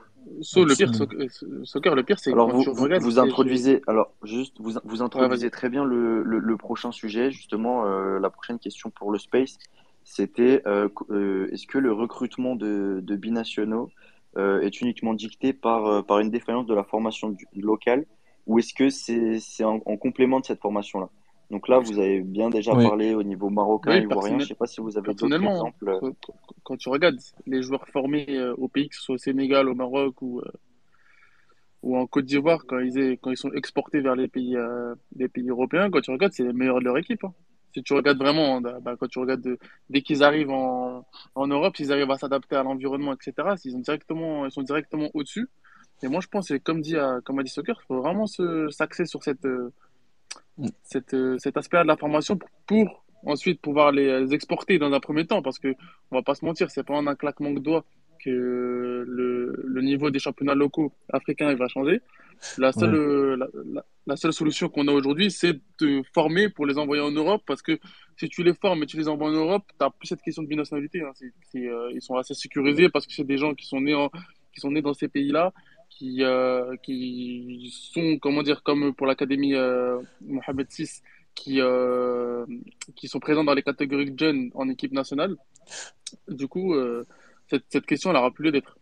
[0.42, 0.90] So, le pire,
[1.64, 5.50] soccer, le pire, c'est alors vous, vous, vous introduisez, alors juste vous, vous introduisez ouais,
[5.50, 9.58] très bien le, le, le, prochain sujet, justement euh, la prochaine question pour le space,
[10.04, 13.90] c'était euh, euh, est-ce que le recrutement de, de binationaux
[14.36, 18.06] euh, est uniquement dicté par euh, par une défaillance de la formation locale
[18.46, 21.10] ou est-ce que c'est en, en, complément de cette formation là
[21.50, 22.84] donc là, vous avez bien déjà oui.
[22.84, 24.38] parlé au niveau marocain, oui, ivoirien.
[24.38, 26.00] Je ne sais pas si vous avez d'autres exemples.
[26.62, 29.74] Quand tu regardes les joueurs formés euh, au pays, que ce soit au Sénégal, au
[29.74, 30.52] Maroc ou, euh,
[31.82, 35.28] ou en Côte d'Ivoire, quand, ils quand ils sont exportés vers les pays, euh, les
[35.28, 37.24] pays européens, quand tu regardes, c'est les meilleurs de leur équipe.
[37.24, 37.34] Hein.
[37.74, 39.58] Si tu regardes vraiment, bah, quand tu regardes de,
[39.88, 41.04] dès qu'ils arrivent en,
[41.34, 45.08] en Europe, s'ils arrivent à s'adapter à l'environnement, etc., s'ils ont directement, ils sont directement
[45.14, 45.48] au-dessus.
[46.02, 48.26] Et moi, je pense, comme, dit, comme a dit Soccer, il faut vraiment
[48.70, 49.46] s'axer sur cette
[50.82, 55.00] cette, euh, cet aspect-là de la formation pour, pour, ensuite pouvoir les exporter dans un
[55.00, 55.74] premier temps parce que
[56.10, 57.84] on va pas se mentir c'est pas en un claquement de doigts
[58.24, 62.00] que le, le, niveau des championnats locaux africains va changer
[62.56, 63.36] la seule, ouais.
[63.36, 67.10] la, la, la, seule solution qu'on a aujourd'hui c'est de former pour les envoyer en
[67.10, 67.78] Europe parce que
[68.16, 70.48] si tu les formes et tu les envoies en Europe tu plus cette question de
[70.48, 71.12] binationalité hein.
[71.56, 74.08] euh, ils sont assez sécurisés parce que c'est des gens qui sont nés en,
[74.54, 75.52] qui sont nés dans ces pays là
[76.00, 80.88] qui, euh, qui sont, comment dire, comme pour l'Académie euh, Mohamed VI,
[81.34, 82.46] qui, euh,
[82.96, 85.36] qui sont présents dans les catégories de jeunes en équipe nationale.
[86.26, 87.06] Du coup, euh,
[87.50, 88.78] cette, cette question, elle aura plus lieu d'être.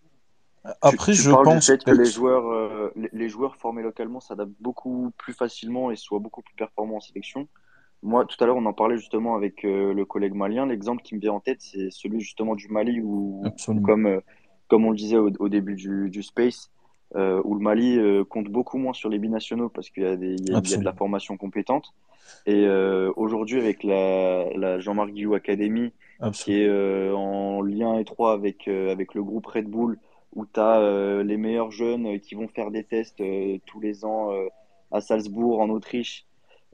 [0.81, 3.83] Après, tu, tu je pense du fait que les joueurs, euh, les, les, joueurs formés
[3.83, 7.49] localement s'adaptent beaucoup plus facilement et soient beaucoup plus performants en sélection.
[8.05, 10.67] Moi, tout à l'heure, on en parlait justement avec euh, le collègue malien.
[10.67, 13.43] L'exemple qui me vient en tête, c'est celui justement du Mali où,
[13.85, 14.21] comme,
[14.69, 16.71] comme on le disait au, au début du, du Space,
[17.17, 20.17] euh, où le Mali euh, compte beaucoup moins sur les binationaux parce qu'il y a
[20.17, 21.95] des, il y a, il y a de la formation compétente.
[22.47, 25.93] Et euh, aujourd'hui, avec la, la Jean-Marc Guillou Academy,
[26.33, 29.99] qui est euh, en lien étroit avec, euh, avec le groupe Red Bull,
[30.35, 34.31] où tu as les meilleurs jeunes qui vont faire des tests euh, tous les ans
[34.33, 34.47] euh,
[34.93, 36.27] à Salzbourg, en Autriche.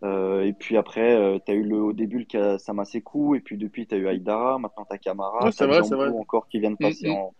[0.02, 3.86] Euh, et puis après, tu as eu le, au début le Samasekou, et puis depuis,
[3.86, 6.08] tu as eu Aïdara, maintenant tu as Camara, Ouais, as vrai, vrai.
[6.08, 7.12] Encore qui vient de Mm, passer mm.
[7.12, 7.34] en.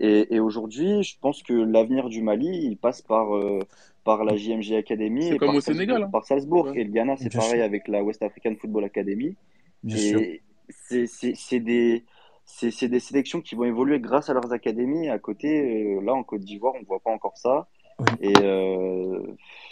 [0.00, 3.58] Et, et aujourd'hui, je pense que l'avenir du Mali, il passe par, euh,
[4.04, 5.96] par la JMJ Academy C'est et comme par au Sénégal.
[5.96, 6.10] Salzbourg, Hein.
[6.12, 6.66] par Salzbourg.
[6.66, 6.80] Ouais.
[6.80, 7.64] Et le Ghana, c'est Bien pareil sûr.
[7.64, 9.36] avec la West African Football Academy.
[9.82, 10.20] Bien sûr.
[10.20, 10.42] Et
[11.06, 12.04] c'est des,
[12.44, 15.08] c'est des sélections qui vont évoluer grâce à leurs académies.
[15.08, 17.66] À côté, euh, là, en Côte d'Ivoire, on ne voit pas encore ça.
[17.98, 18.06] Oui.
[18.20, 19.20] Et euh,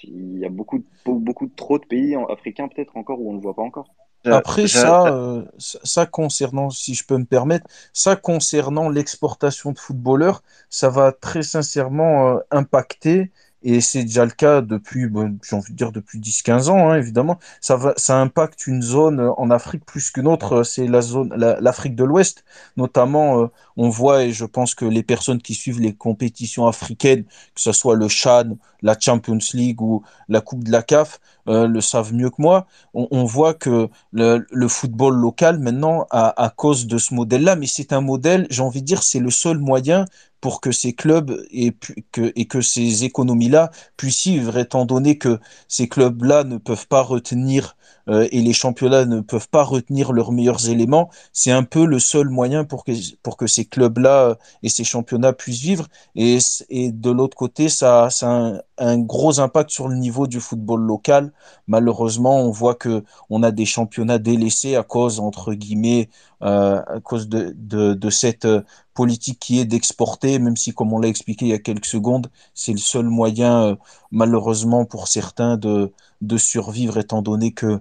[0.03, 3.43] il y a beaucoup, beaucoup, trop de pays africains, peut-être encore, où on ne le
[3.43, 3.95] voit pas encore.
[4.29, 9.79] Après, ça, euh, ça, ça concernant, si je peux me permettre, ça concernant l'exportation de
[9.79, 13.31] footballeurs, ça va très sincèrement euh, impacter,
[13.63, 16.97] et c'est déjà le cas depuis, bon, j'ai envie de dire depuis 10-15 ans, hein,
[16.99, 21.01] évidemment, ça va, ça impacte une zone euh, en Afrique plus qu'une autre, c'est la
[21.01, 22.45] zone, la- l'Afrique de l'Ouest,
[22.77, 23.47] notamment, euh,
[23.77, 27.73] on voit, et je pense que les personnes qui suivent les compétitions africaines, que ce
[27.73, 32.13] soit le CHAN, la Champions League ou la Coupe de la CAF, euh, le savent
[32.15, 36.87] mieux que moi, on, on voit que le, le football local maintenant à, à cause
[36.87, 40.05] de ce modèle-là, mais c'est un modèle, j'ai envie de dire, c'est le seul moyen
[40.47, 46.45] pour que ces clubs et, que ces économies-là puissent vivre, étant donné que ces clubs-là
[46.45, 47.77] ne peuvent pas retenir
[48.09, 51.11] euh, et les championnats ne peuvent pas retenir leurs meilleurs éléments.
[51.33, 52.93] C'est un peu le seul moyen pour que,
[53.23, 55.87] pour que ces clubs-là euh, et ces championnats puissent vivre.
[56.15, 56.39] Et,
[56.71, 60.81] et de l'autre côté, ça, ça a un, gros impact sur le niveau du football
[60.83, 61.33] local.
[61.67, 66.09] Malheureusement, on voit que on a des championnats délaissés à cause, entre guillemets,
[66.43, 68.47] euh, à cause de, de, cette
[68.95, 72.29] politique qui est d'exporter, même si, comme on l'a expliqué il y a quelques secondes,
[72.55, 73.77] c'est le seul moyen,
[74.11, 77.81] malheureusement, pour certains de, de survivre, étant donné que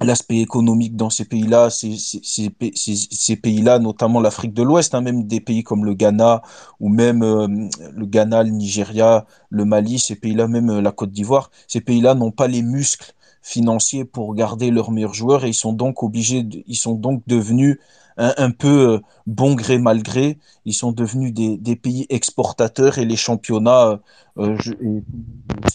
[0.00, 4.62] l'aspect économique dans ces pays-là, ces, ces, ces, pa- ces- ces pays-là, notamment l'Afrique de
[4.62, 6.42] l'Ouest, hein, même des pays comme le Ghana
[6.80, 7.46] ou même euh,
[7.94, 12.14] le Ghana, le Nigeria, le Mali, ces pays-là, même euh, la Côte d'Ivoire, ces pays-là
[12.14, 13.12] n'ont pas les muscles
[13.42, 17.78] financiers pour garder leurs meilleurs joueurs et ils sont donc obligés, ils sont donc devenus
[18.18, 23.16] un, peu euh, bon gré mal gré, ils sont devenus des, pays exportateurs et les
[23.16, 23.96] championnats, euh,
[24.38, 24.72] euh, je,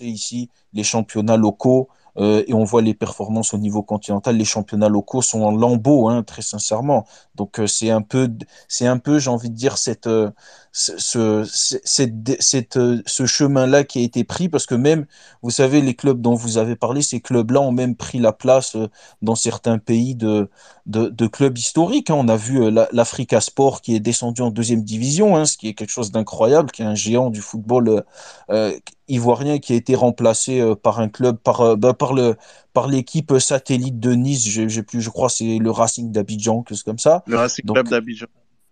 [0.01, 4.37] et ici, les championnats locaux euh, et on voit les performances au niveau continental.
[4.37, 7.05] Les championnats locaux sont en lambeaux, hein, très sincèrement.
[7.35, 8.29] Donc euh, c'est un peu,
[8.67, 10.31] c'est un peu, j'ai envie de dire cette, euh,
[10.79, 15.07] ce, ce, cette, cette, euh, ce chemin-là qui a été pris parce que même,
[15.41, 18.75] vous savez, les clubs dont vous avez parlé, ces clubs-là ont même pris la place
[18.75, 18.87] euh,
[19.23, 20.49] dans certains pays de,
[20.85, 22.09] de, de clubs historiques.
[22.11, 22.15] hein.
[22.17, 25.57] On a vu euh, la- l'Africa Sport qui est descendu en deuxième division, hein, ce
[25.57, 28.03] qui est quelque chose d'incroyable, qui est un géant du football
[28.51, 28.71] euh,
[29.07, 32.35] ivoirien qui a été remplacé par un club, par, bah, par le,
[32.73, 36.83] par l'équipe satellite de Nice, j'ai plus, je crois, c'est le Racing d'Abidjan, quelque chose
[36.83, 37.23] comme ça.
[37.25, 38.27] Le Racing Club d'Abidjan.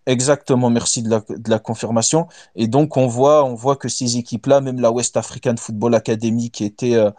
[0.06, 1.10] Exactement, merci de
[1.48, 2.28] la, confirmation.
[2.54, 6.50] Et donc on voit, on voit que ces équipes-là, même la West African Football Academy,
[6.50, 7.10] qui était, euh,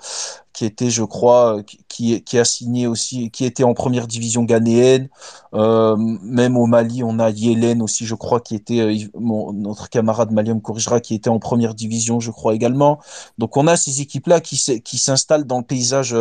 [0.58, 4.44] qui était, je crois, euh, qui, qui a signé aussi, qui était en première division
[4.44, 5.08] ghanéenne.
[5.54, 10.32] Euh, même au Mali, on a Yelen aussi, je crois, qui était euh, notre camarade
[10.32, 12.98] malien me corrigera, qui était en première division, je crois également.
[13.38, 16.16] Donc on a ces équipes-là qui, qui s'installent dans le paysage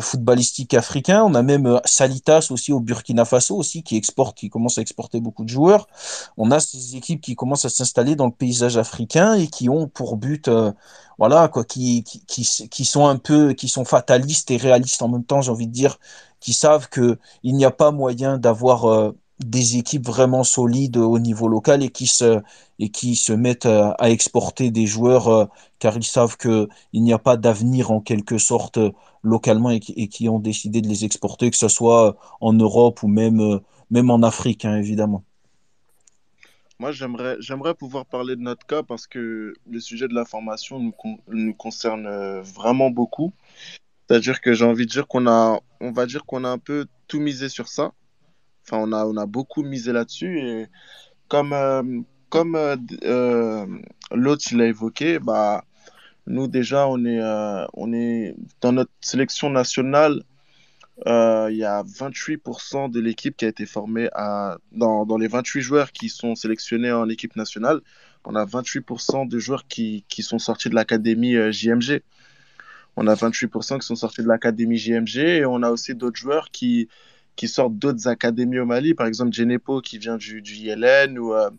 [0.00, 1.24] footballistique africain.
[1.24, 5.20] On a même Salitas aussi au Burkina Faso aussi qui exporte, qui commence à exporter
[5.20, 5.88] beaucoup de joueurs.
[6.36, 9.88] On a ces équipes qui commencent à s'installer dans le paysage africain et qui ont
[9.88, 10.48] pour but,
[11.18, 15.24] voilà, quoi, qui, qui, qui, sont un peu, qui sont fatalistes et réalistes en même
[15.24, 15.98] temps, j'ai envie de dire,
[16.40, 21.18] qui savent que il n'y a pas moyen d'avoir euh, des équipes vraiment solides au
[21.18, 22.42] niveau local et qui se,
[22.78, 25.46] et qui se mettent à, à exporter des joueurs euh,
[25.78, 29.80] car ils savent que il n'y a pas d'avenir en quelque sorte euh, localement et
[29.80, 33.60] qui, ont décidé de les exporter, que ce soit en Europe ou même, euh,
[33.90, 35.24] même en Afrique, hein, évidemment.
[36.78, 40.92] Moi, j'aimerais, pouvoir parler de notre cas parce que le sujet de la formation nous,
[41.28, 43.32] nous concerne euh, vraiment beaucoup.
[44.08, 46.86] C'est-à-dire que j'ai envie de dire qu'on a, on va dire qu'on a un peu
[47.08, 47.92] tout misé sur ça.
[48.64, 50.66] Enfin, on a, on a beaucoup misé là-dessus et
[51.28, 53.66] comme, euh, comme euh, euh,
[54.12, 55.64] l'autre l'a évoqué, bah,
[56.26, 60.22] nous déjà, on est, euh, on est dans notre sélection nationale.
[61.06, 65.28] Euh, il y a 28% de l'équipe qui a été formée à, dans, dans les
[65.28, 67.80] 28 joueurs qui sont sélectionnés en équipe nationale.
[68.24, 72.02] On a 28% de joueurs qui, qui sont sortis de l'académie euh, JMG.
[72.96, 76.50] On a 28% qui sont sortis de l'académie JMG et on a aussi d'autres joueurs
[76.50, 76.88] qui,
[77.36, 81.34] qui sortent d'autres académies au Mali, par exemple Genepo qui vient du, du ILN ou,
[81.34, 81.50] euh,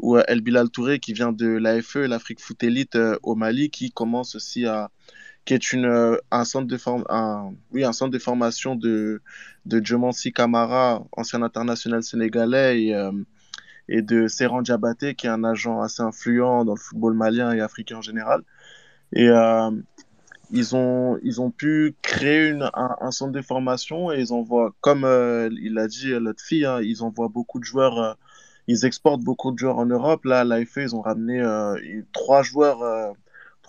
[0.00, 4.34] ou euh, El Touré qui vient de l'AFE, l'Afrique Foot Elite au Mali, qui commence
[4.34, 4.90] aussi à
[5.44, 9.22] qui est une, euh, un, centre de form un, oui, un centre de formation de,
[9.66, 13.12] de Djomansi Kamara, ancien international sénégalais, et, euh,
[13.88, 17.60] et de Serran Diabaté, qui est un agent assez influent dans le football malien et
[17.60, 18.42] africain en général.
[19.12, 19.70] Et euh,
[20.52, 25.04] ils, ont, ils ont pu créer une, un, centre de formation et ils envoient, comme
[25.04, 28.16] euh, il a dit l'autre fille, hein, ils envoient beaucoup de joueurs,
[28.68, 30.24] ils exportent beaucoup de joueurs en Europe.
[30.24, 31.42] Là, à l'AFE, ils ont ramené
[32.12, 33.14] trois joueurs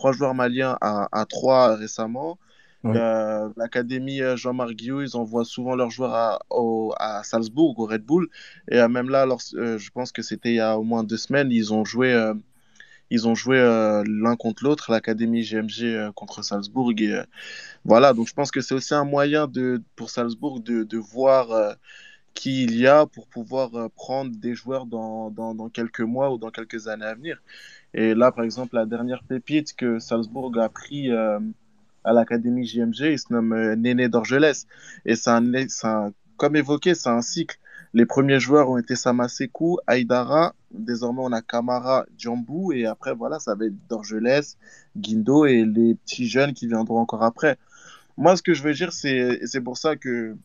[0.01, 2.39] trois joueurs maliens à, à trois récemment.
[2.85, 8.03] Euh, L'académie Jean-Marc Guillot, ils envoient souvent leurs joueurs à, au, à Salzbourg, au Red
[8.03, 8.27] Bull.
[8.71, 11.03] Et euh, même là, alors, euh, je pense que c'était il y a au moins
[11.03, 12.33] deux semaines, ils ont joué, euh,
[13.11, 16.93] ils ont joué euh, l'un contre l'autre, l'académie GMG euh, contre Salzbourg.
[16.97, 17.23] Et euh,
[17.85, 21.51] voilà, donc je pense que c'est aussi un moyen de, pour Salzbourg de, de voir
[21.51, 21.73] euh,
[22.33, 26.37] qui il y a pour pouvoir euh, prendre des joueurs dans, dans, quelques mois ou
[26.37, 27.41] dans quelques années à venir.
[27.93, 31.39] Et là, par exemple, la dernière pépite que Salzbourg a pris euh,
[32.03, 34.65] à l'Académie JMG, il se nomme euh, Néné d'Orgelès.
[35.05, 35.53] Et un,
[35.83, 37.57] un, comme évoqué, c'est un cycle.
[37.93, 43.39] Les premiers joueurs ont été Samasekou, Aïdara, désormais on a Kamara, Djambou, et après, voilà,
[43.39, 44.57] ça va être d'Orgelès,
[44.95, 47.57] Guindo et les petits jeunes qui viendront encore après.
[48.15, 50.37] Moi, ce que je veux dire, c'est pour ça que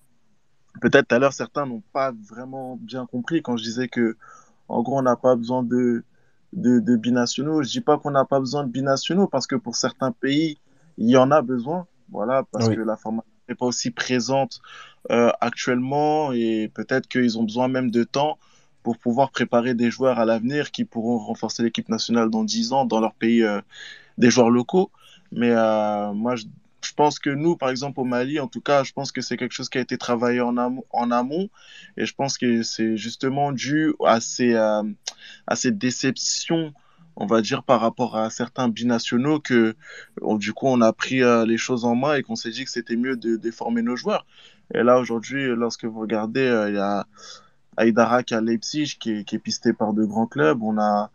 [0.81, 4.17] peut-être tout à l'heure, certains n'ont pas vraiment bien compris quand je disais que,
[4.69, 6.05] en gros, on n'a pas besoin de,
[6.53, 7.63] de, de binationaux.
[7.63, 10.59] Je dis pas qu'on n'a pas besoin de binationaux parce que pour certains pays,
[10.99, 11.87] il y en a besoin.
[12.11, 12.75] Voilà, parce Oui.
[12.77, 14.61] que la formation n'est pas aussi présente
[15.11, 18.39] euh, actuellement et peut-être qu'ils ont besoin même de temps
[18.83, 22.85] pour pouvoir préparer des joueurs à l'avenir qui pourront renforcer l'équipe nationale dans 10 ans
[22.85, 23.61] dans leur pays, euh,
[24.19, 24.91] des joueurs locaux.
[25.33, 26.45] Mais euh, moi, je,
[26.87, 29.37] je pense que nous, par exemple au Mali, en tout cas, je pense que c'est
[29.37, 30.57] quelque chose qui a été travaillé en
[31.11, 31.49] amont,
[31.97, 34.83] et je pense que c'est justement dû à ces, euh,
[35.47, 36.73] à ces déceptions,
[37.17, 39.75] on va dire, par rapport à certains binationaux que,
[40.37, 42.71] du coup, on a pris euh, les choses en main et qu'on s'est dit que
[42.71, 44.27] c'était mieux de, de former nos joueurs.
[44.75, 47.07] Et là, aujourd'hui, lorsque vous regardez, euh, il y a
[47.77, 50.63] Aïdara qui à Leipzig, qui est, qui est pisté par de grands clubs.
[50.63, 51.11] On a,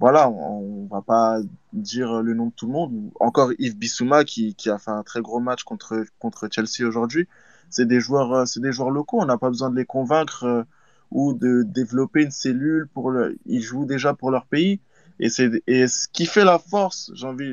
[0.00, 1.40] voilà, on, va pas
[1.72, 3.10] dire le nom de tout le monde.
[3.20, 7.28] Encore Yves Bissouma qui, qui a fait un très gros match contre, contre Chelsea aujourd'hui.
[7.68, 9.20] C'est des joueurs, euh, c'est des joueurs locaux.
[9.20, 10.62] On n'a pas besoin de les convaincre euh,
[11.10, 14.80] ou de développer une cellule pour le, ils jouent déjà pour leur pays.
[15.20, 17.52] Et c'est, et ce qui fait la force, j'ai envie,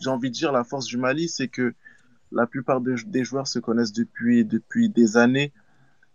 [0.00, 1.74] j'ai envie de dire la force du Mali, c'est que
[2.32, 5.52] la plupart de- des joueurs se connaissent depuis, depuis des années.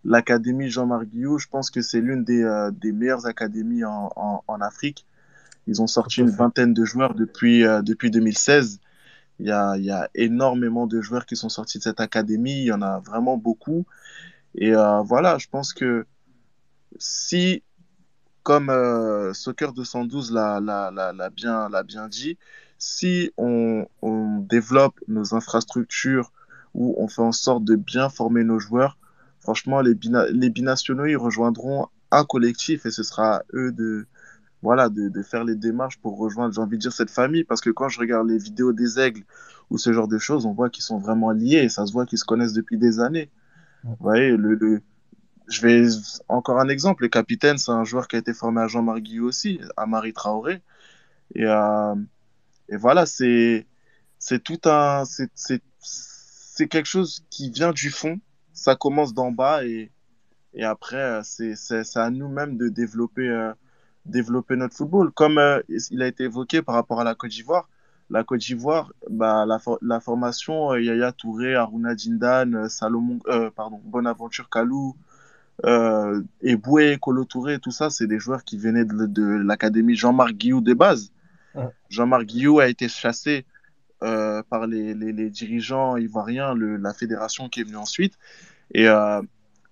[0.05, 4.09] L'académie Jean-Marc Guillot, je pense que c'est l'une des, euh, des meilleures académies en,
[4.47, 5.05] en Afrique.
[5.69, 8.79] Ils ont sorti une vingtaine de joueurs depuis, euh, depuis 2016.
[9.39, 12.61] Il y a, il y a énormément de joueurs qui sont sortis de cette académie.
[12.63, 13.85] Il y en a vraiment beaucoup.
[14.55, 16.05] Et euh, voilà, je pense que
[16.99, 17.63] si,
[18.43, 22.37] comme euh, Soccer 212 l'a, l'a, l'a, bien, l'a bien dit,
[22.77, 26.31] si on, on développe nos infrastructures
[26.73, 28.97] ou on fait en sorte de bien former nos joueurs,
[29.39, 34.07] franchement, les, bina- les binationaux, ils rejoindront un collectif et ce sera à eux de,
[34.61, 37.43] voilà, de, de faire les démarches pour rejoindre, j'ai envie de dire, cette famille.
[37.43, 39.23] Parce que quand je regarde les vidéos des aigles
[39.69, 42.05] ou ce genre de choses, on voit qu'ils sont vraiment liés et ça se voit
[42.05, 43.29] qu'ils se connaissent depuis des années.
[43.83, 44.81] Vous voyez, le, le,
[45.47, 45.87] je vais
[46.27, 47.03] encore un exemple.
[47.03, 50.61] Le capitaine, c'est un joueur qui a été formé à Jean-Marc aussi, à Marie Traoré.
[51.35, 51.95] Et, euh,
[52.67, 53.67] et voilà, c'est
[54.17, 58.19] c'est tout un c'est c'est c'est quelque chose qui vient du fond.
[58.53, 59.91] Ça commence d'en bas et
[60.53, 63.53] et après euh, c'est c'est c'est à nous-mêmes de développer euh,
[64.05, 65.11] développer notre football.
[65.11, 65.61] Comme euh,
[65.91, 67.67] il a été évoqué par rapport à la Côte d'Ivoire.
[68.09, 73.19] La Côte d'Ivoire, bah, la, for- la formation, euh, Yaya Touré, Aruna Dindane, euh, Salomon,
[73.27, 74.95] euh, pardon, Bonaventure Kalou,
[76.41, 80.61] Eboué, Kolo Touré, tout ça, c'est des joueurs qui venaient de, de l'académie Jean-Marc Guillou
[80.61, 81.11] de base.
[81.53, 81.69] Ouais.
[81.89, 83.45] Jean-Marc Guillou a été chassé
[83.99, 88.17] par les, les, les dirigeants ivoiriens, le, la fédération qui est venue ensuite.
[88.73, 88.87] Et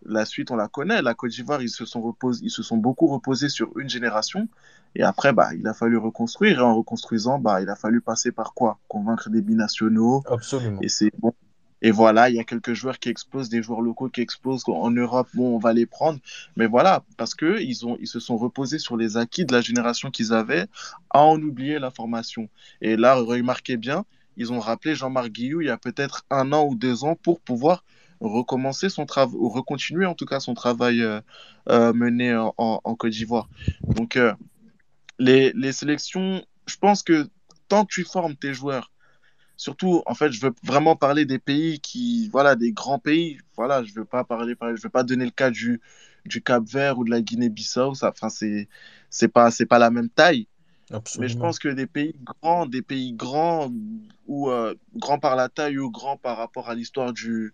[0.08, 1.02] la suite, on la connaît.
[1.02, 4.48] La Côte d'Ivoire, ils se sont repos- ils se sont beaucoup reposés sur une génération.
[4.96, 6.60] Et après, bah, il a fallu reconstruire.
[6.60, 8.80] Et en reconstruisant, bah, il a fallu passer par quoi?
[8.88, 10.24] Convaincre des binationaux.
[10.30, 10.82] Absolument.
[10.82, 11.34] Et c'est bon.
[11.84, 14.90] Et voilà, il y a quelques joueurs qui explosent, des joueurs locaux qui explosent en
[14.90, 15.28] Europe.
[15.36, 16.20] Bon, on va les prendre.
[16.56, 19.62] Mais voilà, parce que ils ont, ils se sont reposés sur les acquis de la
[19.62, 20.66] génération qu'ils avaient,
[21.12, 22.50] à en oublier la formation.
[22.82, 24.06] Et là, remarquez bien,
[24.38, 27.40] ils ont rappelé Jean-Marc Guillou il y a peut-être un an ou deux ans pour
[27.40, 27.84] pouvoir
[28.20, 31.22] recommencer son travail, ou recontinuer en tout cas son travail euh,
[31.70, 33.50] euh, mené en, en, en Côte d'Ivoire.
[33.84, 34.34] Donc, euh,
[35.20, 37.28] les, les sélections, je pense que
[37.68, 38.92] tant que tu formes tes joueurs,
[39.56, 43.40] surtout, en fait, je veux vraiment parler des pays qui, voilà, des grands pays.
[43.56, 45.82] Voilà, je veux pas parler, je veux pas donner le cas du,
[46.26, 47.96] du Cap-Vert ou de la Guinée-Bissau.
[47.96, 48.70] Ça, enfin, c'est,
[49.10, 50.48] c'est pas, c'est pas la même taille.
[51.20, 53.70] Mais je pense que des pays grands, des pays grands,
[54.28, 57.54] ou euh, grands par la taille ou grands par rapport à l'histoire du,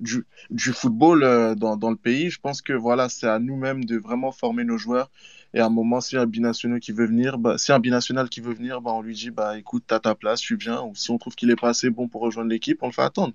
[0.00, 3.96] du, football euh, dans, dans, le pays, je pense que voilà, c'est à nous-mêmes de
[3.96, 5.10] vraiment former nos joueurs.
[5.54, 8.40] Et à un moment, si un binational qui veut venir, bah, si un binational qui
[8.40, 10.82] veut venir, bah, on lui dit, bah, écoute, t'as ta place, tu viens.
[10.82, 13.02] Ou si on trouve qu'il est pas assez bon pour rejoindre l'équipe, on le fait
[13.02, 13.32] attendre.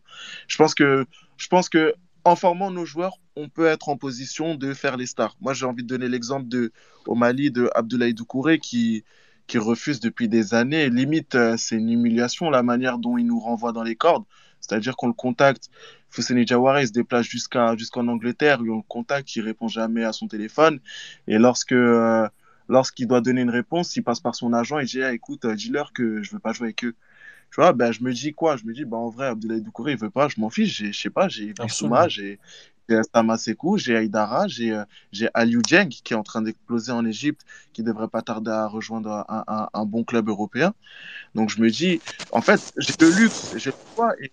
[0.48, 1.06] Je pense que,
[1.38, 5.08] je pense que en formant nos joueurs, on peut être en position de faire les
[5.08, 5.36] stars.
[5.42, 6.72] Moi, j'ai envie de donner l'exemple de,
[7.08, 9.04] au Mali de Abdoulaye Doucouré qui,
[9.48, 10.90] qui refuse depuis des années.
[10.90, 14.26] Limite, euh, c'est une humiliation la manière dont il nous renvoie dans les cordes.
[14.72, 15.70] C'est-à-dire qu'on le contacte.
[16.10, 20.14] Fousseni Jawara, il se déplace jusqu'à, jusqu'en Angleterre, on le contacte, il répond jamais à
[20.14, 20.80] son téléphone.
[21.28, 22.26] Et lorsque, euh,
[22.70, 25.56] lorsqu'il doit donner une réponse, il passe par son agent et dit, ah, écoute, euh,
[25.56, 26.96] dis-leur que je veux pas jouer avec eux.
[27.52, 28.56] Tu vois, ben, je me dis quoi?
[28.56, 30.98] Je me dis, ben, en vrai, Abdoulaye Doucouré, il veut pas, je m'en fiche, je
[30.98, 32.40] sais pas, j'ai Bissouma, j'ai,
[33.12, 37.42] Tamasekou, j'ai Aïdara, j'ai, euh, j'ai Aliou Dieng qui est en train d'exploser en Égypte,
[37.74, 40.74] qui devrait pas tarder à rejoindre un, un, un, bon club européen.
[41.36, 42.00] Donc je me dis,
[42.32, 44.32] en fait, j'ai le luxe, j'ai le choix, et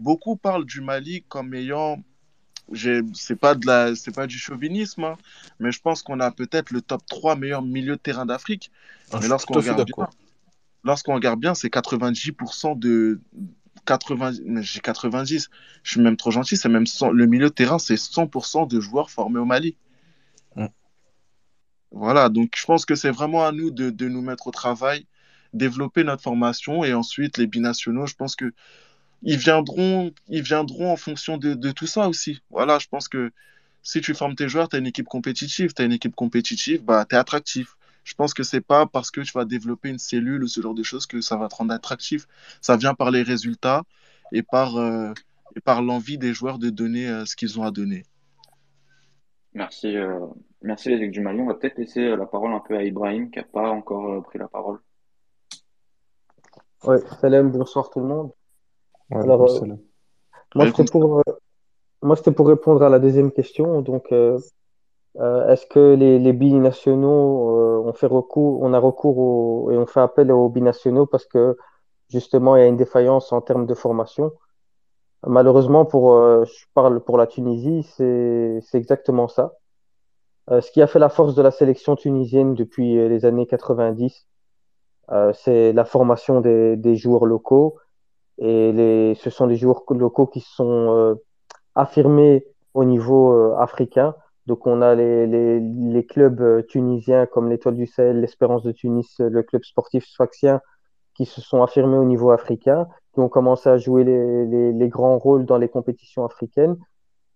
[0.00, 2.02] beaucoup parlent du Mali comme ayant
[3.14, 5.16] c'est pas de la c'est pas du chauvinisme hein,
[5.58, 8.70] mais je pense qu'on a peut-être le top 3 meilleurs milieux de terrain d'Afrique.
[9.12, 10.08] Ah, mais lorsqu'on regarde bien
[10.84, 13.20] lorsqu'on regarde bien c'est 90% de
[13.86, 15.50] 80 j'ai 90
[15.82, 19.10] je suis même trop gentil c'est même le milieu de terrain c'est 100% de joueurs
[19.10, 19.76] formés au Mali.
[20.56, 20.66] Mm.
[21.90, 25.06] voilà donc je pense que c'est vraiment à nous de, de nous mettre au travail
[25.52, 28.52] développer notre formation et ensuite les binationaux je pense que
[29.22, 32.42] ils viendront, ils viendront en fonction de, de, tout ça aussi.
[32.50, 33.32] Voilà, je pense que
[33.82, 35.72] si tu formes tes joueurs, tu as une équipe compétitive.
[35.74, 37.76] Tu as une équipe compétitive, bah, tu es attractif.
[38.04, 40.74] Je pense que c'est pas parce que tu vas développer une cellule ou ce genre
[40.74, 42.26] de choses que ça va te rendre attractif.
[42.60, 43.82] Ça vient par les résultats
[44.32, 45.12] et par, euh,
[45.54, 48.04] et par l'envie des joueurs de donner euh, ce qu'ils ont à donner.
[49.52, 50.18] Merci, euh,
[50.62, 51.40] merci les du Mali.
[51.40, 54.38] On va peut-être laisser la parole un peu à Ibrahim qui n'a pas encore pris
[54.38, 54.78] la parole.
[56.84, 58.32] Ouais, salam, bonsoir tout le monde.
[59.10, 59.66] Alors, euh,
[60.54, 61.22] moi, c'était pour, euh,
[62.02, 63.82] moi, c'était pour répondre à la deuxième question.
[63.82, 64.38] Donc, euh,
[65.48, 70.30] est-ce que les, les binationaux ont fait recours, on a recours et on fait appel
[70.30, 71.56] aux binationaux parce que
[72.08, 74.32] justement, il y a une défaillance en termes de formation?
[75.26, 76.14] Malheureusement, pour,
[76.44, 79.54] je parle pour la Tunisie, c'est, c'est exactement ça.
[80.48, 84.26] ce qui a fait la force de la sélection tunisienne depuis les années 90,
[85.34, 87.76] c'est la formation des, des joueurs locaux
[88.40, 91.14] et les, ce sont des joueurs locaux qui sont euh,
[91.74, 94.14] affirmés au niveau euh, africain.
[94.46, 98.72] Donc on a les, les, les clubs euh, tunisiens comme l'Étoile du Sahel, l'Espérance de
[98.72, 100.60] Tunis, le club sportif sfaxien
[101.14, 104.88] qui se sont affirmés au niveau africain, qui ont commencé à jouer les, les, les
[104.88, 106.78] grands rôles dans les compétitions africaines.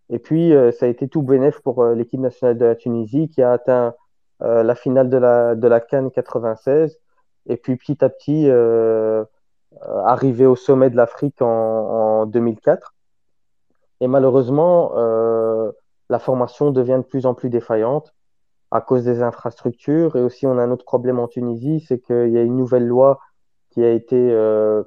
[0.09, 3.53] Et puis, ça a été tout bénéf pour l'équipe nationale de la Tunisie qui a
[3.53, 3.95] atteint
[4.41, 6.99] la finale de la, de la Cannes 96.
[7.47, 8.49] Et puis, petit à petit,
[9.83, 12.95] arrivé au sommet de l'Afrique en, en, 2004.
[14.01, 15.71] Et malheureusement, euh,
[16.09, 18.15] la formation devient de plus en plus défaillante
[18.71, 20.17] à cause des infrastructures.
[20.17, 22.87] Et aussi, on a un autre problème en Tunisie, c'est qu'il y a une nouvelle
[22.87, 23.21] loi
[23.71, 24.83] qui a été, euh,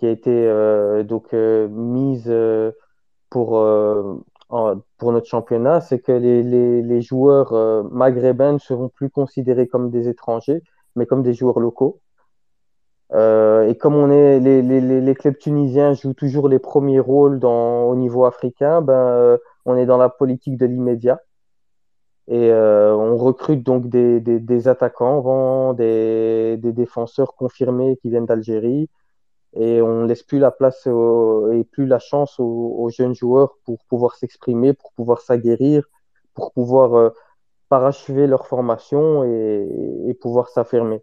[0.00, 1.04] qui euh,
[1.34, 2.72] euh, mise euh,
[3.28, 3.52] pour,
[5.02, 10.62] notre championnat, c'est que les, joueurs maghrébins ne seront plus considérés comme des étrangers,
[10.96, 12.00] mais comme des joueurs locaux.
[13.12, 17.44] Euh, et comme on est, les, les, les, clubs tunisiens jouent toujours les premiers rôles
[17.44, 21.20] au niveau africain, ben, euh, on est dans la politique de l'immédiat.
[22.28, 28.26] Et euh, on recrute donc des, des, des attaquants, des, des, défenseurs confirmés qui viennent
[28.26, 28.88] d'Algérie.
[29.54, 34.14] Et on laisse plus la place et plus la chance aux, jeunes joueurs pour pouvoir
[34.16, 35.84] s'exprimer, pour pouvoir s'aguerrir,
[36.34, 37.12] pour pouvoir
[37.68, 41.02] parachever leur formation et pouvoir s'affirmer.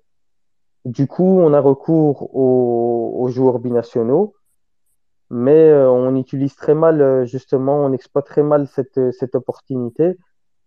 [0.87, 4.35] Du coup, on a recours aux, joueurs binationaux,
[5.29, 10.17] mais euh, on utilise très mal, euh, justement, on exploite très mal cette, cette opportunité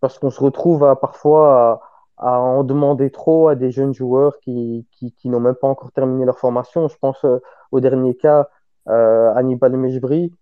[0.01, 1.81] parce qu'on se retrouve parfois
[2.19, 4.87] à, en demander trop à des jeunes joueurs qui,
[5.25, 6.87] n'ont même pas encore terminé leur formation.
[6.89, 7.39] Je pense euh,
[7.73, 8.47] au dernier cas,
[8.89, 10.35] euh, Hannibal Mejbri,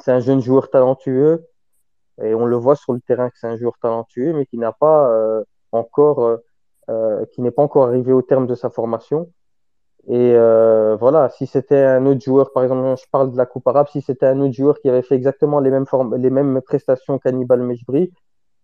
[0.00, 1.46] c'est un jeune joueur talentueux
[2.22, 4.72] et on le voit sur le terrain que c'est un joueur talentueux, mais qui n'a
[4.72, 5.42] pas
[5.72, 6.38] encore
[6.88, 9.30] euh, qui n'est pas encore arrivé au terme de sa formation.
[10.08, 13.66] Et euh, voilà, si c'était un autre joueur, par exemple, je parle de la Coupe
[13.68, 15.84] arabe, si c'était un autre joueur qui avait fait exactement les mêmes,
[16.16, 18.10] les mêmes prestations qu'Annibal Mejbri,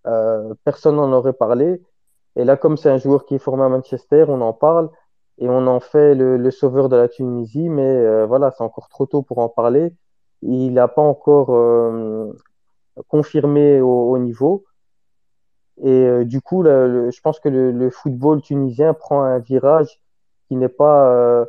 [0.06, 1.82] euh, personne n'en aurait parlé.
[2.36, 4.90] Et là, comme c'est un joueur qui est formé à Manchester, on en parle.
[5.38, 9.22] et on en fait le, sauveur de la Tunisie, mais voilà, c'est encore trop tôt
[9.22, 9.92] pour en parler.
[10.42, 11.50] Il n'a pas encore
[13.08, 14.64] confirmé au, niveau.
[15.82, 20.00] Et du coup, je pense que le, football tunisien prend un virage
[20.48, 21.46] qui n'est pas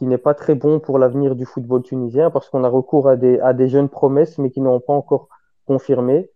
[0.00, 3.38] n'est pas très bon pour l'avenir du football tunisien parce qu'on a recours à des,
[3.40, 5.28] à des jeunes promesses mais qui n'ont pas encore
[5.66, 6.30] confirmé.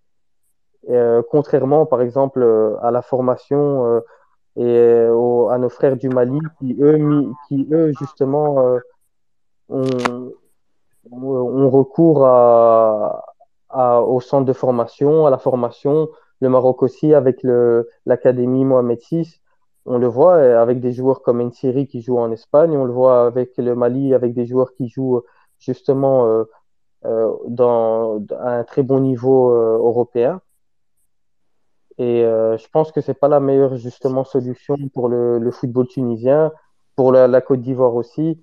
[0.91, 4.01] Euh, contrairement, par exemple, euh, à la formation euh,
[4.57, 8.79] et à nos frères du Mali qui, eux, qui, eux justement,
[9.69, 10.31] ont,
[11.11, 13.25] ont, recours à,
[14.07, 16.09] au centre de formation, à la formation.
[16.41, 17.41] Le Maroc aussi avec
[18.05, 19.41] l'Académie Mohamed VI
[19.87, 22.93] on le voit euh, avec des joueurs comme Nsiri qui joue en Espagne, on le
[22.93, 25.23] voit avec le Mali, avec des joueurs qui jouent
[25.59, 26.45] justement euh,
[27.05, 30.41] euh, dans, à un très bon niveau européen.
[31.99, 36.51] Et je pense que c'est pas la meilleure justement solution pour le, football tunisien,
[36.97, 38.43] pour la, Côte d'Ivoire aussi.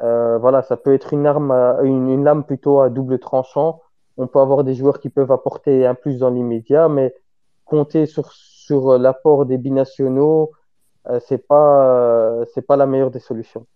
[0.00, 1.52] voilà, ça peut être une arme,
[1.82, 3.82] une, une, lame plutôt à double tranchant.
[4.16, 7.14] On peut avoir des joueurs qui peuvent apporter un plus dans l'immédiat, mais
[7.66, 10.52] compter sur, sur l'apport des binationaux,
[11.08, 13.66] euh, c'est pas euh, c'est pas la meilleure des solutions.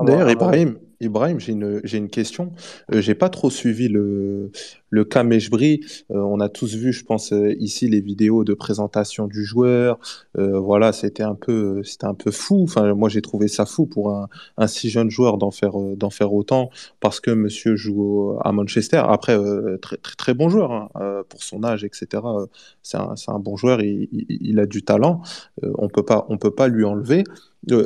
[0.00, 2.52] D'ailleurs, Ibrahim, Ibrahim, j'ai une, j'ai une question.
[2.92, 4.50] Euh, j'ai pas trop suivi le,
[4.92, 5.80] le cas Mejbri.
[6.10, 9.98] Euh, on a tous vu, je pense, euh, ici les vidéos de présentation du joueur.
[10.38, 12.62] Euh, voilà, c'était un peu, c'était un peu fou.
[12.64, 16.32] Enfin, moi, j'ai trouvé ça fou pour un, si jeune joueur d'en faire, d'en faire
[16.32, 16.70] autant
[17.00, 19.02] parce que monsieur joue à Manchester.
[19.08, 19.36] Après,
[19.80, 22.22] très, très, bon joueur hein, pour son âge, etc.
[22.82, 23.80] C'est un, c'est un bon joueur.
[23.82, 25.22] Il, a du talent.
[25.62, 27.24] on peut pas, on peut pas lui enlever.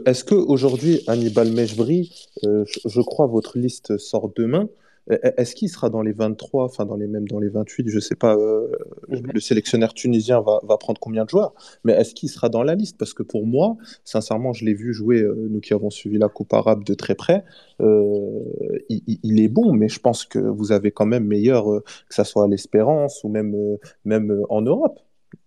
[0.07, 2.11] Est-ce qu'aujourd'hui, Hannibal Mejbri,
[2.45, 4.69] euh, je, crois votre liste sort demain,
[5.11, 7.89] e, e, est-ce qu'il sera dans les 23, enfin dans les même dans les 28,
[7.89, 8.69] je ne sais pas, euh,
[9.09, 11.55] le sélectionneur tunisien va, va, prendre combien de joueurs,
[11.85, 12.99] mais est-ce qu'il sera dans la liste?
[12.99, 16.53] Parce que pour moi, sincèrement, je l'ai vu jouer, nous qui avons suivi la Coupe
[16.53, 17.45] arabe de très près,
[17.81, 22.25] il, il, est bon, mais je pense que vous avez quand même meilleur, que ce
[22.25, 23.55] soit à l'Espérance ou même,
[24.05, 25.01] même en Europe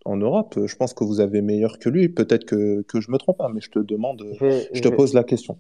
[0.05, 0.59] en Europe.
[0.65, 2.09] Je pense que vous avez meilleur que lui.
[2.09, 5.23] Peut-être que, que je me trompe, hein, mais je te demande, je, te pose la
[5.23, 5.57] question.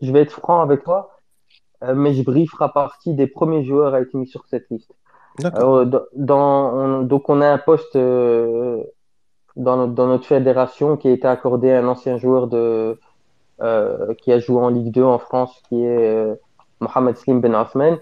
[0.00, 1.15] Je vais être franc avec toi, euh,
[1.94, 4.92] mais je fera partie des premiers joueurs à être mis sur cette liste.
[5.44, 5.84] Euh,
[6.14, 8.82] dans, donc on a un poste euh,
[9.54, 12.98] dans, dans, notre fédération qui a été accordé à un ancien joueur de,
[14.18, 16.26] qui a joué en Ligue 2 en France, qui est
[16.80, 17.98] Mohamed Slim Ben Othman.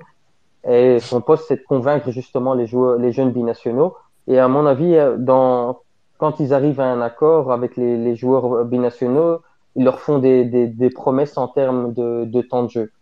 [0.67, 3.95] Et son poste, c'est de convaincre justement les, joueurs, les jeunes binationaux
[4.27, 5.81] et à mon avis, euh, dans,
[6.19, 9.41] quand ils arrivent à un accord avec les, les joueurs binationaux,
[9.77, 12.93] ils leur font des, des, des promesses en termes de, de, temps de jeu.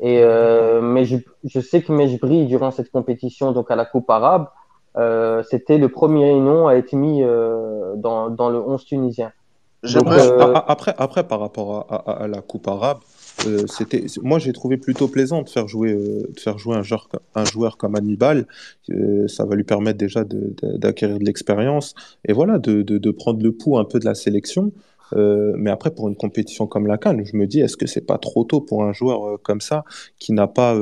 [0.00, 4.08] Et euh, mais je, je, sais que Mejbri, durant cette compétition, donc à la Coupe
[4.08, 4.48] arabe,
[4.96, 9.32] euh, c'était le premier nom à être mis euh, dans, dans, le 11 tunisien.
[9.82, 12.98] Donc, euh, après, après, par rapport à, à, à la Coupe arabe,
[13.46, 16.82] euh, c'était, moi, j'ai trouvé plutôt plaisant de faire jouer, euh, de faire jouer un,
[16.82, 18.46] joueur, un joueur comme Hannibal.
[18.90, 23.52] Euh, ça va lui permettre déjà d'acquérir de, l'expérience et voilà, de, de, prendre le
[23.52, 24.72] pouls un peu de la sélection.
[25.14, 28.18] Mais après, pour une compétition comme la Cannes, je me dis, est-ce que c'est pas
[28.18, 29.84] trop tôt pour un joueur comme ça
[30.18, 30.76] qui n'a pas,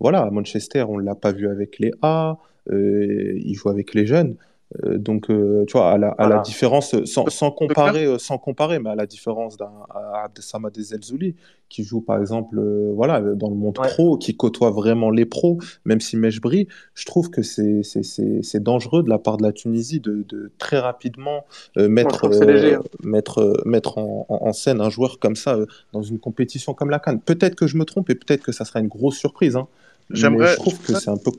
[0.00, 2.38] voilà, à Manchester, on l'a pas vu avec les A,
[2.70, 4.36] il joue avec les jeunes.
[4.84, 8.36] Euh, donc, euh, tu vois, à la, à la différence, sans, sans, comparer, euh, sans
[8.36, 9.70] comparer, mais à la différence d'un
[10.14, 11.34] Abdesamad Zelzouli,
[11.70, 12.60] qui joue par exemple
[12.94, 17.30] voilà, dans le monde pro, qui côtoie vraiment les pros, même si Mejbri, je trouve
[17.30, 21.44] que c'est dangereux de la part de la Tunisie de, de très rapidement
[21.76, 22.80] mettre, hein.
[23.02, 25.58] mettre, mettre en, en, scène un joueur comme ça
[25.92, 27.20] dans une compétition comme la Cannes.
[27.20, 29.56] Peut-être que je me trompe et peut-être que ça sera une grosse surprise.
[29.56, 29.68] Hein,
[30.08, 31.32] mais je trouve que c'est un peu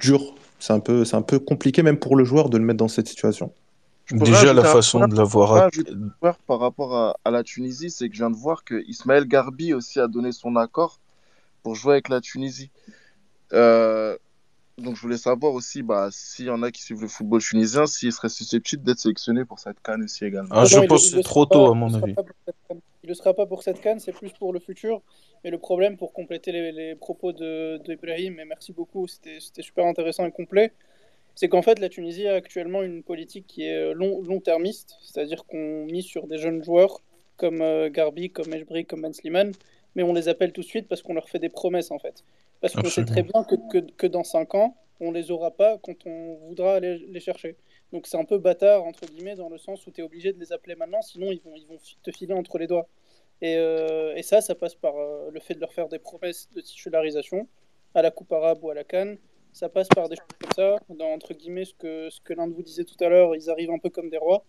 [0.00, 2.86] dur c'est un, peu, un peu compliqué même pour le joueur de le mettre dans
[2.86, 3.52] cette situation.
[4.12, 5.68] Déjà, la façon de l'avoir.
[6.46, 9.74] Par rapport à, à la Tunisie, c'est que je viens de voir que Ismaël Garbi
[9.74, 11.00] aussi a donné son accord
[11.64, 12.70] pour jouer avec la Tunisie.
[13.52, 14.16] Euh,
[14.78, 17.86] donc, je voulais savoir aussi bah, s'il y en a qui suivent le football tunisien,
[17.86, 20.48] s'il serait susceptible d'être sélectionné pour cette canne aussi également.
[20.50, 22.14] Ah, je pense que c'est trop tôt, à mon avis.
[23.04, 25.02] Il ne sera pas pour cette canne, c'est plus pour le futur.
[25.44, 30.30] Mais le problème, pour compléter les, propos d'Ibrahim, et merci beaucoup, c'était super intéressant et
[30.30, 30.72] complet,
[31.34, 36.04] c'est qu'en fait, la Tunisie a actuellement une politique qui est long-termiste, c'est-à-dire qu'on mise
[36.04, 37.00] sur des jeunes joueurs
[37.36, 39.52] comme euh, Garbi, comme Mejbri, comme Ben Sliman,
[39.94, 42.24] mais on les appelle tout de suite parce qu'on leur fait des promesses en fait.
[42.62, 45.78] Parce qu'on sait très bien que, que, que, dans 5 ans, on les aura pas
[45.78, 47.56] quand on voudra aller les chercher.
[47.92, 50.38] Donc c'est un peu bâtard, entre guillemets, dans le sens où tu es obligé de
[50.38, 52.86] les appeler maintenant, sinon ils vont, ils vont te filer entre les doigts.
[53.42, 56.48] Et, euh, et ça, ça passe par euh, le fait de leur faire des promesses
[56.54, 57.48] de titularisation
[57.94, 59.18] à la Coupe arabe ou à la Cannes.
[59.52, 62.46] Ça passe par des choses comme ça, dans, entre guillemets, ce que, ce que l'un
[62.46, 64.44] de vous disait tout à l'heure, ils arrivent un peu comme des rois.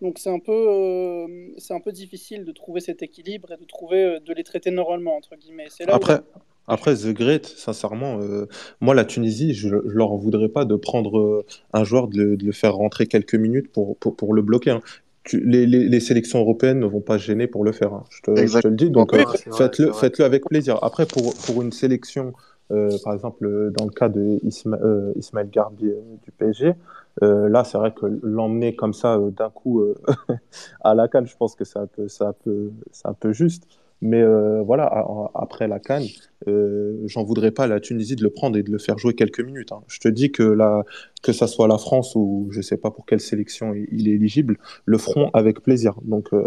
[0.00, 3.64] Donc c'est un, peu, euh, c'est un peu difficile de trouver cet équilibre et de,
[3.64, 5.66] trouver, de les traiter normalement, entre guillemets.
[5.68, 6.20] C'est là Après,
[6.68, 8.46] après The Great, sincèrement, euh,
[8.80, 12.36] moi, la Tunisie, je, je leur voudrais pas de prendre euh, un joueur, de le,
[12.36, 14.70] de le faire rentrer quelques minutes pour, pour, pour le bloquer.
[14.70, 14.80] hein.
[15.24, 17.92] Tu- les, les, les sélections européennes ne vont pas gêner pour le faire.
[17.92, 18.04] hein.
[18.10, 18.62] Je te, je Exact.
[18.62, 18.90] te le dis.
[18.90, 20.78] Donc, euh, faites-le, avec plaisir.
[20.82, 22.32] Après, pour, pour une sélection,
[22.70, 24.78] euh, par exemple, dans le cas de Isma,
[25.16, 25.90] Ismaël Garbi
[26.22, 26.74] du PSG,
[27.22, 29.94] euh, là, c'est vrai que l'emmener comme ça euh, d'un coup euh,
[30.82, 33.32] à la CAN, je pense que c'est un peu, c'est un peu, c'est un peu
[33.32, 33.64] juste.
[34.00, 36.02] Mais euh, voilà, a- après la CAN,
[36.46, 39.14] euh, j'en voudrais pas à la Tunisie de le prendre et de le faire jouer
[39.14, 39.72] quelques minutes.
[39.72, 39.82] hein.
[39.88, 40.84] Je te dis que la,
[41.22, 44.58] que ça soit la France ou je sais pas pour quelle sélection il, est éligible,
[44.84, 45.94] le feront avec plaisir.
[46.02, 46.44] Donc euh,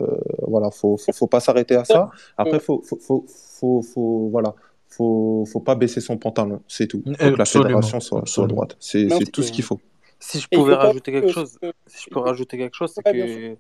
[0.48, 2.10] voilà, faut, faut, faut pas s'arrêter à ça.
[2.38, 4.56] Après, faut, faut, faut, faut, faut- voilà,
[4.88, 7.04] faut, faut pas baisser son pantalon, c'est tout.
[7.06, 8.78] Faut que la fédération soit, soit droite.
[8.80, 9.80] C'est, tout ce qu'il faut.
[10.20, 11.58] Si je pouvais rajouter quelque que- chose,
[11.88, 13.58] si je peux rajouter quelque chose, c'est que,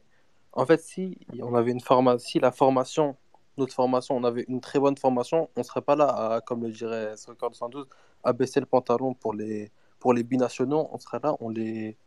[0.53, 3.15] en fait, si on avait une formation, si la formation,
[3.57, 6.71] notre formation, on avait une très bonne formation, on serait pas là, à, comme le
[6.71, 7.87] dirait Soccer 212,
[8.23, 10.89] à baisser le pantalon pour les, pour les binationaux.
[10.91, 11.97] On serait là, on les,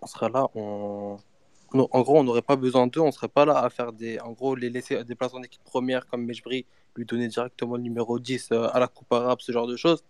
[0.00, 1.18] on serait là, on,
[1.74, 4.32] en gros, on n'aurait pas besoin d'eux, on serait pas là à faire des, en
[4.32, 8.18] gros, les laisser des places en équipe première comme Mejbri, lui donner directement le numéro
[8.18, 10.04] 10 euh, à la Coupe arabe, ce genre de choses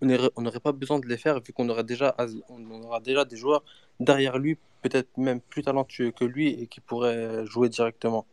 [0.00, 2.14] on n'aurait pas besoin de les faire vu qu'on aurait déjà,
[2.48, 3.64] on aura déjà des joueurs
[4.00, 8.26] derrière lui, peut-être même plus talentueux que lui et qui pourraient jouer directement.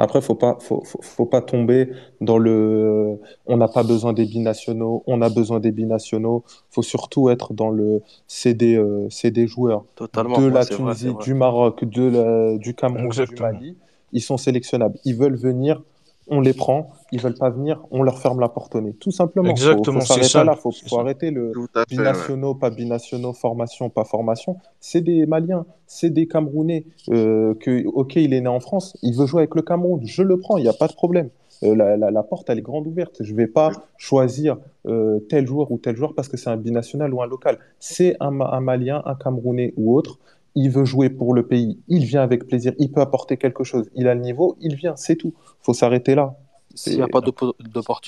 [0.00, 4.26] Après, faut pas, faut, faut, faut pas tomber dans le, on n'a pas besoin des
[4.26, 6.44] binationaux, on a besoin des binationaux.
[6.70, 11.08] Faut surtout être dans le, c'est des, euh, c'est des joueurs Totalement, de la Tunisie,
[11.08, 11.24] vrai.
[11.24, 13.42] du Maroc, de la, du Cameroun, du.
[13.42, 13.76] Mali.
[14.12, 14.98] Ils sont sélectionnables.
[15.04, 15.82] Ils veulent venir,
[16.30, 16.90] on les prend.
[17.12, 18.92] Ils veulent pas venir, on leur ferme la porte au nez.
[18.92, 19.48] Tout simplement.
[19.48, 20.56] Exactement, faut là.
[20.56, 21.66] Faut, arrêter le ouais.
[21.88, 24.56] binationaux, pas binationaux, formation, pas formation.
[24.80, 26.84] C'est des Maliens, c'est des Camerounais.
[27.10, 30.00] Euh, que, ok, il est né en France, il veut jouer avec le Cameroun.
[30.04, 31.30] Je le prends, il n'y a pas de problème.
[31.62, 33.16] Euh, la, la, la porte, elle est grande ouverte.
[33.20, 37.12] Je vais pas choisir euh, tel joueur ou tel joueur parce que c'est un binational
[37.12, 37.58] ou un local.
[37.80, 38.30] C'est un
[38.60, 40.18] Malien, un Camerounais ou autre.
[40.60, 41.72] Il veut jouer pour le pays.
[41.96, 42.72] Il vient avec plaisir.
[42.78, 43.84] Il peut apporter quelque chose.
[43.94, 44.56] Il a le niveau.
[44.66, 44.96] Il vient.
[45.04, 45.32] C'est tout.
[45.64, 46.26] Faut s'arrêter là.
[46.74, 47.54] S'il n'y a pas d'oppo-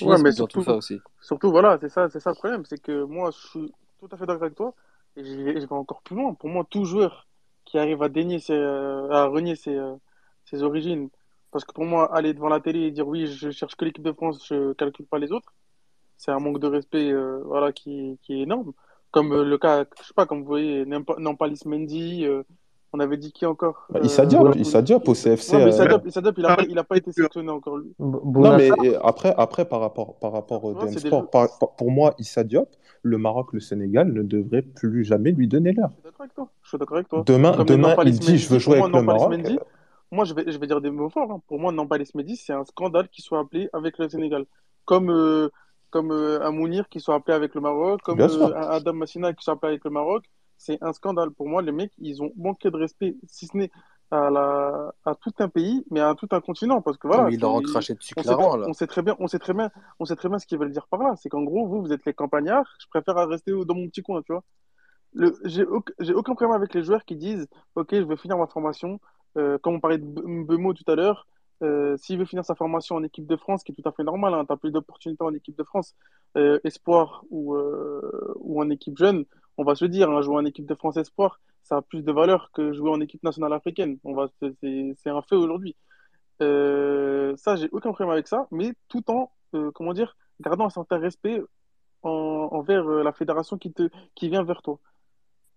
[0.09, 0.97] Ouais, dans tout ça aussi.
[1.29, 4.15] surtout voilà, c'est ça, c'est ça le problème, c'est que moi, je suis tout à
[4.17, 4.73] fait d'accord avec toi,
[5.17, 6.33] et je vais, je vais encore plus loin.
[6.33, 7.27] Pour moi, tout joueur
[7.65, 9.93] qui arrive à dénier ses, euh, à renier ses, euh,
[10.45, 11.09] ses origines,
[11.51, 14.03] parce que pour moi, aller devant la télé et dire oui, je cherche que l'équipe
[14.03, 15.51] de France, je calcule pas les autres,
[16.17, 18.71] c'est un manque de respect, euh, voilà, qui, qui est énorme.
[19.11, 22.43] Comme euh, le cas, je sais pas, comme vous voyez, Nampa- Nampalis Mendy, euh,
[22.93, 23.87] on avait dit qui encore?
[23.89, 25.53] Bah, Issa Euh, Diop, Issa Diop au CFC.
[25.55, 27.49] ouais, mais euh, Issa Diop, Issa Diop, il a pas, il a pas été sélectionné
[27.49, 27.93] encore, lui.
[27.99, 31.27] Non, mais euh, après, après par rapport, par rapport au DM des Sport, jeux.
[31.31, 32.69] par- par- pour moi, Issa Diop,
[33.03, 35.89] le Maroc, le Sénégal ne devrait plus jamais lui donner l'heure.
[35.89, 36.49] Je suis d'accord avec toi.
[36.63, 37.23] Je suis d'accord avec toi.
[37.25, 39.29] Demain, Comme demain il dit je veux jouer moi, avec le Maroc.
[39.31, 39.59] Mendy,
[40.11, 41.31] moi, je vais, je vais dire des mots forts.
[41.31, 41.41] hein.
[41.47, 44.45] Pour moi, Nampalis Mendy, c'est un scandale qu'il soit appelé avec le Sénégal.
[44.85, 45.49] Comme, euh,
[45.91, 49.43] comme euh, un Mounir qui soit appelé avec le Maroc, comme euh, Adam Massina qui
[49.43, 50.23] soit appelé avec le Maroc.
[50.57, 51.31] C'est un scandale.
[51.31, 53.71] Pour moi, les mecs, ils ont manqué de respect, si ce n'est
[54.11, 56.81] à, la, à tout un pays, mais à tout un continent.
[56.81, 58.67] Parce que voilà, mais il leur craché dessus on sait, clairement, là.
[58.67, 60.71] on sait très bien, on sait très bien, on sait très bien ce qu'ils veulent
[60.71, 61.15] dire par là.
[61.17, 62.69] C'est qu'en gros, vous, vous êtes les campagnards.
[62.79, 64.43] Je préfère rester dans mon petit coin, tu vois.
[65.13, 68.99] Le, j'ai aucun, problème avec les joueurs qui disent, OK, je vais finir ma formation.
[69.37, 71.25] Euh, comme on parlait de Bemo tout à l'heure,
[71.61, 74.03] euh, s'il veut finir sa formation en équipe de France, qui est tout à fait
[74.03, 75.95] normal, hein, tu as plus d'opportunités en équipe de France,
[76.37, 79.25] euh, espoir ou, euh, ou en équipe jeune,
[79.57, 82.11] on va se dire, hein, jouer en équipe de France espoir, ça a plus de
[82.11, 83.99] valeur que jouer en équipe nationale africaine.
[84.03, 85.75] On va, c'est, un fait aujourd'hui.
[86.39, 89.31] Ça, j'ai aucun problème avec ça, mais tout en,
[89.75, 91.41] comment dire, gardant un certain respect
[92.01, 94.79] en- envers la fédération qui te, qui vient vers toi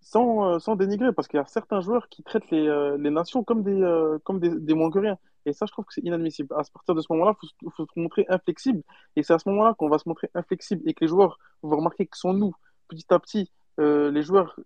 [0.02, 3.62] sans, sans dénigrer, parce qu'il y a certains joueurs qui traitent les, les nations comme
[3.62, 3.80] des,
[4.24, 5.18] comme des moins que rien.
[5.46, 6.52] Et ça, je trouve que c'est inadmissible.
[6.54, 8.82] À partir de ce moment-là, il faut, se montrer inflexible.
[9.16, 11.76] Et c'est à ce moment-là qu'on va se montrer inflexible et que les joueurs vont
[11.76, 12.54] remarquer que sont nous,
[12.88, 13.50] petit à petit,
[13.80, 14.58] euh, les joueurs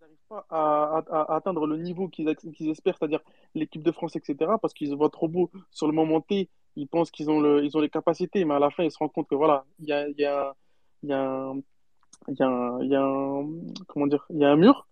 [0.00, 3.20] n'arrivent pas à, atteindre le niveau qu'ils qu'ils espèrent, c'est-à-dire
[3.54, 6.88] l'équipe de France, etc., parce qu'ils se voient trop beaux sur le moment T, ils
[6.88, 9.28] pensent qu'ils ont, le, ont les capacités, mais à la fin, ils se rendent compte
[9.28, 10.54] que voilà, il y a, y a,
[11.02, 11.60] y a un,
[12.28, 13.42] y a y a
[13.88, 14.86] comment dire, il y a un mur.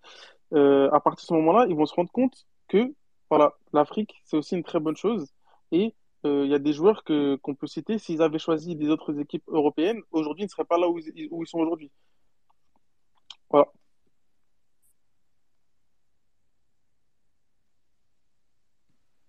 [0.53, 2.93] Euh, à partir de ce moment-là, ils vont se rendre compte que
[3.31, 5.33] voilà, l'Afrique, c'est aussi une très bonne chose.
[5.73, 5.95] Et
[6.27, 9.19] euh, il y a des joueurs que, qu'on peut citer, s'ils avaient choisi des autres
[9.19, 11.91] équipes européennes, aujourd'hui, ils ne seraient pas là où ils, où ils sont aujourd'hui.
[13.51, 13.71] Voilà.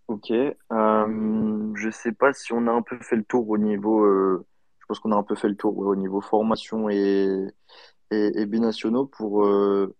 [0.07, 0.31] Ok.
[0.31, 4.03] Euh, je sais pas si on a un peu fait le tour au niveau.
[4.03, 4.45] euh,
[4.79, 7.47] je pense qu'on a un peu fait le tour au niveau formation et,
[8.11, 9.95] et, et binationaux pour, euh,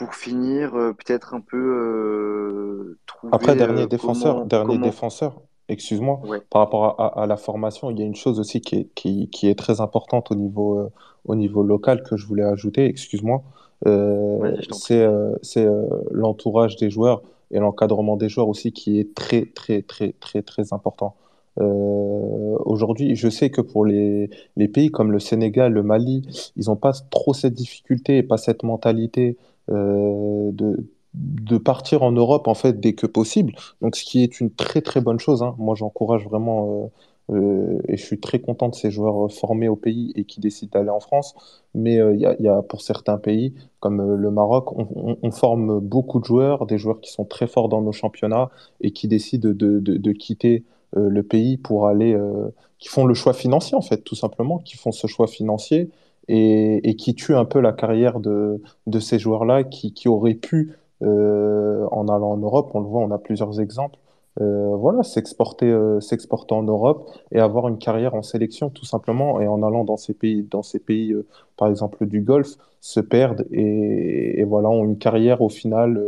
[0.00, 4.86] pour finir, peut-être un peu trouver Après, dernier défenseur, comment, dernier comment...
[4.86, 8.40] défenseur, excuse-moi, Ouais, par rapport à, à- à la formation, il y a une chose
[8.40, 10.90] aussi qui est, qui, qui est très importante au niveau, euh,
[11.26, 13.42] au niveau local que je voulais ajouter, excuse-moi,
[13.86, 19.46] Euh, c'est euh, euh, l'entourage des joueurs et l'encadrement des joueurs aussi qui est très,
[19.46, 21.14] très, très, très, très important.
[21.60, 26.22] Euh, aujourd'hui, je sais que pour les, les pays comme le Sénégal, le Mali,
[26.56, 29.38] ils n'ont pas trop cette difficulté et pas cette mentalité euh,
[29.70, 33.54] de, de partir en Europe en fait dès que possible.
[33.82, 35.42] Donc, ce qui est une très très bonne chose.
[35.42, 35.54] hein.
[35.58, 36.90] Moi, j'encourage vraiment
[37.30, 40.24] euh, euh, et je suis très content de ces joueurs euh, formés au pays et
[40.24, 41.34] qui décident d'aller en France.
[41.74, 46.20] Mais euh, il y a, pour certains pays comme euh, le Maroc, on, forme beaucoup
[46.20, 49.52] de joueurs, des joueurs qui sont très forts dans nos championnats et qui décident de,
[49.54, 50.64] de, de quitter
[50.96, 52.48] euh, le pays pour aller, euh,
[52.78, 55.90] qui font le choix financier en fait, tout simplement, qui font ce choix financier
[56.28, 60.76] et, qui tuent un peu la carrière de, de ces joueurs-là qui, qui auraient pu
[61.02, 63.98] euh, en allant en Europe, on le voit, on a plusieurs exemples.
[64.40, 69.40] Euh, voilà, s'exporter, euh, s'exporter en Europe et avoir une carrière en sélection, tout simplement,
[69.40, 71.14] et en allant dans ces pays, dans ces pays,
[71.56, 76.00] par exemple du Golfe, se perdent et, et voilà, ont une carrière au final.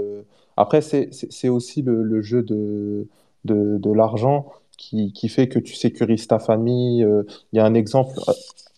[0.57, 3.09] Après, c'est, aussi le, jeu de,
[3.45, 4.47] de, l'argent
[4.79, 7.07] qui, qui fait que tu sécurises ta famille.
[7.53, 8.13] Il y a un exemple,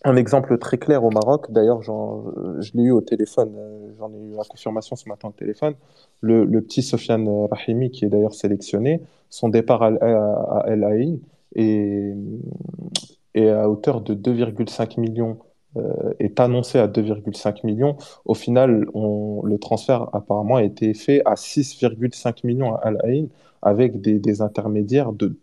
[0.05, 1.51] un exemple très clair au Maroc.
[1.51, 5.31] D'ailleurs, je l'ai eu au téléphone, euh, j'en ai eu la confirmation ce matin au
[5.31, 5.73] téléphone.
[6.21, 11.17] Le, petit Sofiane Rahimi, qui est d'ailleurs sélectionné, son départ à, à, à El Ain
[11.55, 15.39] est, à hauteur de 2,5 millions,
[15.77, 17.97] euh, est annoncé à 2,5 millions.
[18.25, 23.25] Au final, le transfert apparemment a été fait à 6,5 millions à Al Ain
[23.61, 25.35] avec des, intermédiaires, de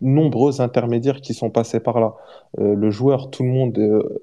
[0.00, 2.14] nombreux intermédiaires qui sont passés par là.
[2.58, 4.18] Euh, le joueur, tout le monde euh,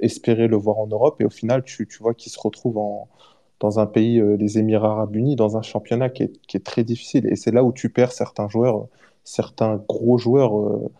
[0.00, 2.78] espérait le voir en Europe et au final, tu, tu vois qu'il se retrouve
[3.60, 6.64] dans un pays, euh, les Émirats Arabes Unis, dans un championnat qui est, qui est
[6.64, 7.26] très difficile.
[7.26, 8.86] Et c'est là où tu perds certains joueurs,
[9.24, 10.90] certains gros joueurs, euh,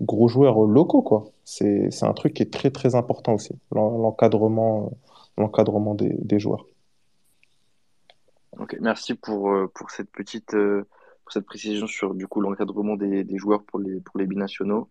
[0.00, 1.24] gros joueurs locaux, quoi.
[1.44, 6.66] C'est, un truc qui est très, très important aussi, l'en- l'encadrement, des, des joueurs.
[8.80, 10.54] Merci pour, pour cette petite
[11.32, 14.88] cette précision sur du coup l'encadrement des, joueurs pour les pour les binationaux.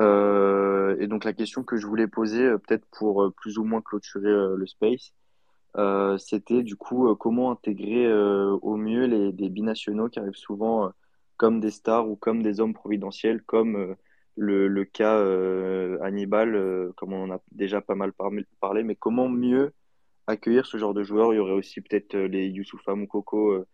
[0.00, 3.64] Euh, et donc la question que je voulais poser, euh, peut-être pour euh, plus ou
[3.64, 5.12] moins clôturer le space,
[6.18, 8.10] c'était du coup comment intégrer
[8.62, 10.90] au mieux les des binationaux qui arrivent souvent
[11.36, 13.94] comme des stars ou comme des hommes providentiels, comme
[14.36, 15.18] le, le cas
[16.02, 18.30] Hannibal, comme on en a déjà pas mal par-
[18.60, 19.72] parlé, mais comment mieux
[20.26, 21.34] accueillir ce genre de joueurs?
[21.34, 23.66] Il y aurait aussi peut-être les Youssoupha Moukoko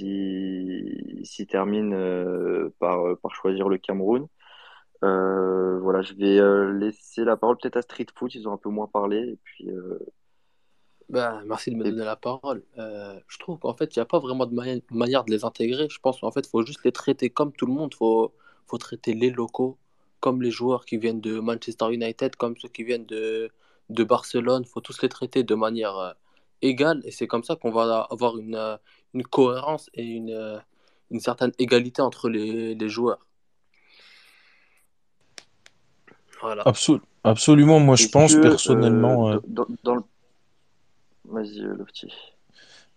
[0.00, 4.26] euh, si, s'ils terminent euh, par, euh, par choisir le Cameroun.
[5.02, 6.40] Euh, voilà, je vais
[6.78, 9.18] laisser la parole peut-être à Street Foot, ils ont un peu moins parlé.
[9.18, 9.68] Et puis,
[11.10, 12.62] Ben, merci de me et- donner la parole.
[12.76, 15.88] Je trouve qu'en fait, il n'y a pas vraiment de mani- manière de les intégrer.
[15.90, 17.90] Je pense qu'en fait, il faut juste les traiter comme tout le monde.
[17.92, 18.32] Il faut,
[18.66, 19.78] faut traiter les locaux
[20.20, 23.50] comme les joueurs qui viennent de Manchester United, comme ceux qui viennent de,
[23.90, 24.62] de Barcelone.
[24.64, 26.14] Il faut tous les traiter de manière
[26.62, 27.02] égale.
[27.04, 28.78] Et c'est comme ça qu'on va avoir une,
[29.14, 30.58] une cohérence et une, euh,
[31.10, 33.24] une certaine égalité entre les, les joueurs.
[36.40, 36.62] Voilà.
[36.64, 39.30] Absol- absolument, moi je pense que euh, personnellement.
[39.30, 40.02] euh, dans, dans- dans le...
[41.26, 42.12] Vas-y, euh, Lofty.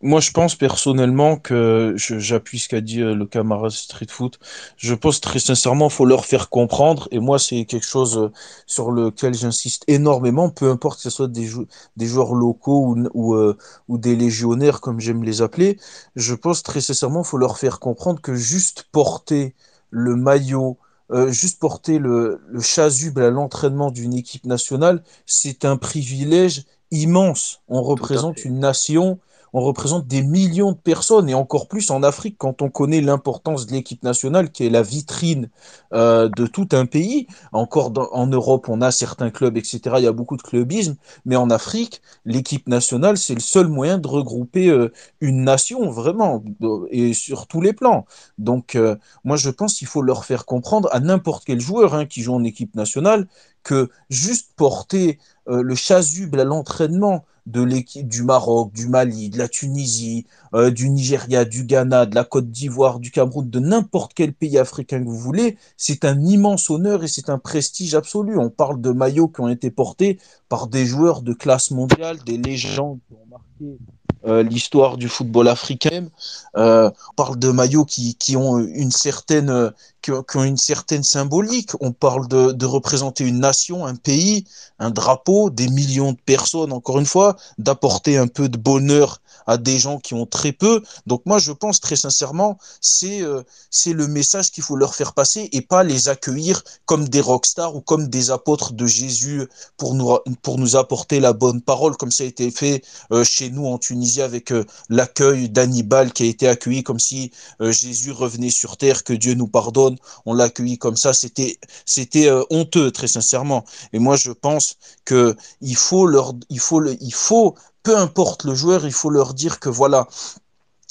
[0.03, 4.37] Moi, je pense personnellement que j'appuie ce qu'a dit euh, le camarade Street Foot.
[4.77, 7.07] Je pense très sincèrement, faut leur faire comprendre.
[7.09, 8.31] Et moi, c'est quelque chose euh,
[8.67, 11.65] sur lequel j'insiste énormément, peu importe que ce soit des, jou-
[11.95, 13.57] des joueurs locaux ou, ou, euh,
[13.87, 15.79] ou des légionnaires, comme j'aime les appeler.
[16.15, 19.55] Je pense très sincèrement, faut leur faire comprendre que juste porter
[19.89, 20.77] le maillot,
[21.11, 27.61] euh, juste porter le, le chasuble à l'entraînement d'une équipe nationale, c'est un privilège immense.
[27.67, 29.17] On représente une nation
[29.53, 33.65] on représente des millions de personnes et encore plus en Afrique quand on connaît l'importance
[33.65, 35.49] de l'équipe nationale qui est la vitrine
[35.93, 37.27] euh, de tout un pays.
[37.53, 39.79] Encore en Europe, on a certains clubs, etc.
[39.97, 40.95] Il y a beaucoup de clubisme,
[41.25, 44.91] mais en Afrique, l'équipe nationale, c'est le seul moyen de regrouper euh,
[45.21, 46.43] une nation vraiment
[46.91, 48.05] et sur tous les plans.
[48.37, 52.05] Donc, euh, moi, je pense qu'il faut leur faire comprendre à n'importe quel joueur hein,
[52.05, 53.27] qui joue en équipe nationale
[53.67, 55.19] que juste porter
[55.49, 60.71] euh, le chasuble à l'entraînement de l'équipe du Maroc, du Mali, de la Tunisie, euh,
[60.71, 64.99] du Nigeria, du Ghana, de la Côte d'Ivoire, du Cameroun, de n'importe quel pays africain
[64.99, 68.37] que vous voulez, c'est un immense honneur et c'est un prestige absolu.
[68.37, 70.17] On parle de maillots qui ont été portés
[70.47, 73.77] par des joueurs de classe mondiale, des légendes qui ont marqué
[74.25, 76.07] euh, l'histoire du football africain.
[76.55, 81.03] Euh, on parle de maillots qui, qui ont une certaine ont, qui ont une certaine
[81.03, 81.71] symbolique.
[81.81, 84.45] On parle de représenter une nation, un pays,
[84.79, 86.71] un drapeau, des millions de personnes.
[86.71, 90.83] Encore une fois, d'apporter un peu de bonheur à des gens qui ont très peu.
[91.07, 93.41] Donc moi, je pense très sincèrement, c'est euh,
[93.71, 97.75] c'est le message qu'il faut leur faire passer et pas les accueillir comme des rockstars
[97.75, 99.47] ou comme des apôtres de Jésus
[99.77, 103.49] pour nous pour nous apporter la bonne parole, comme ça a été fait euh, chez
[103.49, 108.49] nous en Tunisie avec euh, l'accueil d'Hannibal qui a été accueilli comme si Jésus revenait
[108.49, 109.97] sur terre, que Dieu nous pardonne.
[110.25, 111.11] On l'a accueilli comme ça.
[111.13, 113.63] C'était honteux, très sincèrement.
[113.93, 114.75] Et moi, je pense
[115.05, 117.55] que il faut leur il faut le il faut
[117.87, 120.09] peu importe le joueur, il faut leur dire que voilà,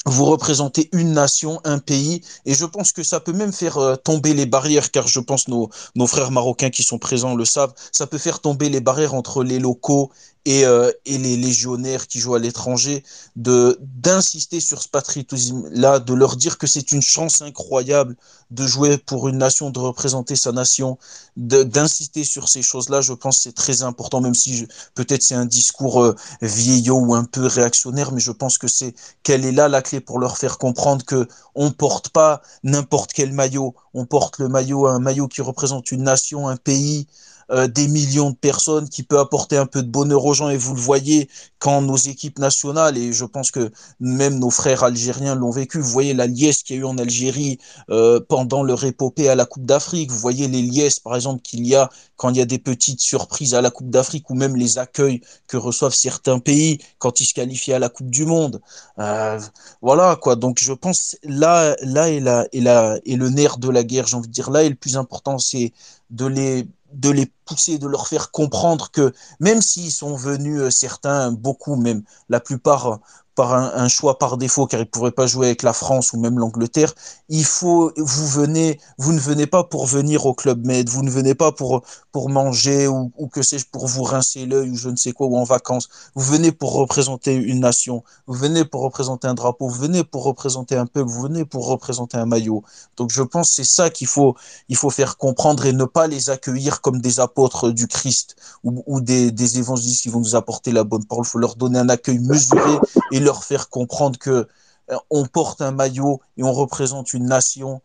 [0.07, 3.97] vous représentez une nation, un pays, et je pense que ça peut même faire euh,
[3.97, 7.75] tomber les barrières, car je pense nos, nos frères marocains qui sont présents le savent,
[7.93, 10.11] ça peut faire tomber les barrières entre les locaux
[10.47, 13.03] et, euh, et les légionnaires qui jouent à l'étranger,
[13.35, 18.17] de d'insister sur ce patriotisme-là, de leur dire que c'est une chance incroyable
[18.53, 20.99] de jouer pour une nation, de représenter sa nation,
[21.37, 26.01] d'insister sur ces choses-là, je pense c'est très important, même si peut-être c'est un discours
[26.03, 28.95] euh, vieillot ou un peu réactionnaire, mais je pense que c'est
[29.25, 33.33] quelle est là la clé pour leur faire comprendre que on porte pas n'importe quel
[33.33, 37.09] maillot, on porte le maillot, un maillot qui représente une nation, un pays,
[37.51, 40.49] euh, des millions de personnes, qui peut apporter un peu de bonheur aux gens.
[40.51, 41.29] Et vous le voyez
[41.59, 43.71] quand nos équipes nationales, et je pense que
[44.01, 46.99] même nos frères algériens l'ont vécu, vous voyez la liesse qu'il y a eu en
[46.99, 47.59] Algérie
[47.91, 51.67] euh, pendant leur épopée à la Coupe d'Afrique, vous voyez les liesses, par exemple, qu'il
[51.67, 54.57] y a quand il y a des petites surprises à la Coupe d'Afrique ou même
[54.57, 58.61] les accueils que reçoivent certains pays quand ils se qualifient à la Coupe du Monde.
[58.99, 59.39] Euh,
[59.83, 60.37] voilà quoi.
[60.37, 64.07] Donc je pense là, là est la, est la, est le nerf de la guerre.
[64.07, 65.73] J'ai envie de dire là est le plus important, c'est
[66.11, 70.71] de les de les pousser, de leur faire comprendre que même s'ils sont venus, euh,
[70.71, 73.01] certains, beaucoup même, la plupart
[73.37, 76.39] par un, choix par défaut car ils pourraient pas jouer avec la France ou même
[76.39, 76.93] l'Angleterre.
[77.29, 81.11] Il faut, vous venez, vous ne venez pas pour venir au club Med, vous ne
[81.11, 81.83] venez pas pour
[82.13, 85.27] pour manger ou, ou que sais-je pour vous rincer l'œil ou je ne sais quoi
[85.27, 85.89] ou en vacances.
[86.15, 90.25] Vous venez pour représenter une nation, vous venez pour représenter un drapeau, vous venez pour
[90.25, 92.65] représenter un peuple, vous venez pour représenter un maillot.
[92.97, 94.35] Donc je pense c'est ça qu'il faut
[94.71, 98.83] il faut faire comprendre et ne pas les accueillir comme des apôtres du Christ ou,
[98.87, 101.27] ou des, des évangélistes qui vont nous apporter la bonne parole.
[101.27, 102.79] Il faut leur donner un accueil mesuré
[103.13, 104.49] et leur faire comprendre que
[104.91, 107.83] euh, on porte un maillot et on représente une nation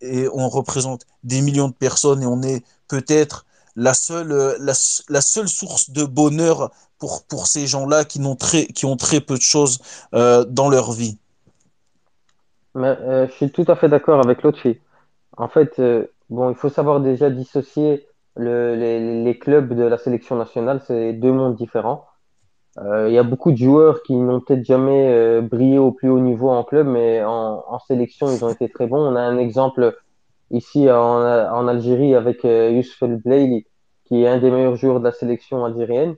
[0.00, 3.44] et on représente des millions de personnes et on est peut-être
[3.76, 4.72] la seule, la,
[5.08, 9.20] la, seule source de bonheur pour, pour ces gens-là qui, n'ont très, qui ont très
[9.20, 9.78] peu de choses
[10.14, 11.16] euh, dans leur vie.
[12.76, 14.80] Euh, je suis tout à fait d'accord avec fille.
[15.36, 18.06] En fait, euh, bon, il faut savoir déjà dissocier
[18.36, 22.07] le, les, les, clubs de la sélection nationale, c'est deux mondes différents.
[22.84, 26.08] Euh, il y a beaucoup de joueurs qui n'ont peut-être jamais euh, brillé au plus
[26.08, 29.00] haut niveau en club, mais en, en, sélection, ils ont été très bons.
[29.00, 29.96] On a un exemple
[30.50, 33.66] ici en, en Algérie avec euh, Youssef El Blaili,
[34.04, 36.14] qui est un des meilleurs joueurs de la sélection algérienne.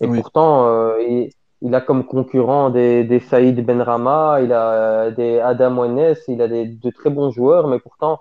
[0.00, 0.20] Et oui.
[0.20, 5.76] pourtant, euh, il, il, a comme concurrent des, des Saïd Benrama, il a des Adam
[5.76, 8.20] Ouenes, il a des, de très bons joueurs, mais pourtant,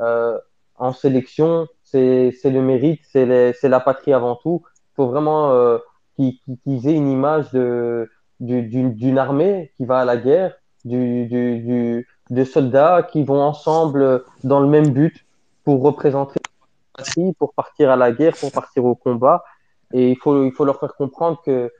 [0.00, 0.36] euh,
[0.76, 4.62] en sélection, c'est le mérite, c'est la patrie avant tout.
[4.66, 5.78] Il faut vraiment
[6.16, 7.50] qu'ils qu aient une image
[8.40, 12.06] d'une armée qui va à la guerre, du,
[12.44, 15.24] soldats qui vont ensemble dans le même but
[15.64, 16.40] pour représenter
[17.38, 19.44] pour partir à la guerre, pour partir au combat.
[19.92, 21.70] Et il faut, il faut leur faire comprendre que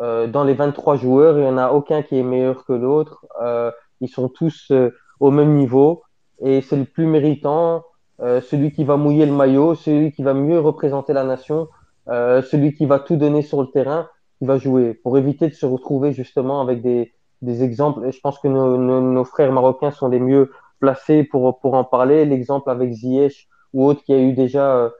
[0.00, 3.26] euh, dans les 23 joueurs, il n'y en a aucun qui est meilleur que l'autre.
[3.42, 3.70] Euh,
[4.00, 4.90] ils sont tous euh,
[5.20, 6.02] au même niveau
[6.42, 7.84] et c'est le plus méritant,
[8.18, 11.68] celui qui va mouiller le maillot, celui qui va mieux représenter la nation,
[12.08, 14.08] euh, celui qui va tout donner sur le terrain,
[14.38, 17.12] qui va jouer, pour éviter de se retrouver justement avec des,
[17.42, 18.06] des exemples.
[18.06, 20.50] Et je pense que nos, nos, nos, frères marocains sont les mieux
[20.80, 22.24] placés pour, pour en parler.
[22.24, 24.92] L'exemple avec Ziyech ou autre qui a eu déjà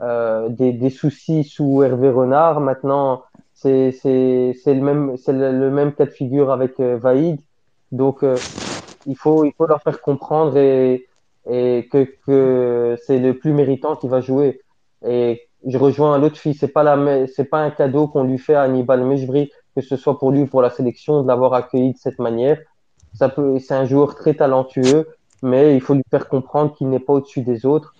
[0.00, 2.60] euh, des, des, soucis sous Hervé Renard.
[2.60, 7.38] Maintenant, c'est le même, c'est le, le, même cas de figure avec euh, Vaïd.
[7.92, 8.36] Donc, euh,
[9.06, 11.06] il faut, il faut leur faire comprendre et,
[11.50, 14.62] et que, que c'est le plus méritant qui va jouer.
[15.06, 18.54] Et je rejoins l'autre fille, c'est pas la, c'est pas un cadeau qu'on lui fait
[18.54, 21.92] à Hannibal Mejbri, que ce soit pour lui ou pour la sélection, de l'avoir accueilli
[21.92, 22.58] de cette manière.
[23.14, 25.08] Ça peut, c'est un joueur très talentueux,
[25.42, 27.94] mais il faut lui faire comprendre qu'il n'est pas au-dessus des autres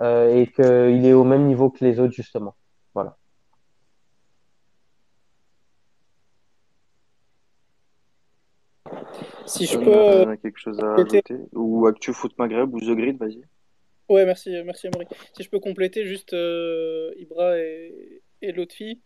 [0.00, 2.54] euh, et qu'il est au même niveau que les autres justement.
[2.94, 3.16] Voilà.
[9.46, 9.90] Si je peux.
[9.92, 11.22] Euh, quelque chose à ajouter
[11.52, 13.42] Ou Actu Foot Maghreb ou The Grid, vas-y.
[14.12, 15.06] Ouais, merci, merci Amaury.
[15.34, 19.00] Si je peux compléter juste euh, Ibra et, et l'autre fille.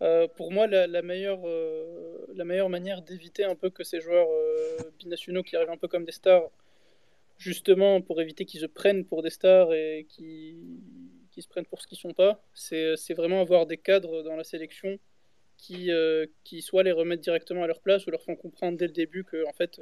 [0.00, 4.26] Euh, pour moi, la, meilleure, euh, la meilleure manière d'éviter un peu que ces joueurs
[4.98, 6.50] binationaux qui arrivent un peu comme des stars,
[7.38, 10.56] justement pour éviter qu'ils se prennent pour des stars et qui
[11.30, 14.42] qui se prennent pour ce qu'ils sont pas, c'est vraiment avoir des cadres dans la
[14.42, 14.98] sélection
[15.56, 15.88] qui,
[16.42, 19.22] qui soit les remettent directement à leur place ou leur font comprendre dès le début
[19.22, 19.80] que en fait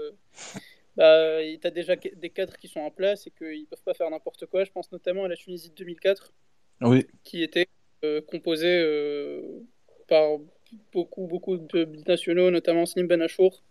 [1.01, 3.95] bah, tu as déjà des cadres qui sont en place et qu'ils ne peuvent pas
[3.95, 4.65] faire n'importe quoi.
[4.65, 6.31] Je pense notamment à la Tunisie de 2004,
[6.83, 7.07] oui.
[7.25, 7.69] qui était
[8.05, 9.41] euh, composée euh,
[10.09, 10.37] par
[10.93, 13.63] beaucoup, beaucoup de nationaux, notamment Slim Ben Achour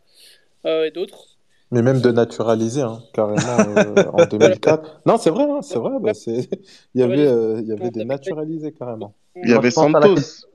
[0.65, 1.37] euh, et d'autres.
[1.69, 3.35] Mais même de naturaliser, hein, carrément,
[4.13, 5.01] en 2004.
[5.05, 5.91] Non, c'est vrai, hein, c'est vrai.
[6.01, 6.47] Bah, il
[6.95, 9.13] y avait, il y avait des naturalisés, carrément.
[9.35, 10.47] Il y avait Santos.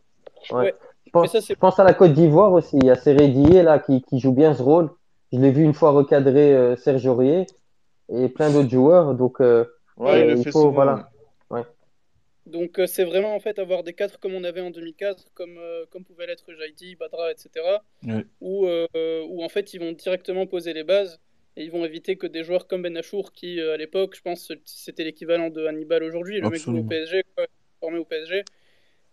[0.51, 0.75] Ouais.
[1.07, 2.77] Je, pense, je pense, à la Côte d'Ivoire aussi.
[2.79, 3.29] Il y a Serré
[3.63, 4.91] là qui, qui joue bien ce rôle.
[5.35, 7.47] Je l'ai vu une fois recadrer euh, Serge Aurier
[8.09, 9.15] et plein d'autres joueurs.
[9.15, 9.65] Donc, euh,
[9.97, 11.11] ouais, il, faut, voilà.
[11.51, 11.62] Ouais.
[12.47, 15.59] Donc, euh, c'est vraiment en fait avoir des cadres comme on avait en 2004, comme,
[15.90, 17.51] comme pouvait l'être Jaidi, Badra, etc.
[18.40, 21.19] Où, où, en fait ils vont directement poser les bases
[21.56, 24.52] et ils vont éviter que des joueurs comme Ben Achour, qui à l'époque, je pense,
[24.65, 27.24] c'était l'équivalent de Hannibal aujourd'hui, le mec au PSG,
[27.81, 28.44] formé au PSG.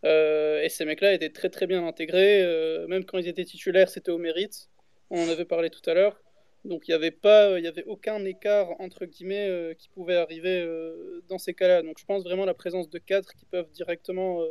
[0.04, 2.46] et ces mecs-là étaient très très bien intégrés,
[2.88, 4.71] même quand ils étaient titulaires, c'était au mérite
[5.12, 6.20] on en avait parlé tout à l'heure.
[6.64, 10.16] Donc il n'y avait pas, il y avait aucun écart entre guillemets euh, qui pouvait
[10.16, 11.82] arriver euh, dans ces cas-là.
[11.82, 14.48] Donc je pense vraiment la présence de cadres qui peuvent directement euh,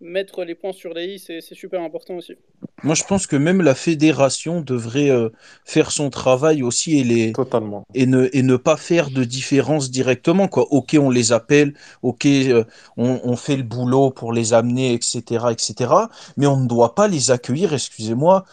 [0.00, 2.34] mettre les points sur les i, c'est super important aussi.
[2.82, 5.30] Moi, je pense que même la fédération devrait euh,
[5.64, 7.86] faire son travail aussi et, les, Totalement.
[7.94, 10.48] et, ne, et ne pas faire de différence directement.
[10.48, 10.66] Quoi.
[10.70, 11.72] Ok, on les appelle,
[12.02, 12.64] ok, euh,
[12.98, 15.92] on, on, fait le boulot pour les amener, etc., etc.
[16.36, 18.44] Mais on ne doit pas les accueillir, excusez-moi,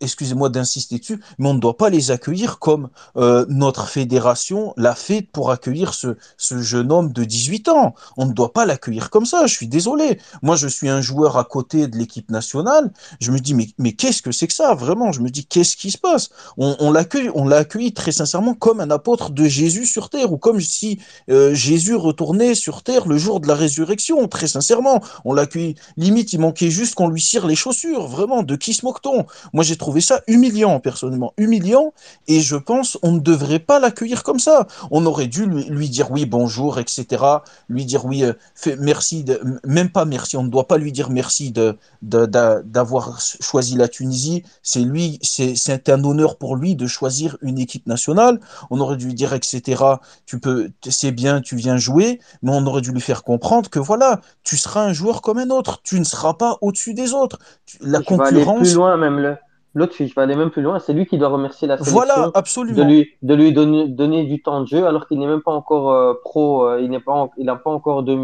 [0.00, 4.96] excusez-moi d'insister dessus, mais on ne doit pas les accueillir comme euh, notre fédération l'a
[4.96, 7.94] fait pour accueillir ce, ce jeune homme de 18 ans.
[8.16, 10.18] On ne doit pas l'accueillir comme ça, je suis désolé.
[10.42, 13.92] Moi, je suis un joueur à côté de l'équipe nationale, je me dis, mais, mais
[13.92, 16.30] qu'est-ce que c'est que ça Vraiment, je me dis, qu'est-ce qui se passe?
[16.56, 20.38] On, l'accueille, on l'a accueilli très sincèrement comme un apôtre de Jésus sur terre, ou
[20.38, 25.02] comme si euh, Jésus retournait sur terre le jour de la résurrection, très sincèrement.
[25.24, 28.84] On l'accueille, limite, il manquait juste qu'on lui cire les chaussures, vraiment, de qui se
[28.84, 29.26] moque-t-on?
[29.52, 31.92] Moi, j'ai trouvé ça humiliant, personnellement, humiliant,
[32.28, 34.66] et je pense on ne devrait pas l'accueillir comme ça.
[34.90, 37.24] On aurait dû lui, dire oui, bonjour, etc.,
[37.68, 39.24] lui dire oui, euh, fait, merci,
[39.64, 44.44] même pas merci, on ne doit pas lui dire merci de d'avoir choisi la Tunisie.
[44.62, 48.38] C'est lui, c'est un honneur pour lui de choisir une équipe nationale.
[48.70, 49.82] On aurait dû lui dire etc.
[50.26, 53.80] Tu peux, c'est bien, tu viens jouer, mais on aurait dû lui faire comprendre que
[53.80, 55.80] voilà, tu seras un joueur comme un autre.
[55.82, 57.38] Tu ne seras pas au-dessus des autres.
[57.80, 58.30] La je concurrence.
[58.32, 59.36] Vais aller plus loin même le.
[59.74, 61.94] L'autre je vais aller même plus loin, c'est lui qui doit remercier la sélection.
[61.94, 62.76] Voilà, absolument.
[62.76, 65.52] De lui, de lui donner, donner du temps de jeu alors qu'il n'est même pas
[65.52, 68.14] encore euh, pro, euh, il n'est pas, il n'a pas encore de,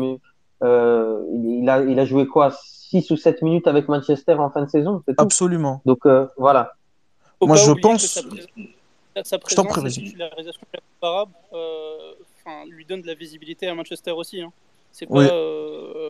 [0.62, 4.64] euh, il, a, il a joué quoi 6 ou 7 minutes avec Manchester en fin
[4.64, 5.02] de saison.
[5.18, 5.80] Absolument.
[5.84, 6.72] Donc euh, voilà.
[7.38, 8.06] Faut Moi je pense.
[8.06, 8.48] Sa présence,
[9.24, 9.38] sa
[10.30, 10.58] présence
[11.00, 12.12] comparable, euh,
[12.68, 14.40] lui donne de la visibilité à Manchester aussi.
[14.40, 14.52] Hein.
[14.92, 15.14] C'est pas.
[15.14, 15.26] Oui.
[15.30, 16.08] Euh,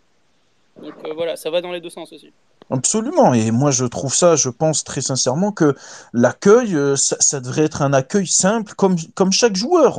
[0.81, 2.33] donc euh, voilà, ça va dans les deux sens aussi.
[2.70, 3.32] Absolument.
[3.32, 5.74] Et moi, je trouve ça, je pense très sincèrement que
[6.12, 9.99] l'accueil, euh, ça, ça, devrait être un accueil simple, comme, comme chaque joueur.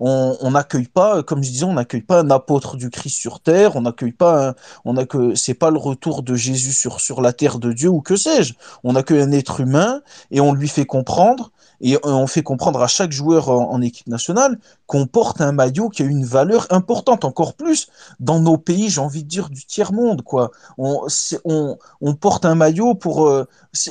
[0.00, 3.76] On n'accueille pas, comme je disais, on n'accueille pas un apôtre du Christ sur terre.
[3.76, 7.22] On n'accueille pas, un, on a que c'est pas le retour de Jésus sur, sur
[7.22, 8.54] la terre de Dieu ou que sais-je.
[8.84, 11.50] On accueille un être humain et on lui fait comprendre
[11.82, 16.02] et on fait comprendre à chaque joueur en, équipe nationale qu'on porte un maillot qui
[16.02, 17.88] a une valeur importante, encore plus
[18.20, 20.22] dans nos pays, j'ai envie de dire, du tiers-monde.
[20.22, 20.52] quoi.
[20.78, 21.76] On,
[22.20, 23.48] porte un maillot pour euh,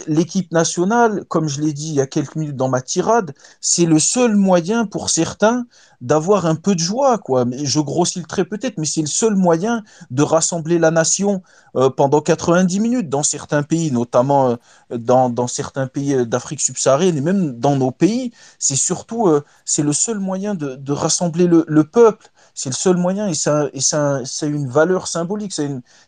[0.07, 3.85] l'équipe nationale, comme je l'ai dit il y a quelques minutes dans ma tirade, c'est
[3.85, 5.65] le seul moyen pour certains
[5.99, 7.17] d'avoir un peu de joie.
[7.17, 7.45] quoi.
[7.51, 11.41] Je grossis le trait peut-être, mais c'est le seul moyen de rassembler la nation
[11.75, 17.17] euh, pendant 90 minutes dans certains pays, notamment euh, dans, dans, certains pays d'Afrique subsaharienne
[17.17, 18.31] et même dans nos pays.
[18.59, 22.29] C'est surtout, euh, c'est le seul moyen de, rassembler le, le peuple.
[22.53, 25.53] C'est le seul moyen et ça, et ça, c'est une valeur symbolique.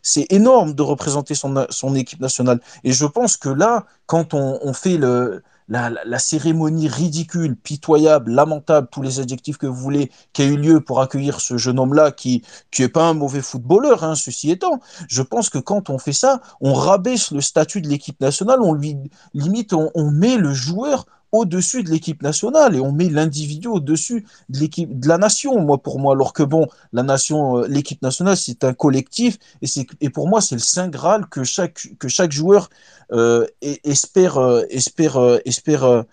[0.02, 2.60] C'est énorme de représenter son, son équipe nationale.
[2.84, 9.02] Et je pense que là, quand on fait le, la, cérémonie ridicule, pitoyable, lamentable, tous
[9.02, 12.42] les adjectifs que vous voulez, qui a eu lieu pour accueillir ce jeune homme-là, qui
[12.70, 16.12] qui est pas un mauvais footballeur, hein, ceci étant, je pense que quand on fait
[16.12, 18.96] ça, on rabaisse le statut de l'équipe nationale, on lui
[19.32, 24.58] limite, on met le joueur au-dessus de l'équipe nationale et on met l'individu au-dessus de
[24.60, 25.60] l'équipe de la nation.
[25.60, 29.66] Moi pour moi alors que bon la nation euh, l'équipe nationale c'est un collectif et
[29.66, 32.70] c'est et pour moi c'est le saint graal que chaque que chaque joueur
[33.10, 36.04] euh, espère euh, espère espère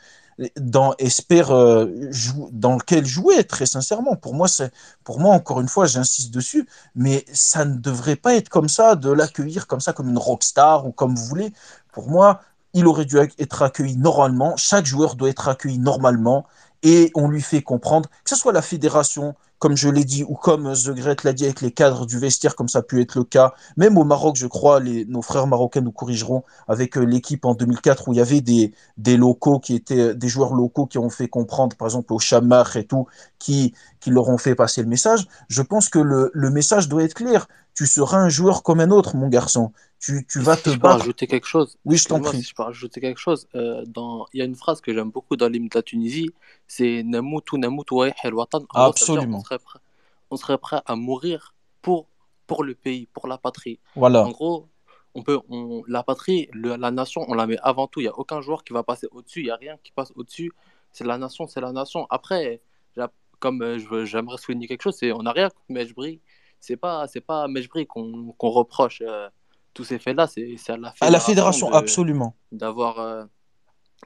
[0.57, 4.15] dans espère dans lequel jouer très sincèrement.
[4.15, 4.71] Pour moi c'est
[5.03, 8.95] pour moi encore une fois j'insiste dessus mais ça ne devrait pas être comme ça
[8.95, 11.53] de l'accueillir comme ça comme une rockstar ou comme vous voulez.
[11.91, 12.41] Pour moi
[12.73, 14.55] il aurait dû être accueilli normalement.
[14.57, 16.45] Chaque joueur doit être accueilli normalement
[16.83, 20.33] et on lui fait comprendre, que ce soit la fédération, comme je l'ai dit, ou
[20.33, 23.15] comme The Great l'a dit avec les cadres du vestiaire, comme ça a pu être
[23.15, 23.53] le cas.
[23.77, 28.07] Même au Maroc, je crois, nos frères marocains nous corrigeront avec euh, l'équipe en 2004
[28.07, 31.27] où il y avait des, des locaux qui étaient, des joueurs locaux qui ont fait
[31.27, 33.05] comprendre, par exemple au Chamar et tout,
[33.37, 35.27] qui, qui leur ont fait passer le message.
[35.49, 37.47] Je pense que le, le message doit être clair.
[37.75, 39.71] Tu seras un joueur comme un autre, mon garçon.
[40.01, 41.05] Tu, tu vas Si te je peux battre.
[41.05, 42.37] rajouter quelque chose, Oui, je t'en prie.
[42.39, 44.25] si je peux rajouter quelque chose, euh, dans...
[44.33, 46.29] il y a une phrase que j'aime beaucoup dans l'hymne de la Tunisie,
[46.67, 48.65] c'est Namoutou, Namoutou, wa yahya al-Watan.
[48.69, 49.39] En gros, ça veut dire on Absolument.
[49.39, 49.79] serait prêt,
[50.31, 52.07] on serait prêt à mourir pour,
[52.47, 53.79] pour le pays, pour la patrie.
[53.95, 54.23] Voilà.
[54.23, 54.67] En gros,
[55.13, 55.83] on peut, on...
[55.87, 57.99] la patrie, le- la nation, on la met avant tout.
[57.99, 60.11] Il n'y a aucun joueur qui va passer au-dessus, il n'y a rien qui passe
[60.15, 60.51] au-dessus.
[60.91, 62.07] C'est la nation, c'est la nation.
[62.09, 62.61] Après,
[63.39, 66.21] comme euh, j'aimerais souligner quelque chose, c'est on n'a rien contre Mejbri.
[66.59, 69.29] C'est pas, c'est pas Mejbri qu'on qu'on reproche euh,
[69.73, 72.35] tous ces faits-là, c'est à la À la fédération de absolument.
[72.51, 73.25] d'avoir euh,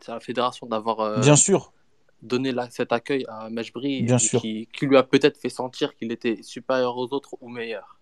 [0.02, 1.74] c'est à la fédération d'avoir euh, Bien sûr,
[2.22, 4.42] donné la- cet accueil à Mejbri bien sûr.
[4.42, 7.95] qui lui a peut-être fait sentir qu'il était supérieur aux autres ou meilleur.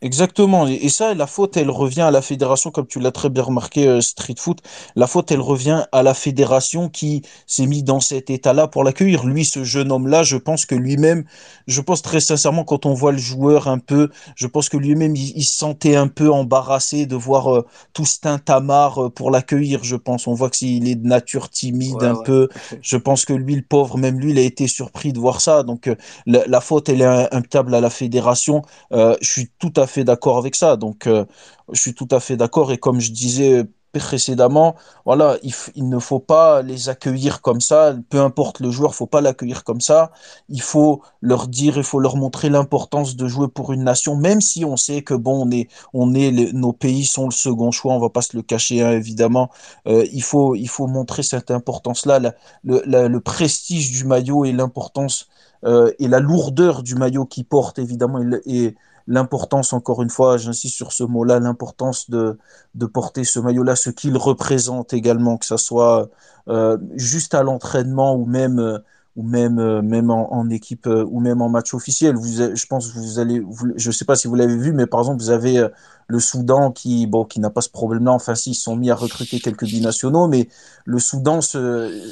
[0.00, 0.68] Exactement.
[0.68, 3.88] Et ça, la faute, elle revient à la fédération, comme tu l'as très bien remarqué,
[3.88, 4.60] euh, Street Foot.
[4.94, 9.24] La faute, elle revient à la fédération qui s'est mis dans cet état-là pour l'accueillir.
[9.26, 11.24] Lui, ce jeune homme-là, je pense que lui-même,
[11.66, 15.16] je pense très sincèrement, quand on voit le joueur un peu, je pense que lui-même,
[15.16, 19.32] il, il se sentait un peu embarrassé de voir euh, tout ce tintamarre euh, pour
[19.32, 20.28] l'accueillir, je pense.
[20.28, 22.22] On voit qu'il est de nature timide Ouais, un ouais.
[22.22, 22.48] peu.
[22.82, 25.64] Je pense que lui, le pauvre, même lui, il a été surpris de voir ça.
[25.64, 25.96] Donc, euh,
[26.26, 28.62] la, la faute, elle est imputable à la fédération.
[28.92, 30.76] Euh, je suis tout à fait d'accord avec ça.
[30.76, 31.24] Donc, euh,
[31.72, 32.72] je suis tout à fait d'accord.
[32.72, 33.66] Et comme je disais
[33.98, 35.38] précédemment, voilà,
[35.74, 37.94] il, ne faut pas les accueillir comme ça.
[38.10, 40.12] Peu importe le joueur, faut pas l'accueillir comme ça.
[40.48, 44.40] Il faut leur dire, il faut leur montrer l'importance de jouer pour une nation, même
[44.40, 47.94] si on sait que bon, on est, on est, nos pays sont le second choix.
[47.94, 49.50] On va pas se le cacher, hein, évidemment.
[49.86, 52.20] Euh, il faut, il faut montrer cette importance-là,
[52.64, 55.28] le, prestige du maillot et l'importance
[55.64, 58.76] euh, et la lourdeur du maillot qu'il porte, évidemment, et
[59.08, 62.38] l'importance, encore une fois, j'insiste sur ce mot-là, l'importance de,
[62.74, 66.10] de porter ce maillot-là, ce qu'il représente également, que ça soit
[66.48, 68.78] euh, juste à l'entraînement ou même, euh,
[69.16, 72.16] ou même, euh, même en, équipe ou même en match officiel.
[72.16, 75.00] Vous, je pense vous allez, vous- je sais pas si vous l'avez vu, mais par
[75.00, 75.66] exemple, vous avez
[76.06, 78.12] le Soudan qui, bon, qui n'a pas ce problème-là.
[78.12, 80.48] Enfin, si, ils se sont mis à recruter quelques binationaux, mais
[80.84, 81.40] le Soudan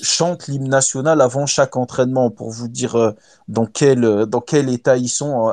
[0.02, 3.14] chante l'hymne national avant chaque entraînement pour vous dire
[3.48, 5.52] dans quel, dans quel état ils sont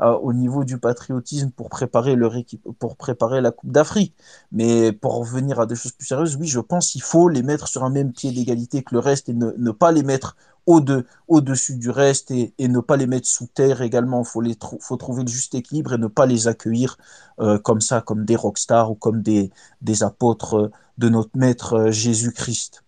[0.00, 4.14] euh, au niveau du patriotisme pour préparer leur équipe, pour préparer la Coupe d'Afrique.
[4.52, 7.68] Mais pour revenir à des choses plus sérieuses, oui, je pense qu'il faut les mettre
[7.68, 10.36] sur un même pied d'égalité que le reste et ne, pas les mettre
[10.66, 14.22] au-de, au-dessus du reste et, ne pas les mettre sous terre également.
[14.44, 16.98] Il faut, trouver le juste équilibre et ne pas les accueillir
[17.40, 19.50] euh, comme ça, comme des rockstars ou comme des,
[19.80, 22.82] des apôtres euh, de notre maître Jésus-Christ.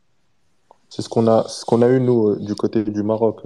[0.90, 3.43] C'est ce qu'on a, eu, nous, du côté du Maroc,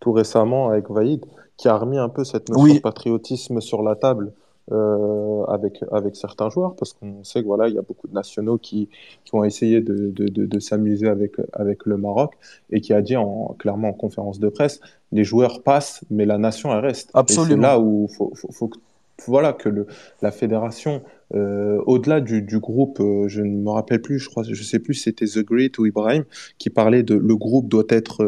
[0.00, 1.24] tout récemment, avec Vaïd,
[1.60, 4.32] qui a remis un peu cette notion de patriotisme sur la table
[4.72, 8.14] euh, avec, avec certains joueurs, parce qu'on sait que voilà, il y a beaucoup de
[8.14, 8.88] nationaux qui,
[9.26, 12.32] qui ont essayé de, de, de, de s'amuser avec, avec le Maroc
[12.70, 14.80] et qui a dit en, clairement en conférence de presse,
[15.12, 17.08] les joueurs passent, mais la nation, elle reste.
[17.08, 17.62] Et c'est absolument.
[17.62, 18.78] là où faut, faut, faut que,
[19.26, 19.86] voilà, que le,
[20.22, 21.02] la fédération,
[21.34, 24.78] euh, au-delà du, du groupe, euh, je ne me rappelle plus, je crois, je sais
[24.78, 26.24] plus c'était The Great ou Ibrahim,
[26.56, 28.24] qui parlait de le groupe doit être,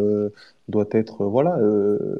[0.73, 2.17] doit être, euh, voilà, euh,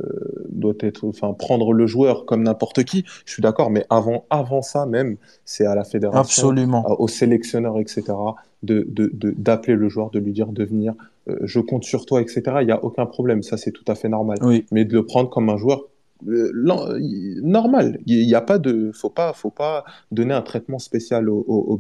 [0.51, 3.05] doit être, enfin, prendre le joueur comme n'importe qui.
[3.25, 6.85] Je suis d'accord, mais avant, avant ça même, c'est à la fédération, Absolument.
[7.01, 8.13] au sélectionneur, etc.,
[8.63, 8.87] de,
[9.37, 10.95] d'appeler le joueur, de lui dire de venir,
[11.29, 12.43] euh, je compte sur toi, etc.
[12.61, 14.39] Il n'y a aucun problème, ça c'est tout à fait normal.
[14.43, 15.85] Oui, Mais de le prendre comme un joueur y-
[16.25, 21.79] normal, il n'y a pas de, faut pas, faut pas donner un traitement spécial aux,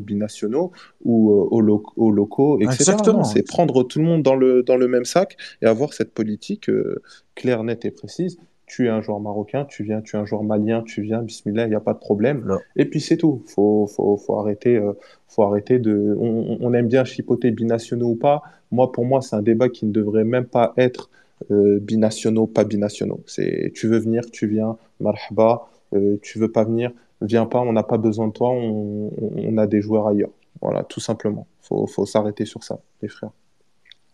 [0.00, 0.72] binationaux
[1.04, 2.74] ou euh, aux, lo- aux locaux, etc.
[2.92, 3.24] Exactement.
[3.24, 6.68] c'est prendre tout le monde dans le, dans le même sac et avoir cette politique
[6.68, 7.02] euh,
[7.34, 8.38] claire, nette et précise.
[8.66, 11.66] Tu es un joueur marocain, tu viens, tu es un joueur malien, tu viens, bismillah,
[11.66, 12.44] il n'y a pas de problème.
[12.76, 13.42] Et puis c'est tout.
[13.46, 14.92] Faut, faut, faut arrêter, euh,
[15.28, 16.16] faut arrêter de.
[16.18, 18.40] On, on aime bien chipoter binationaux ou pas.
[18.70, 21.10] Moi, pour moi, c'est un débat qui ne devrait même pas être
[21.50, 23.20] euh, binationaux, pas binationaux.
[23.26, 25.68] C'est, tu veux venir, tu viens, marhaba.
[25.94, 27.60] Euh, tu veux pas venir, viens pas.
[27.60, 28.50] On n'a pas besoin de toi.
[28.50, 30.30] On, a des joueurs ailleurs.
[30.60, 31.46] Voilà, tout simplement.
[31.60, 33.30] Faut, faut s'arrêter sur ça, les frères.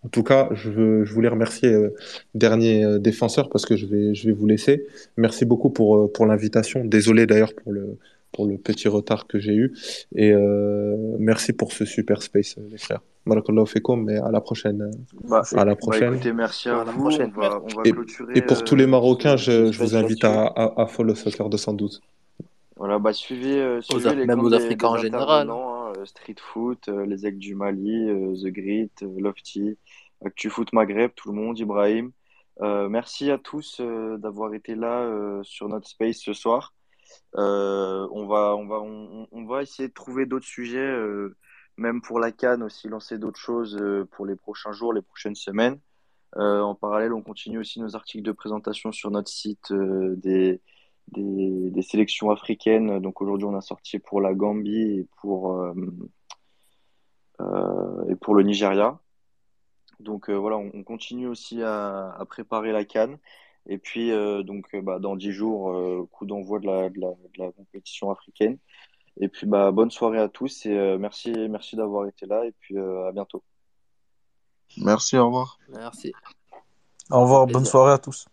[0.05, 1.95] En tout cas, je, voulais remercier euh,
[2.35, 4.87] dernier défenseur parce que je vais, vous laisser.
[5.17, 6.85] Merci beaucoup pour l'invitation.
[6.85, 7.99] Désolé d'ailleurs pour le,
[8.33, 9.73] pour le petit retard que j'ai eu.
[10.15, 13.01] Et euh, merci pour ce super space, euh, les frères.
[13.27, 14.83] Barakallahu fekoum, mais à la prochaine.
[14.83, 14.91] euh,
[15.29, 16.15] Bah, À la bah prochaine.
[16.15, 17.01] écoutez, merci à À la vous.
[17.01, 17.33] prochaine.
[17.37, 20.47] On va, on va Et, clôturer et pour tous les Marocains, je, vous invite à,
[20.47, 22.01] à, à follow Soccer 212.
[22.77, 25.51] Voilà, bah suivez, euh, Aux suivez les même aux Africains en général.
[25.51, 28.07] hein, Street Foot, les Aigles du Mali,
[28.43, 29.77] The Grit, Lofty,
[30.25, 32.13] ActuFoot Maghreb, tout le monde, Ibrahim.
[32.61, 33.81] merci à tous
[34.19, 36.73] d'avoir été là sur notre space ce soir.
[37.35, 40.97] On va, on va, on, va essayer de trouver d'autres sujets,
[41.77, 43.81] même pour la Cannes aussi, lancer d'autres choses
[44.13, 45.79] pour les prochains jours, les prochaines semaines.
[46.37, 50.61] en parallèle, on continue aussi nos articles de présentation sur notre site des,
[51.13, 53.01] des, sélections africaines.
[53.01, 55.75] Donc aujourd'hui, on a sorti pour la Gambie et pour, euh,
[57.41, 58.99] euh, et pour le Nigeria.
[60.01, 63.19] Donc euh, voilà, on, continue aussi à, préparer la Cannes.
[63.69, 64.11] Et puis,
[64.45, 65.75] donc, bah, dans dix jours,
[66.11, 67.01] coup d'envoi de la, de,
[67.37, 68.59] la, compétition africaine.
[69.21, 72.47] Et puis, bah, bonne soirée à tous et merci, merci d'avoir été là.
[72.47, 73.43] Et puis, à bientôt.
[74.79, 75.59] Merci, au revoir.
[75.69, 76.13] Merci.
[77.11, 78.27] Au revoir, bonne soirée à tous.